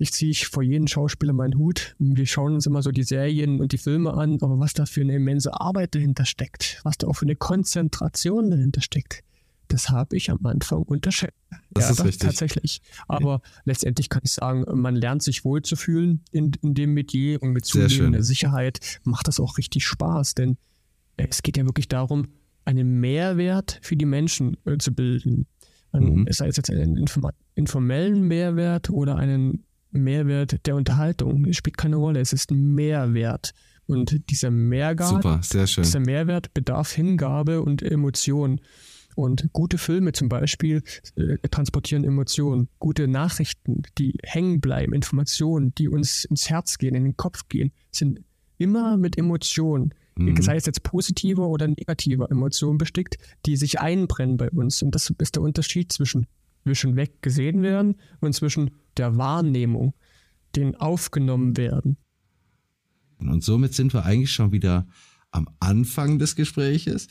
ich 0.04 0.12
ziehe 0.12 0.34
vor 0.36 0.62
jedem 0.62 0.88
Schauspieler 0.88 1.34
meinen 1.34 1.58
Hut. 1.58 1.96
Wir 1.98 2.26
schauen 2.26 2.54
uns 2.54 2.66
immer 2.66 2.82
so 2.82 2.92
die 2.92 3.04
Serien 3.04 3.62
und 3.62 3.72
die 3.72 3.78
Filme 3.78 4.14
an, 4.14 4.38
aber 4.42 4.60
was 4.60 4.74
da 4.74 4.86
für 4.86 5.02
eine 5.02 5.16
immense 5.16 5.60
Arbeit 5.60 5.96
dahinter 5.96 6.26
steckt, 6.26 6.82
was 6.84 6.98
da 6.98 7.08
auch 7.08 7.14
für 7.14 7.26
eine 7.26 7.38
Konzentration 7.38 8.52
dahinter 8.52 8.82
steckt, 8.82 9.24
das 9.70 9.90
habe 9.90 10.18
ich 10.18 10.30
am 10.30 10.46
Anfang 10.46 10.84
unterschätzt. 10.84 11.34
Das 11.72 11.86
ja, 11.86 11.90
ist 11.92 12.00
das 12.00 12.06
richtig. 12.06 12.28
Tatsächlich. 12.28 12.82
Aber 13.08 13.36
okay. 13.36 13.50
letztendlich 13.64 14.10
kann 14.10 14.22
ich 14.26 14.34
sagen, 14.34 14.66
man 14.80 14.96
lernt 14.96 15.24
sich 15.24 15.46
wohlzufühlen 15.46 16.22
in, 16.32 16.52
in 16.62 16.74
dem 16.74 16.94
Metier 16.94 17.42
und 17.42 17.54
mit 17.54 17.66
zunehmender 17.66 18.24
Sicherheit 18.24 19.00
macht 19.04 19.30
das 19.30 19.40
auch 19.40 19.58
richtig 19.58 19.86
Spaß, 19.86 20.36
denn 20.36 20.58
es 21.16 21.44
geht 21.44 21.56
ja 21.56 21.66
wirklich 21.66 21.88
darum, 21.88 22.28
einen 22.66 23.00
Mehrwert 23.00 23.80
für 23.82 23.96
die 23.96 24.06
Menschen 24.06 24.58
äh, 24.66 24.78
zu 24.78 24.94
bilden. 24.94 25.48
Mhm. 25.94 26.28
Sei 26.30 26.48
es 26.48 26.58
jetzt 26.58 26.70
einen 26.70 27.06
informellen 27.56 28.28
Mehrwert 28.28 28.90
oder 28.90 29.16
einen 29.16 29.64
Mehrwert 29.94 30.66
der 30.66 30.76
Unterhaltung. 30.76 31.46
Es 31.46 31.58
spielt 31.58 31.78
keine 31.78 31.96
Rolle, 31.98 32.20
es 32.20 32.34
ist 32.34 32.52
ein 32.52 32.74
Mehrwert. 32.74 33.54
Und 33.86 34.30
dieser 34.30 34.50
Mehrwert, 34.50 35.10
Super, 35.10 35.42
dieser 35.42 36.00
Mehrwert 36.00 36.54
bedarf 36.54 36.94
Hingabe 36.94 37.62
und 37.62 37.82
Emotion. 37.82 38.62
Und 39.16 39.50
gute 39.54 39.78
Filme 39.78 40.12
zum 40.14 40.30
Beispiel 40.30 40.82
äh, 41.16 41.38
transportieren 41.50 42.04
Emotionen. 42.04 42.70
Gute 42.80 43.08
Nachrichten, 43.08 43.84
die 43.98 44.18
hängen 44.24 44.60
bleiben, 44.60 44.94
Informationen, 44.94 45.74
die 45.76 45.88
uns 45.88 46.26
ins 46.26 46.50
Herz 46.50 46.78
gehen, 46.78 46.96
in 46.96 47.04
den 47.04 47.18
Kopf 47.18 47.48
gehen, 47.48 47.72
sind 47.92 48.22
immer 48.58 48.98
mit 48.98 49.18
Emotionen, 49.18 49.94
mhm. 50.16 50.42
sei 50.42 50.56
es 50.56 50.66
jetzt 50.66 50.84
positive 50.84 51.42
oder 51.42 51.68
negative 51.68 52.28
Emotionen 52.30 52.78
bestickt, 52.78 53.18
die 53.46 53.56
sich 53.56 53.80
einbrennen 53.80 54.38
bei 54.38 54.50
uns. 54.50 54.82
Und 54.82 54.96
das 54.96 55.14
ist 55.16 55.36
der 55.36 55.44
Unterschied 55.44 55.92
zwischen 55.92 56.26
zwischen 56.64 56.96
weg 56.96 57.22
gesehen 57.22 57.62
werden 57.62 57.96
und 58.22 58.34
zwischen 58.34 58.72
der 58.98 59.18
Wahrnehmung, 59.18 59.94
den 60.56 60.76
aufgenommen 60.76 61.58
werden. 61.58 61.98
Und 63.20 63.44
somit 63.44 63.74
sind 63.74 63.94
wir 63.94 64.06
eigentlich 64.06 64.32
schon 64.32 64.52
wieder 64.52 64.88
am 65.32 65.50
Anfang 65.60 66.20
des 66.20 66.36
Gespräches, 66.36 67.08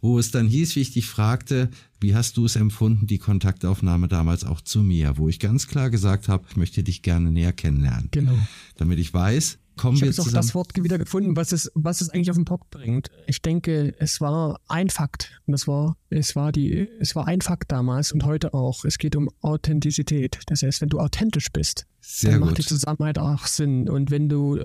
wo 0.00 0.18
es 0.18 0.30
dann 0.30 0.46
hieß, 0.46 0.76
wie 0.76 0.80
ich 0.80 0.92
dich 0.92 1.06
fragte, 1.06 1.70
wie 2.00 2.14
hast 2.14 2.36
du 2.36 2.44
es 2.44 2.56
empfunden, 2.56 3.06
die 3.06 3.18
Kontaktaufnahme 3.18 4.08
damals 4.08 4.44
auch 4.44 4.60
zu 4.60 4.82
mir, 4.82 5.18
wo 5.18 5.28
ich 5.28 5.40
ganz 5.40 5.66
klar 5.66 5.90
gesagt 5.90 6.28
habe, 6.28 6.46
ich 6.48 6.56
möchte 6.56 6.82
dich 6.82 7.02
gerne 7.02 7.30
näher 7.30 7.52
kennenlernen. 7.52 8.08
Genau. 8.10 8.38
Damit 8.76 8.98
ich 8.98 9.12
weiß, 9.12 9.58
kommen 9.76 9.96
ich 9.96 10.02
habe 10.02 10.28
auch 10.28 10.32
das 10.32 10.54
Wort 10.54 10.72
wieder 10.82 10.98
gefunden, 10.98 11.36
was 11.36 11.52
es, 11.52 11.70
was 11.74 12.00
es 12.00 12.10
eigentlich 12.10 12.30
auf 12.30 12.36
den 12.36 12.44
Punkt 12.44 12.70
bringt. 12.70 13.10
Ich 13.26 13.42
denke, 13.42 13.94
es 13.98 14.20
war 14.20 14.60
ein 14.68 14.90
Fakt. 14.90 15.40
Und 15.46 15.52
das 15.52 15.68
war, 15.68 15.96
es 16.10 16.34
war 16.34 16.52
die, 16.52 16.88
es 17.00 17.14
war 17.14 17.26
ein 17.26 17.40
Fakt 17.40 17.70
damals 17.72 18.12
und 18.12 18.24
heute 18.24 18.54
auch. 18.54 18.84
Es 18.84 18.98
geht 18.98 19.16
um 19.16 19.28
Authentizität. 19.40 20.40
Das 20.46 20.62
heißt, 20.62 20.80
wenn 20.80 20.88
du 20.88 20.98
authentisch 20.98 21.52
bist, 21.52 21.86
Sehr 22.00 22.32
dann 22.32 22.40
gut. 22.40 22.48
macht 22.50 22.58
die 22.58 22.66
Zusammenarbeit 22.66 23.18
auch 23.18 23.46
Sinn. 23.46 23.88
Und 23.88 24.10
wenn 24.10 24.28
du 24.28 24.60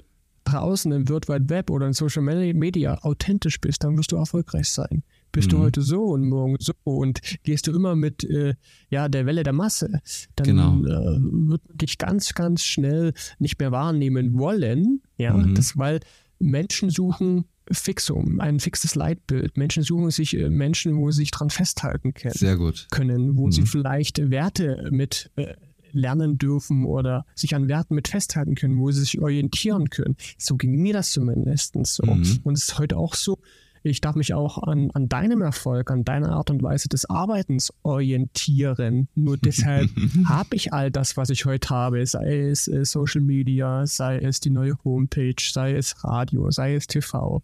draußen 0.46 0.92
im 0.92 1.08
World 1.10 1.28
Wide 1.30 1.50
Web 1.50 1.70
oder 1.70 1.88
in 1.88 1.94
Social 1.94 2.24
Media 2.24 2.98
authentisch 3.04 3.60
bist, 3.60 3.84
dann 3.84 3.98
wirst 3.98 4.12
du 4.12 4.18
erfolgreich 4.18 4.70
sein. 4.70 5.04
Bist 5.32 5.48
mhm. 5.48 5.52
du 5.52 5.60
heute 5.60 5.82
so 5.82 6.04
und 6.06 6.28
morgen 6.28 6.58
so 6.60 6.74
und 6.84 7.22
gehst 7.44 7.68
du 7.68 7.72
immer 7.74 7.96
mit 7.96 8.24
äh, 8.24 8.56
ja, 8.90 9.08
der 9.10 9.26
Welle 9.26 9.44
der 9.44 9.54
Masse, 9.54 10.02
dann 10.36 10.48
genau. 10.48 10.80
äh, 10.84 11.20
wird 11.22 11.62
dich 11.74 11.98
ganz, 11.98 12.34
ganz 12.34 12.64
schnell 12.64 13.14
nicht 13.40 13.60
mehr 13.60 13.72
wahrnehmen 13.72 14.38
wollen. 14.38 15.02
Ja, 15.18 15.34
mhm. 15.34 15.56
das, 15.56 15.78
weil 15.78 16.00
Menschen 16.40 16.90
suchen 16.90 17.46
Fixum, 17.72 18.40
ein 18.42 18.60
fixes 18.60 18.96
Leitbild. 18.96 19.56
Menschen 19.56 19.84
suchen 19.84 20.12
sich 20.12 20.38
äh, 20.38 20.50
Menschen, 20.50 20.98
wo 20.98 21.12
sie 21.12 21.22
sich 21.22 21.32
dran 21.32 21.50
festhalten 21.50 22.14
können, 22.14 22.34
können 22.90 23.38
wo 23.38 23.48
mhm. 23.48 23.52
sie 23.52 23.66
vielleicht 23.66 24.30
Werte 24.30 24.90
mit 24.92 25.32
äh, 25.36 25.54
lernen 25.94 26.38
dürfen 26.38 26.86
oder 26.86 27.26
sich 27.36 27.56
an 27.56 27.68
Werten 27.68 27.96
mit 27.96 28.08
festhalten 28.08 28.56
können, 28.56 28.80
wo 28.80 28.92
sie 28.92 29.02
sich 29.02 29.22
orientieren 29.22 29.90
können. 29.90 30.16
So 30.38 30.56
ging 30.58 30.82
mir 30.82 30.94
das 30.94 31.12
zumindest 31.12 31.76
so. 31.84 32.06
Mhm. 32.06 32.40
Und 32.44 32.58
es 32.58 32.64
ist 32.64 32.80
heute 32.80 32.98
auch 32.98 33.14
so, 33.14 33.40
ich 33.84 34.02
darf 34.02 34.16
mich 34.16 34.34
auch 34.34 34.58
an, 34.64 34.92
an 34.92 35.10
deinem 35.10 35.42
Erfolg, 35.42 35.92
an 35.92 36.04
deiner 36.04 36.32
Art 36.32 36.50
und 36.50 36.62
Weise 36.64 36.88
des 36.88 37.10
Arbeitens 37.10 37.74
orientieren. 37.84 39.08
Nur 39.16 39.38
deshalb 39.44 39.90
habe 40.26 40.56
ich 40.56 40.74
all 40.74 40.92
das, 40.92 41.18
was 41.18 41.30
ich 41.30 41.46
heute 41.46 41.70
habe, 41.70 42.06
sei 42.06 42.50
es 42.50 42.68
äh, 42.68 42.86
Social 42.86 43.22
Media, 43.22 43.86
sei 43.88 44.20
es 44.20 44.40
die 44.40 44.50
neue 44.50 44.78
Homepage, 44.84 45.36
sei 45.40 45.74
es 45.74 46.04
Radio, 46.04 46.52
sei 46.52 46.76
es 46.76 46.88
TV. 46.88 47.42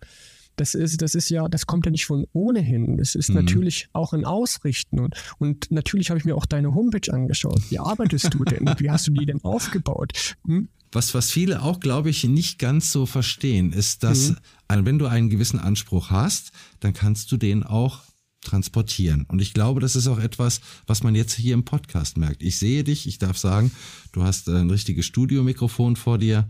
Das 0.57 0.73
ist, 0.73 1.03
das 1.03 1.13
ist 1.13 1.29
ja, 1.29 1.47
das 1.47 1.67
kommt 1.67 1.85
ja 1.85 1.91
nicht 1.91 2.07
von 2.07 2.25
ohnehin. 2.33 2.99
Es 2.99 3.13
ist 3.13 3.29
mhm. 3.29 3.35
natürlich 3.35 3.89
auch 3.93 4.13
ein 4.13 4.25
Ausrichten. 4.25 4.99
Und, 4.99 5.15
und 5.37 5.71
natürlich 5.71 6.09
habe 6.09 6.17
ich 6.19 6.25
mir 6.25 6.35
auch 6.35 6.47
deine 6.47 6.73
Homepage 6.73 7.13
angeschaut. 7.13 7.61
Wie 7.69 7.79
arbeitest 7.79 8.33
du 8.33 8.43
denn? 8.43 8.67
Wie 8.79 8.89
hast 8.89 9.07
du 9.07 9.11
die 9.11 9.25
denn 9.25 9.43
aufgebaut? 9.43 10.35
Hm? 10.45 10.67
Was, 10.91 11.13
was 11.13 11.29
viele 11.31 11.61
auch, 11.61 11.79
glaube 11.79 12.09
ich, 12.09 12.23
nicht 12.23 12.59
ganz 12.59 12.91
so 12.91 13.05
verstehen, 13.05 13.71
ist, 13.71 14.03
dass 14.03 14.29
mhm. 14.29 14.37
Wenn 14.69 14.99
du 14.99 15.05
einen 15.07 15.29
gewissen 15.29 15.59
Anspruch 15.59 16.09
hast, 16.09 16.51
dann 16.79 16.93
kannst 16.93 17.31
du 17.31 17.37
den 17.37 17.63
auch 17.63 18.01
transportieren. 18.41 19.25
Und 19.27 19.41
ich 19.41 19.53
glaube, 19.53 19.81
das 19.81 19.95
ist 19.95 20.07
auch 20.07 20.19
etwas, 20.19 20.61
was 20.85 21.03
man 21.03 21.15
jetzt 21.15 21.33
hier 21.33 21.53
im 21.53 21.65
Podcast 21.65 22.17
merkt. 22.17 22.41
Ich 22.41 22.57
sehe 22.57 22.83
dich, 22.83 23.07
ich 23.07 23.19
darf 23.19 23.37
sagen, 23.37 23.71
du 24.11 24.23
hast 24.23 24.47
ein 24.49 24.69
richtiges 24.69 25.05
Studiomikrofon 25.05 25.95
vor 25.95 26.17
dir. 26.17 26.47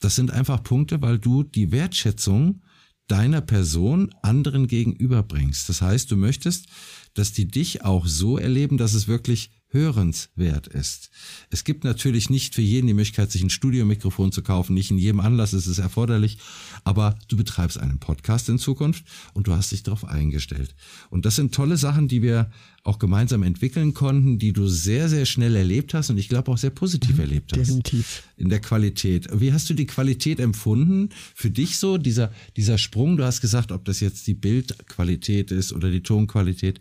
Das 0.00 0.16
sind 0.16 0.30
einfach 0.30 0.62
Punkte, 0.62 1.02
weil 1.02 1.18
du 1.18 1.42
die 1.42 1.72
Wertschätzung 1.72 2.62
deiner 3.08 3.40
Person 3.40 4.14
anderen 4.22 4.66
gegenüberbringst. 4.66 5.68
Das 5.68 5.82
heißt, 5.82 6.10
du 6.10 6.16
möchtest, 6.16 6.66
dass 7.14 7.32
die 7.32 7.46
dich 7.46 7.84
auch 7.84 8.06
so 8.06 8.38
erleben, 8.38 8.78
dass 8.78 8.94
es 8.94 9.08
wirklich 9.08 9.50
hörenswert 9.68 10.68
ist. 10.68 11.10
Es 11.50 11.64
gibt 11.64 11.84
natürlich 11.84 12.30
nicht 12.30 12.54
für 12.54 12.62
jeden 12.62 12.86
die 12.86 12.94
Möglichkeit, 12.94 13.30
sich 13.30 13.42
ein 13.42 13.50
Studiomikrofon 13.50 14.32
zu 14.32 14.42
kaufen. 14.42 14.74
Nicht 14.74 14.90
in 14.90 14.98
jedem 14.98 15.20
Anlass 15.20 15.52
ist 15.52 15.66
es 15.66 15.78
erforderlich. 15.78 16.38
Aber 16.84 17.18
du 17.28 17.36
betreibst 17.36 17.78
einen 17.78 17.98
Podcast 17.98 18.48
in 18.48 18.58
Zukunft 18.58 19.04
und 19.34 19.48
du 19.48 19.52
hast 19.52 19.72
dich 19.72 19.82
darauf 19.82 20.04
eingestellt. 20.04 20.74
Und 21.10 21.26
das 21.26 21.36
sind 21.36 21.54
tolle 21.54 21.76
Sachen, 21.76 22.08
die 22.08 22.22
wir 22.22 22.50
auch 22.86 22.98
gemeinsam 22.98 23.42
entwickeln 23.42 23.94
konnten, 23.94 24.38
die 24.38 24.52
du 24.52 24.68
sehr, 24.68 25.08
sehr 25.08 25.26
schnell 25.26 25.56
erlebt 25.56 25.92
hast 25.92 26.08
und 26.08 26.18
ich 26.18 26.28
glaube 26.28 26.52
auch 26.52 26.58
sehr 26.58 26.70
positiv 26.70 27.16
mhm, 27.16 27.20
erlebt 27.20 27.52
hast. 27.52 27.66
Definitiv. 27.66 28.22
In 28.36 28.48
der 28.48 28.60
Qualität. 28.60 29.28
Wie 29.32 29.52
hast 29.52 29.68
du 29.68 29.74
die 29.74 29.86
Qualität 29.86 30.38
empfunden 30.38 31.10
für 31.34 31.50
dich 31.50 31.78
so, 31.78 31.98
dieser, 31.98 32.32
dieser 32.56 32.78
Sprung? 32.78 33.16
Du 33.16 33.24
hast 33.24 33.40
gesagt, 33.40 33.72
ob 33.72 33.84
das 33.84 33.98
jetzt 33.98 34.26
die 34.28 34.34
Bildqualität 34.34 35.50
ist 35.50 35.72
oder 35.72 35.90
die 35.90 36.02
Tonqualität. 36.02 36.80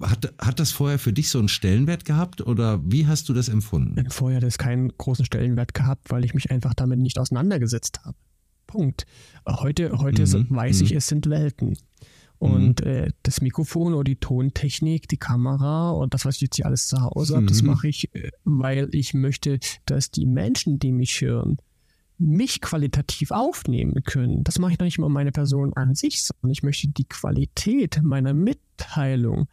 Hat, 0.00 0.32
hat 0.38 0.60
das 0.60 0.70
vorher 0.70 0.98
für 0.98 1.12
dich 1.12 1.30
so 1.30 1.38
einen 1.38 1.48
Stellenwert 1.48 2.04
gehabt 2.04 2.40
oder 2.40 2.80
wie 2.84 3.06
hast 3.06 3.28
du 3.28 3.34
das 3.34 3.48
empfunden? 3.48 4.08
Vorher 4.10 4.36
hat 4.36 4.44
es 4.44 4.58
keinen 4.58 4.96
großen 4.96 5.24
Stellenwert 5.24 5.74
gehabt, 5.74 6.10
weil 6.10 6.24
ich 6.24 6.34
mich 6.34 6.50
einfach 6.50 6.74
damit 6.74 7.00
nicht 7.00 7.18
auseinandergesetzt 7.18 8.00
habe. 8.04 8.16
Punkt. 8.66 9.06
Heute, 9.46 9.98
heute 9.98 10.24
mhm. 10.26 10.46
weiß 10.50 10.82
ich, 10.82 10.92
mhm. 10.92 10.98
es 10.98 11.06
sind 11.08 11.28
Welten. 11.28 11.76
Und 12.38 12.84
mhm. 12.84 12.86
äh, 12.86 13.10
das 13.24 13.40
Mikrofon 13.40 13.94
oder 13.94 14.04
die 14.04 14.16
Tontechnik, 14.16 15.08
die 15.08 15.16
Kamera 15.16 15.90
und 15.90 16.14
das, 16.14 16.24
was 16.24 16.36
ich 16.36 16.42
jetzt 16.42 16.56
hier 16.56 16.66
alles 16.66 16.86
zu 16.86 17.00
Hause 17.00 17.34
habe, 17.34 17.46
das 17.46 17.62
mhm. 17.62 17.70
mache 17.70 17.88
ich, 17.88 18.14
äh, 18.14 18.30
weil 18.44 18.88
ich 18.92 19.14
möchte, 19.14 19.58
dass 19.86 20.12
die 20.12 20.26
Menschen, 20.26 20.78
die 20.78 20.92
mich 20.92 21.20
hören, 21.20 21.56
mich 22.18 22.60
qualitativ 22.60 23.30
aufnehmen 23.30 24.02
können. 24.04 24.44
Das 24.44 24.58
mache 24.58 24.72
ich 24.72 24.78
noch 24.78 24.84
nicht 24.84 24.98
mal 24.98 25.08
meine 25.08 25.32
Person 25.32 25.72
an 25.74 25.94
sich, 25.94 26.22
sondern 26.22 26.50
ich 26.50 26.62
möchte 26.62 26.88
die 26.88 27.06
Qualität 27.06 28.00
meiner 28.02 28.34
Mitteilung 28.34 29.48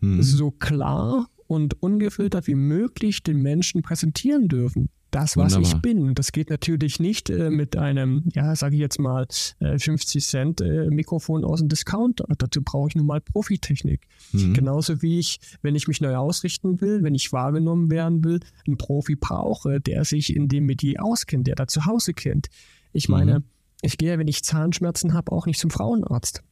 mhm. 0.00 0.22
so 0.22 0.50
klar 0.50 1.28
und 1.46 1.82
ungefiltert 1.82 2.46
wie 2.46 2.54
möglich 2.54 3.22
den 3.22 3.42
Menschen 3.42 3.82
präsentieren 3.82 4.48
dürfen. 4.48 4.88
das, 5.10 5.36
was 5.36 5.54
Wunderbar. 5.54 5.76
ich 5.76 5.82
bin. 5.82 6.14
Das 6.14 6.30
geht 6.30 6.50
natürlich 6.50 7.00
nicht 7.00 7.30
äh, 7.30 7.50
mit 7.50 7.76
einem, 7.76 8.22
ja, 8.32 8.54
sage 8.54 8.76
ich 8.76 8.80
jetzt 8.80 9.00
mal, 9.00 9.26
äh, 9.58 9.76
50 9.76 10.24
Cent 10.24 10.60
äh, 10.60 10.88
Mikrofon 10.88 11.44
aus 11.44 11.58
dem 11.58 11.68
Discounter. 11.68 12.26
Dazu 12.38 12.62
brauche 12.62 12.88
ich 12.88 12.94
nun 12.94 13.06
mal 13.06 13.20
Profitechnik. 13.20 14.06
Mhm. 14.30 14.54
Genauso 14.54 15.02
wie 15.02 15.18
ich, 15.18 15.40
wenn 15.62 15.74
ich 15.74 15.88
mich 15.88 16.00
neu 16.00 16.14
ausrichten 16.14 16.80
will, 16.80 17.02
wenn 17.02 17.16
ich 17.16 17.32
wahrgenommen 17.32 17.90
werden 17.90 18.22
will, 18.22 18.38
einen 18.64 18.76
Profi 18.76 19.16
brauche, 19.16 19.80
der 19.80 20.04
sich 20.04 20.36
in 20.36 20.46
dem 20.46 20.66
Metier 20.66 21.04
auskennt, 21.04 21.48
der 21.48 21.56
da 21.56 21.66
zu 21.66 21.86
Hause 21.86 22.14
kennt. 22.14 22.46
Ich 22.92 23.08
meine, 23.08 23.40
mhm. 23.40 23.44
ich 23.82 23.98
gehe, 23.98 24.16
wenn 24.16 24.28
ich 24.28 24.44
Zahnschmerzen 24.44 25.12
habe, 25.12 25.32
auch 25.32 25.46
nicht 25.46 25.58
zum 25.58 25.70
Frauenarzt. 25.70 26.44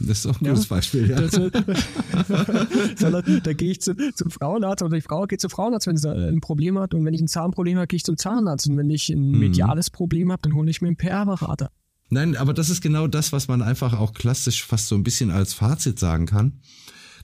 Das 0.00 0.18
ist 0.18 0.26
auch 0.26 0.40
ein 0.40 0.46
gutes 0.46 0.68
ja, 0.68 0.76
Beispiel, 0.76 1.10
ja. 1.10 1.20
Das, 1.20 1.32
sondern 1.32 3.40
da 3.44 3.52
gehe 3.54 3.70
ich 3.70 3.80
zu, 3.80 3.94
zum 4.14 4.30
Frauenarzt 4.30 4.82
oder 4.82 4.96
die 4.96 5.00
Frau 5.00 5.26
geht 5.26 5.40
zum 5.40 5.50
Frauenarzt, 5.50 5.86
wenn 5.86 5.96
sie 5.96 6.10
ein 6.10 6.40
Problem 6.40 6.78
hat. 6.78 6.92
Und 6.92 7.04
wenn 7.04 7.14
ich 7.14 7.20
ein 7.20 7.28
Zahnproblem 7.28 7.78
habe, 7.78 7.86
gehe 7.86 7.96
ich 7.96 8.04
zum 8.04 8.16
Zahnarzt. 8.16 8.68
Und 8.68 8.76
wenn 8.76 8.90
ich 8.90 9.08
ein 9.08 9.30
mhm. 9.30 9.38
mediales 9.38 9.90
Problem 9.90 10.30
habe, 10.30 10.42
dann 10.42 10.54
hole 10.54 10.70
ich 10.70 10.82
mir 10.82 10.88
einen 10.88 10.96
PR-Berater. 10.96 11.70
Nein, 12.10 12.36
aber 12.36 12.52
das 12.52 12.68
ist 12.68 12.82
genau 12.82 13.06
das, 13.06 13.32
was 13.32 13.48
man 13.48 13.62
einfach 13.62 13.98
auch 13.98 14.12
klassisch 14.12 14.64
fast 14.64 14.88
so 14.88 14.94
ein 14.94 15.02
bisschen 15.02 15.30
als 15.30 15.54
Fazit 15.54 15.98
sagen 15.98 16.26
kann 16.26 16.60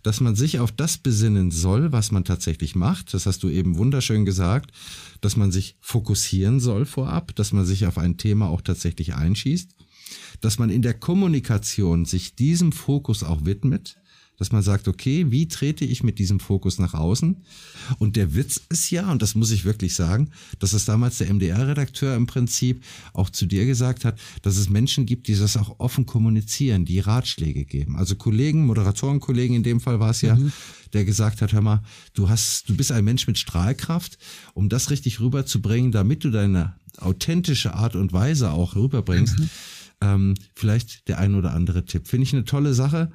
dass 0.02 0.22
man 0.22 0.34
sich 0.34 0.60
auf 0.60 0.72
das 0.72 0.96
besinnen 0.96 1.50
soll, 1.50 1.92
was 1.92 2.10
man 2.10 2.24
tatsächlich 2.24 2.74
macht. 2.74 3.12
Das 3.12 3.26
hast 3.26 3.42
du 3.42 3.50
eben 3.50 3.76
wunderschön 3.76 4.24
gesagt, 4.24 4.70
dass 5.20 5.36
man 5.36 5.52
sich 5.52 5.76
fokussieren 5.80 6.58
soll 6.58 6.86
vorab, 6.86 7.36
dass 7.36 7.52
man 7.52 7.66
sich 7.66 7.84
auf 7.84 7.98
ein 7.98 8.16
Thema 8.16 8.48
auch 8.48 8.62
tatsächlich 8.62 9.14
einschießt 9.14 9.74
dass 10.40 10.58
man 10.58 10.70
in 10.70 10.82
der 10.82 10.94
Kommunikation 10.94 12.04
sich 12.04 12.34
diesem 12.34 12.72
Fokus 12.72 13.22
auch 13.22 13.44
widmet, 13.44 13.96
dass 14.40 14.52
man 14.52 14.62
sagt, 14.62 14.88
okay, 14.88 15.26
wie 15.30 15.48
trete 15.48 15.84
ich 15.84 16.02
mit 16.02 16.18
diesem 16.18 16.40
Fokus 16.40 16.78
nach 16.78 16.94
außen? 16.94 17.36
Und 17.98 18.16
der 18.16 18.34
Witz 18.34 18.58
ist 18.70 18.90
ja, 18.90 19.12
und 19.12 19.20
das 19.20 19.34
muss 19.34 19.50
ich 19.50 19.66
wirklich 19.66 19.94
sagen, 19.94 20.30
dass 20.58 20.72
es 20.72 20.86
damals 20.86 21.18
der 21.18 21.30
MDR-Redakteur 21.30 22.16
im 22.16 22.26
Prinzip 22.26 22.82
auch 23.12 23.28
zu 23.28 23.44
dir 23.44 23.66
gesagt 23.66 24.06
hat, 24.06 24.18
dass 24.40 24.56
es 24.56 24.70
Menschen 24.70 25.04
gibt, 25.04 25.28
die 25.28 25.36
das 25.36 25.58
auch 25.58 25.78
offen 25.78 26.06
kommunizieren, 26.06 26.86
die 26.86 27.00
Ratschläge 27.00 27.66
geben. 27.66 27.96
Also 27.96 28.16
Kollegen, 28.16 28.64
Moderatorenkollegen, 28.64 29.56
in 29.56 29.62
dem 29.62 29.78
Fall 29.78 30.00
war 30.00 30.10
es 30.10 30.22
ja, 30.22 30.36
mhm. 30.36 30.52
der 30.94 31.04
gesagt 31.04 31.42
hat, 31.42 31.52
hör 31.52 31.60
mal, 31.60 31.82
du 32.14 32.30
hast, 32.30 32.66
du 32.66 32.74
bist 32.74 32.92
ein 32.92 33.04
Mensch 33.04 33.26
mit 33.26 33.36
Strahlkraft, 33.36 34.16
um 34.54 34.70
das 34.70 34.88
richtig 34.88 35.20
rüberzubringen, 35.20 35.92
damit 35.92 36.24
du 36.24 36.30
deine 36.30 36.76
authentische 36.96 37.74
Art 37.74 37.94
und 37.94 38.14
Weise 38.14 38.52
auch 38.52 38.74
rüberbringst. 38.74 39.38
Mhm 39.38 39.50
ähm, 40.00 40.34
vielleicht 40.54 41.08
der 41.08 41.18
ein 41.18 41.34
oder 41.34 41.52
andere 41.52 41.84
Tipp. 41.84 42.06
Finde 42.08 42.24
ich 42.24 42.32
eine 42.32 42.44
tolle 42.44 42.74
Sache. 42.74 43.10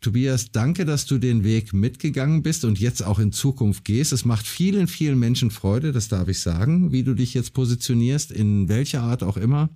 Tobias, 0.00 0.52
danke, 0.52 0.84
dass 0.84 1.06
du 1.06 1.18
den 1.18 1.42
Weg 1.42 1.72
mitgegangen 1.72 2.42
bist 2.42 2.64
und 2.64 2.78
jetzt 2.78 3.02
auch 3.02 3.18
in 3.18 3.32
Zukunft 3.32 3.84
gehst. 3.84 4.12
Es 4.12 4.24
macht 4.24 4.46
vielen, 4.46 4.88
vielen 4.88 5.18
Menschen 5.18 5.50
Freude, 5.50 5.92
das 5.92 6.08
darf 6.08 6.28
ich 6.28 6.40
sagen, 6.40 6.92
wie 6.92 7.02
du 7.02 7.14
dich 7.14 7.34
jetzt 7.34 7.54
positionierst, 7.54 8.30
in 8.30 8.68
welcher 8.68 9.02
Art 9.02 9.22
auch 9.22 9.36
immer. 9.36 9.70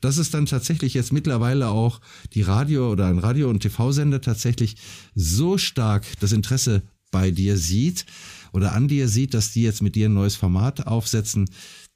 Dass 0.00 0.16
es 0.16 0.30
dann 0.30 0.46
tatsächlich 0.46 0.94
jetzt 0.94 1.12
mittlerweile 1.12 1.68
auch 1.68 2.00
die 2.32 2.42
Radio 2.42 2.90
oder 2.90 3.06
ein 3.06 3.18
Radio- 3.18 3.50
und 3.50 3.60
TV-Sender 3.60 4.22
tatsächlich 4.22 4.76
so 5.14 5.58
stark 5.58 6.04
das 6.20 6.32
Interesse 6.32 6.82
bei 7.10 7.30
dir 7.30 7.56
sieht 7.58 8.06
oder 8.52 8.72
an 8.72 8.88
dir 8.88 9.08
sieht, 9.08 9.34
dass 9.34 9.52
die 9.52 9.62
jetzt 9.62 9.82
mit 9.82 9.94
dir 9.94 10.08
ein 10.08 10.14
neues 10.14 10.36
Format 10.36 10.86
aufsetzen, 10.86 11.48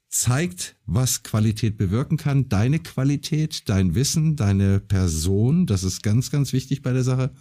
zeigt, 0.09 0.75
was 0.85 1.23
Qualität 1.23 1.77
bewirken 1.77 2.17
kann. 2.17 2.49
Deine 2.49 2.79
Qualität, 2.79 3.67
dein 3.69 3.95
Wissen, 3.95 4.35
deine 4.35 4.79
Person, 4.79 5.65
das 5.65 5.83
ist 5.83 6.03
ganz, 6.03 6.31
ganz 6.31 6.53
wichtig 6.53 6.81
bei 6.81 6.93
der 6.93 7.03
Sache. 7.03 7.31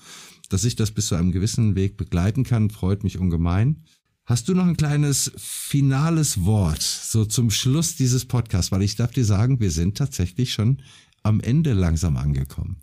Dass 0.48 0.64
ich 0.64 0.76
das 0.76 0.90
bis 0.90 1.06
zu 1.06 1.14
einem 1.14 1.32
gewissen 1.32 1.74
Weg 1.74 1.96
begleiten 1.96 2.44
kann, 2.44 2.70
freut 2.70 3.04
mich 3.04 3.18
ungemein. 3.18 3.84
Hast 4.26 4.48
du 4.48 4.54
noch 4.54 4.66
ein 4.66 4.76
kleines 4.76 5.32
finales 5.36 6.44
Wort 6.44 6.82
so 6.82 7.24
zum 7.24 7.50
Schluss 7.50 7.96
dieses 7.96 8.24
Podcasts? 8.24 8.72
Weil 8.72 8.82
ich 8.82 8.96
darf 8.96 9.12
dir 9.12 9.24
sagen, 9.24 9.60
wir 9.60 9.70
sind 9.70 9.98
tatsächlich 9.98 10.52
schon 10.52 10.82
am 11.22 11.40
Ende 11.40 11.74
langsam 11.74 12.16
angekommen. 12.16 12.80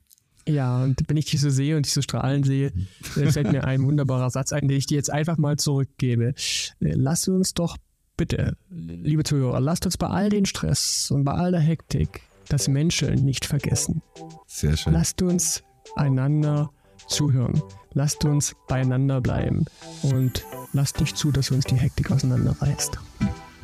Ja, 0.47 0.84
und 0.84 1.01
wenn 1.07 1.17
ich 1.17 1.25
dich 1.25 1.39
so 1.39 1.49
sehe 1.49 1.77
und 1.77 1.86
dich 1.86 1.93
so 1.93 2.01
strahlen 2.01 2.43
sehe, 2.43 2.73
fällt 3.01 3.51
mir 3.51 3.63
ein 3.63 3.84
wunderbarer 3.84 4.29
Satz 4.29 4.51
ein, 4.53 4.67
den 4.67 4.77
ich 4.77 4.88
dir 4.88 4.95
jetzt 4.95 5.11
einfach 5.11 5.38
mal 5.38 5.57
zurückgebe. 5.57 6.34
Lass 6.79 7.27
uns 7.27 7.53
doch 7.53 7.77
bitte, 8.22 8.55
liebe 8.69 9.24
Zuhörer, 9.24 9.59
lasst 9.59 9.88
uns 9.88 9.97
bei 9.97 10.05
all 10.05 10.30
den 10.30 10.45
Stress 10.45 11.09
und 11.09 11.24
bei 11.24 11.32
all 11.32 11.49
der 11.49 11.59
Hektik 11.59 12.22
das 12.49 12.67
Menscheln 12.67 13.26
nicht 13.26 13.45
vergessen. 13.45 14.03
Sehr 14.45 14.78
schön. 14.78 14.93
Lasst 14.93 15.24
uns 15.24 15.63
einander 15.95 16.69
zuhören. 17.07 17.63
Lasst 17.93 18.24
uns 18.24 18.55
beieinander 18.67 19.22
bleiben 19.22 19.65
und 20.03 20.45
lasst 20.72 20.99
nicht 20.99 21.17
zu, 21.17 21.32
dass 21.32 21.49
uns 21.49 21.65
die 21.65 21.78
Hektik 21.78 22.11
auseinanderreißt. 22.11 22.99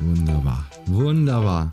Wunderbar, 0.00 0.66
wunderbar. 0.86 1.72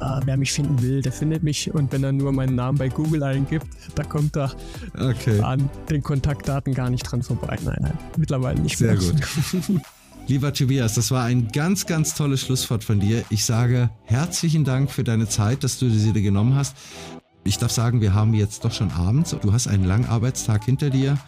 äh, 0.00 0.20
wer 0.24 0.38
mich 0.38 0.52
finden 0.52 0.80
will, 0.80 1.02
der 1.02 1.12
findet 1.12 1.42
mich. 1.42 1.70
Und 1.74 1.92
wenn 1.92 2.02
er 2.02 2.12
nur 2.12 2.32
meinen 2.32 2.54
Namen 2.54 2.78
bei 2.78 2.88
Google 2.88 3.24
eingibt, 3.24 3.66
da 3.94 4.04
kommt 4.04 4.38
er 4.38 4.54
okay. 4.98 5.38
an 5.40 5.68
den 5.90 6.02
Kontaktdaten 6.02 6.72
gar 6.72 6.88
nicht 6.88 7.09
dran 7.10 7.22
vorbei. 7.22 7.58
Nein, 7.64 7.78
nein, 7.80 7.98
mittlerweile 8.16 8.60
nicht 8.60 8.78
Sehr 8.78 8.94
mehr. 8.94 8.98
gut. 8.98 9.80
Lieber 10.26 10.52
Tobias, 10.52 10.94
das 10.94 11.10
war 11.10 11.24
ein 11.24 11.48
ganz, 11.48 11.86
ganz 11.86 12.14
tolles 12.14 12.42
Schlusswort 12.42 12.84
von 12.84 13.00
dir. 13.00 13.24
Ich 13.30 13.44
sage 13.44 13.90
herzlichen 14.04 14.64
Dank 14.64 14.90
für 14.90 15.02
deine 15.02 15.28
Zeit, 15.28 15.64
dass 15.64 15.78
du 15.78 15.90
sie 15.90 16.12
dir 16.12 16.22
genommen 16.22 16.54
hast. 16.54 16.76
Ich 17.42 17.58
darf 17.58 17.72
sagen, 17.72 18.00
wir 18.00 18.14
haben 18.14 18.34
jetzt 18.34 18.64
doch 18.64 18.72
schon 18.72 18.92
abends. 18.92 19.34
Du 19.42 19.52
hast 19.52 19.66
einen 19.66 19.84
langen 19.84 20.06
Arbeitstag 20.06 20.64
hinter 20.64 20.90
dir. 20.90 21.18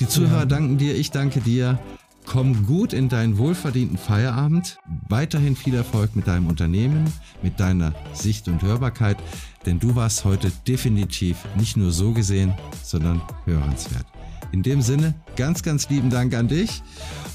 Die 0.00 0.08
Zuhörer 0.08 0.40
ja. 0.40 0.46
danken 0.46 0.78
dir, 0.78 0.94
ich 0.94 1.10
danke 1.10 1.40
dir. 1.40 1.78
Komm 2.26 2.66
gut 2.66 2.92
in 2.92 3.08
deinen 3.08 3.38
wohlverdienten 3.38 3.96
Feierabend. 3.96 4.78
Weiterhin 5.08 5.56
viel 5.56 5.74
Erfolg 5.74 6.14
mit 6.14 6.26
deinem 6.26 6.48
Unternehmen, 6.48 7.10
mit 7.42 7.58
deiner 7.58 7.94
Sicht 8.12 8.48
und 8.48 8.60
Hörbarkeit, 8.60 9.16
denn 9.64 9.80
du 9.80 9.94
warst 9.96 10.26
heute 10.26 10.52
definitiv 10.66 11.38
nicht 11.56 11.78
nur 11.78 11.90
so 11.90 12.12
gesehen, 12.12 12.52
sondern 12.82 13.22
hörenswert. 13.46 14.04
In 14.52 14.62
dem 14.62 14.82
Sinne, 14.82 15.14
ganz, 15.36 15.62
ganz 15.62 15.88
lieben 15.88 16.10
Dank 16.10 16.34
an 16.34 16.48
dich. 16.48 16.82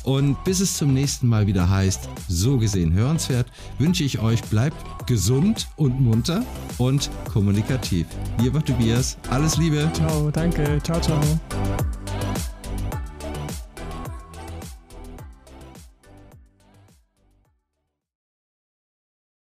Und 0.03 0.43
bis 0.43 0.59
es 0.59 0.77
zum 0.77 0.93
nächsten 0.93 1.27
Mal 1.27 1.47
wieder 1.47 1.69
heißt, 1.69 2.09
so 2.27 2.57
gesehen 2.57 2.93
hörenswert, 2.93 3.47
wünsche 3.79 4.03
ich 4.03 4.19
euch, 4.19 4.41
bleibt 4.43 5.07
gesund 5.07 5.67
und 5.77 6.01
munter 6.01 6.43
und 6.77 7.09
kommunikativ. 7.31 8.07
Lieber 8.39 8.63
Tobias, 8.63 9.17
alles 9.29 9.57
Liebe. 9.57 9.89
Ciao, 9.93 10.29
danke. 10.31 10.79
Ciao, 10.83 10.99
ciao. 10.99 11.21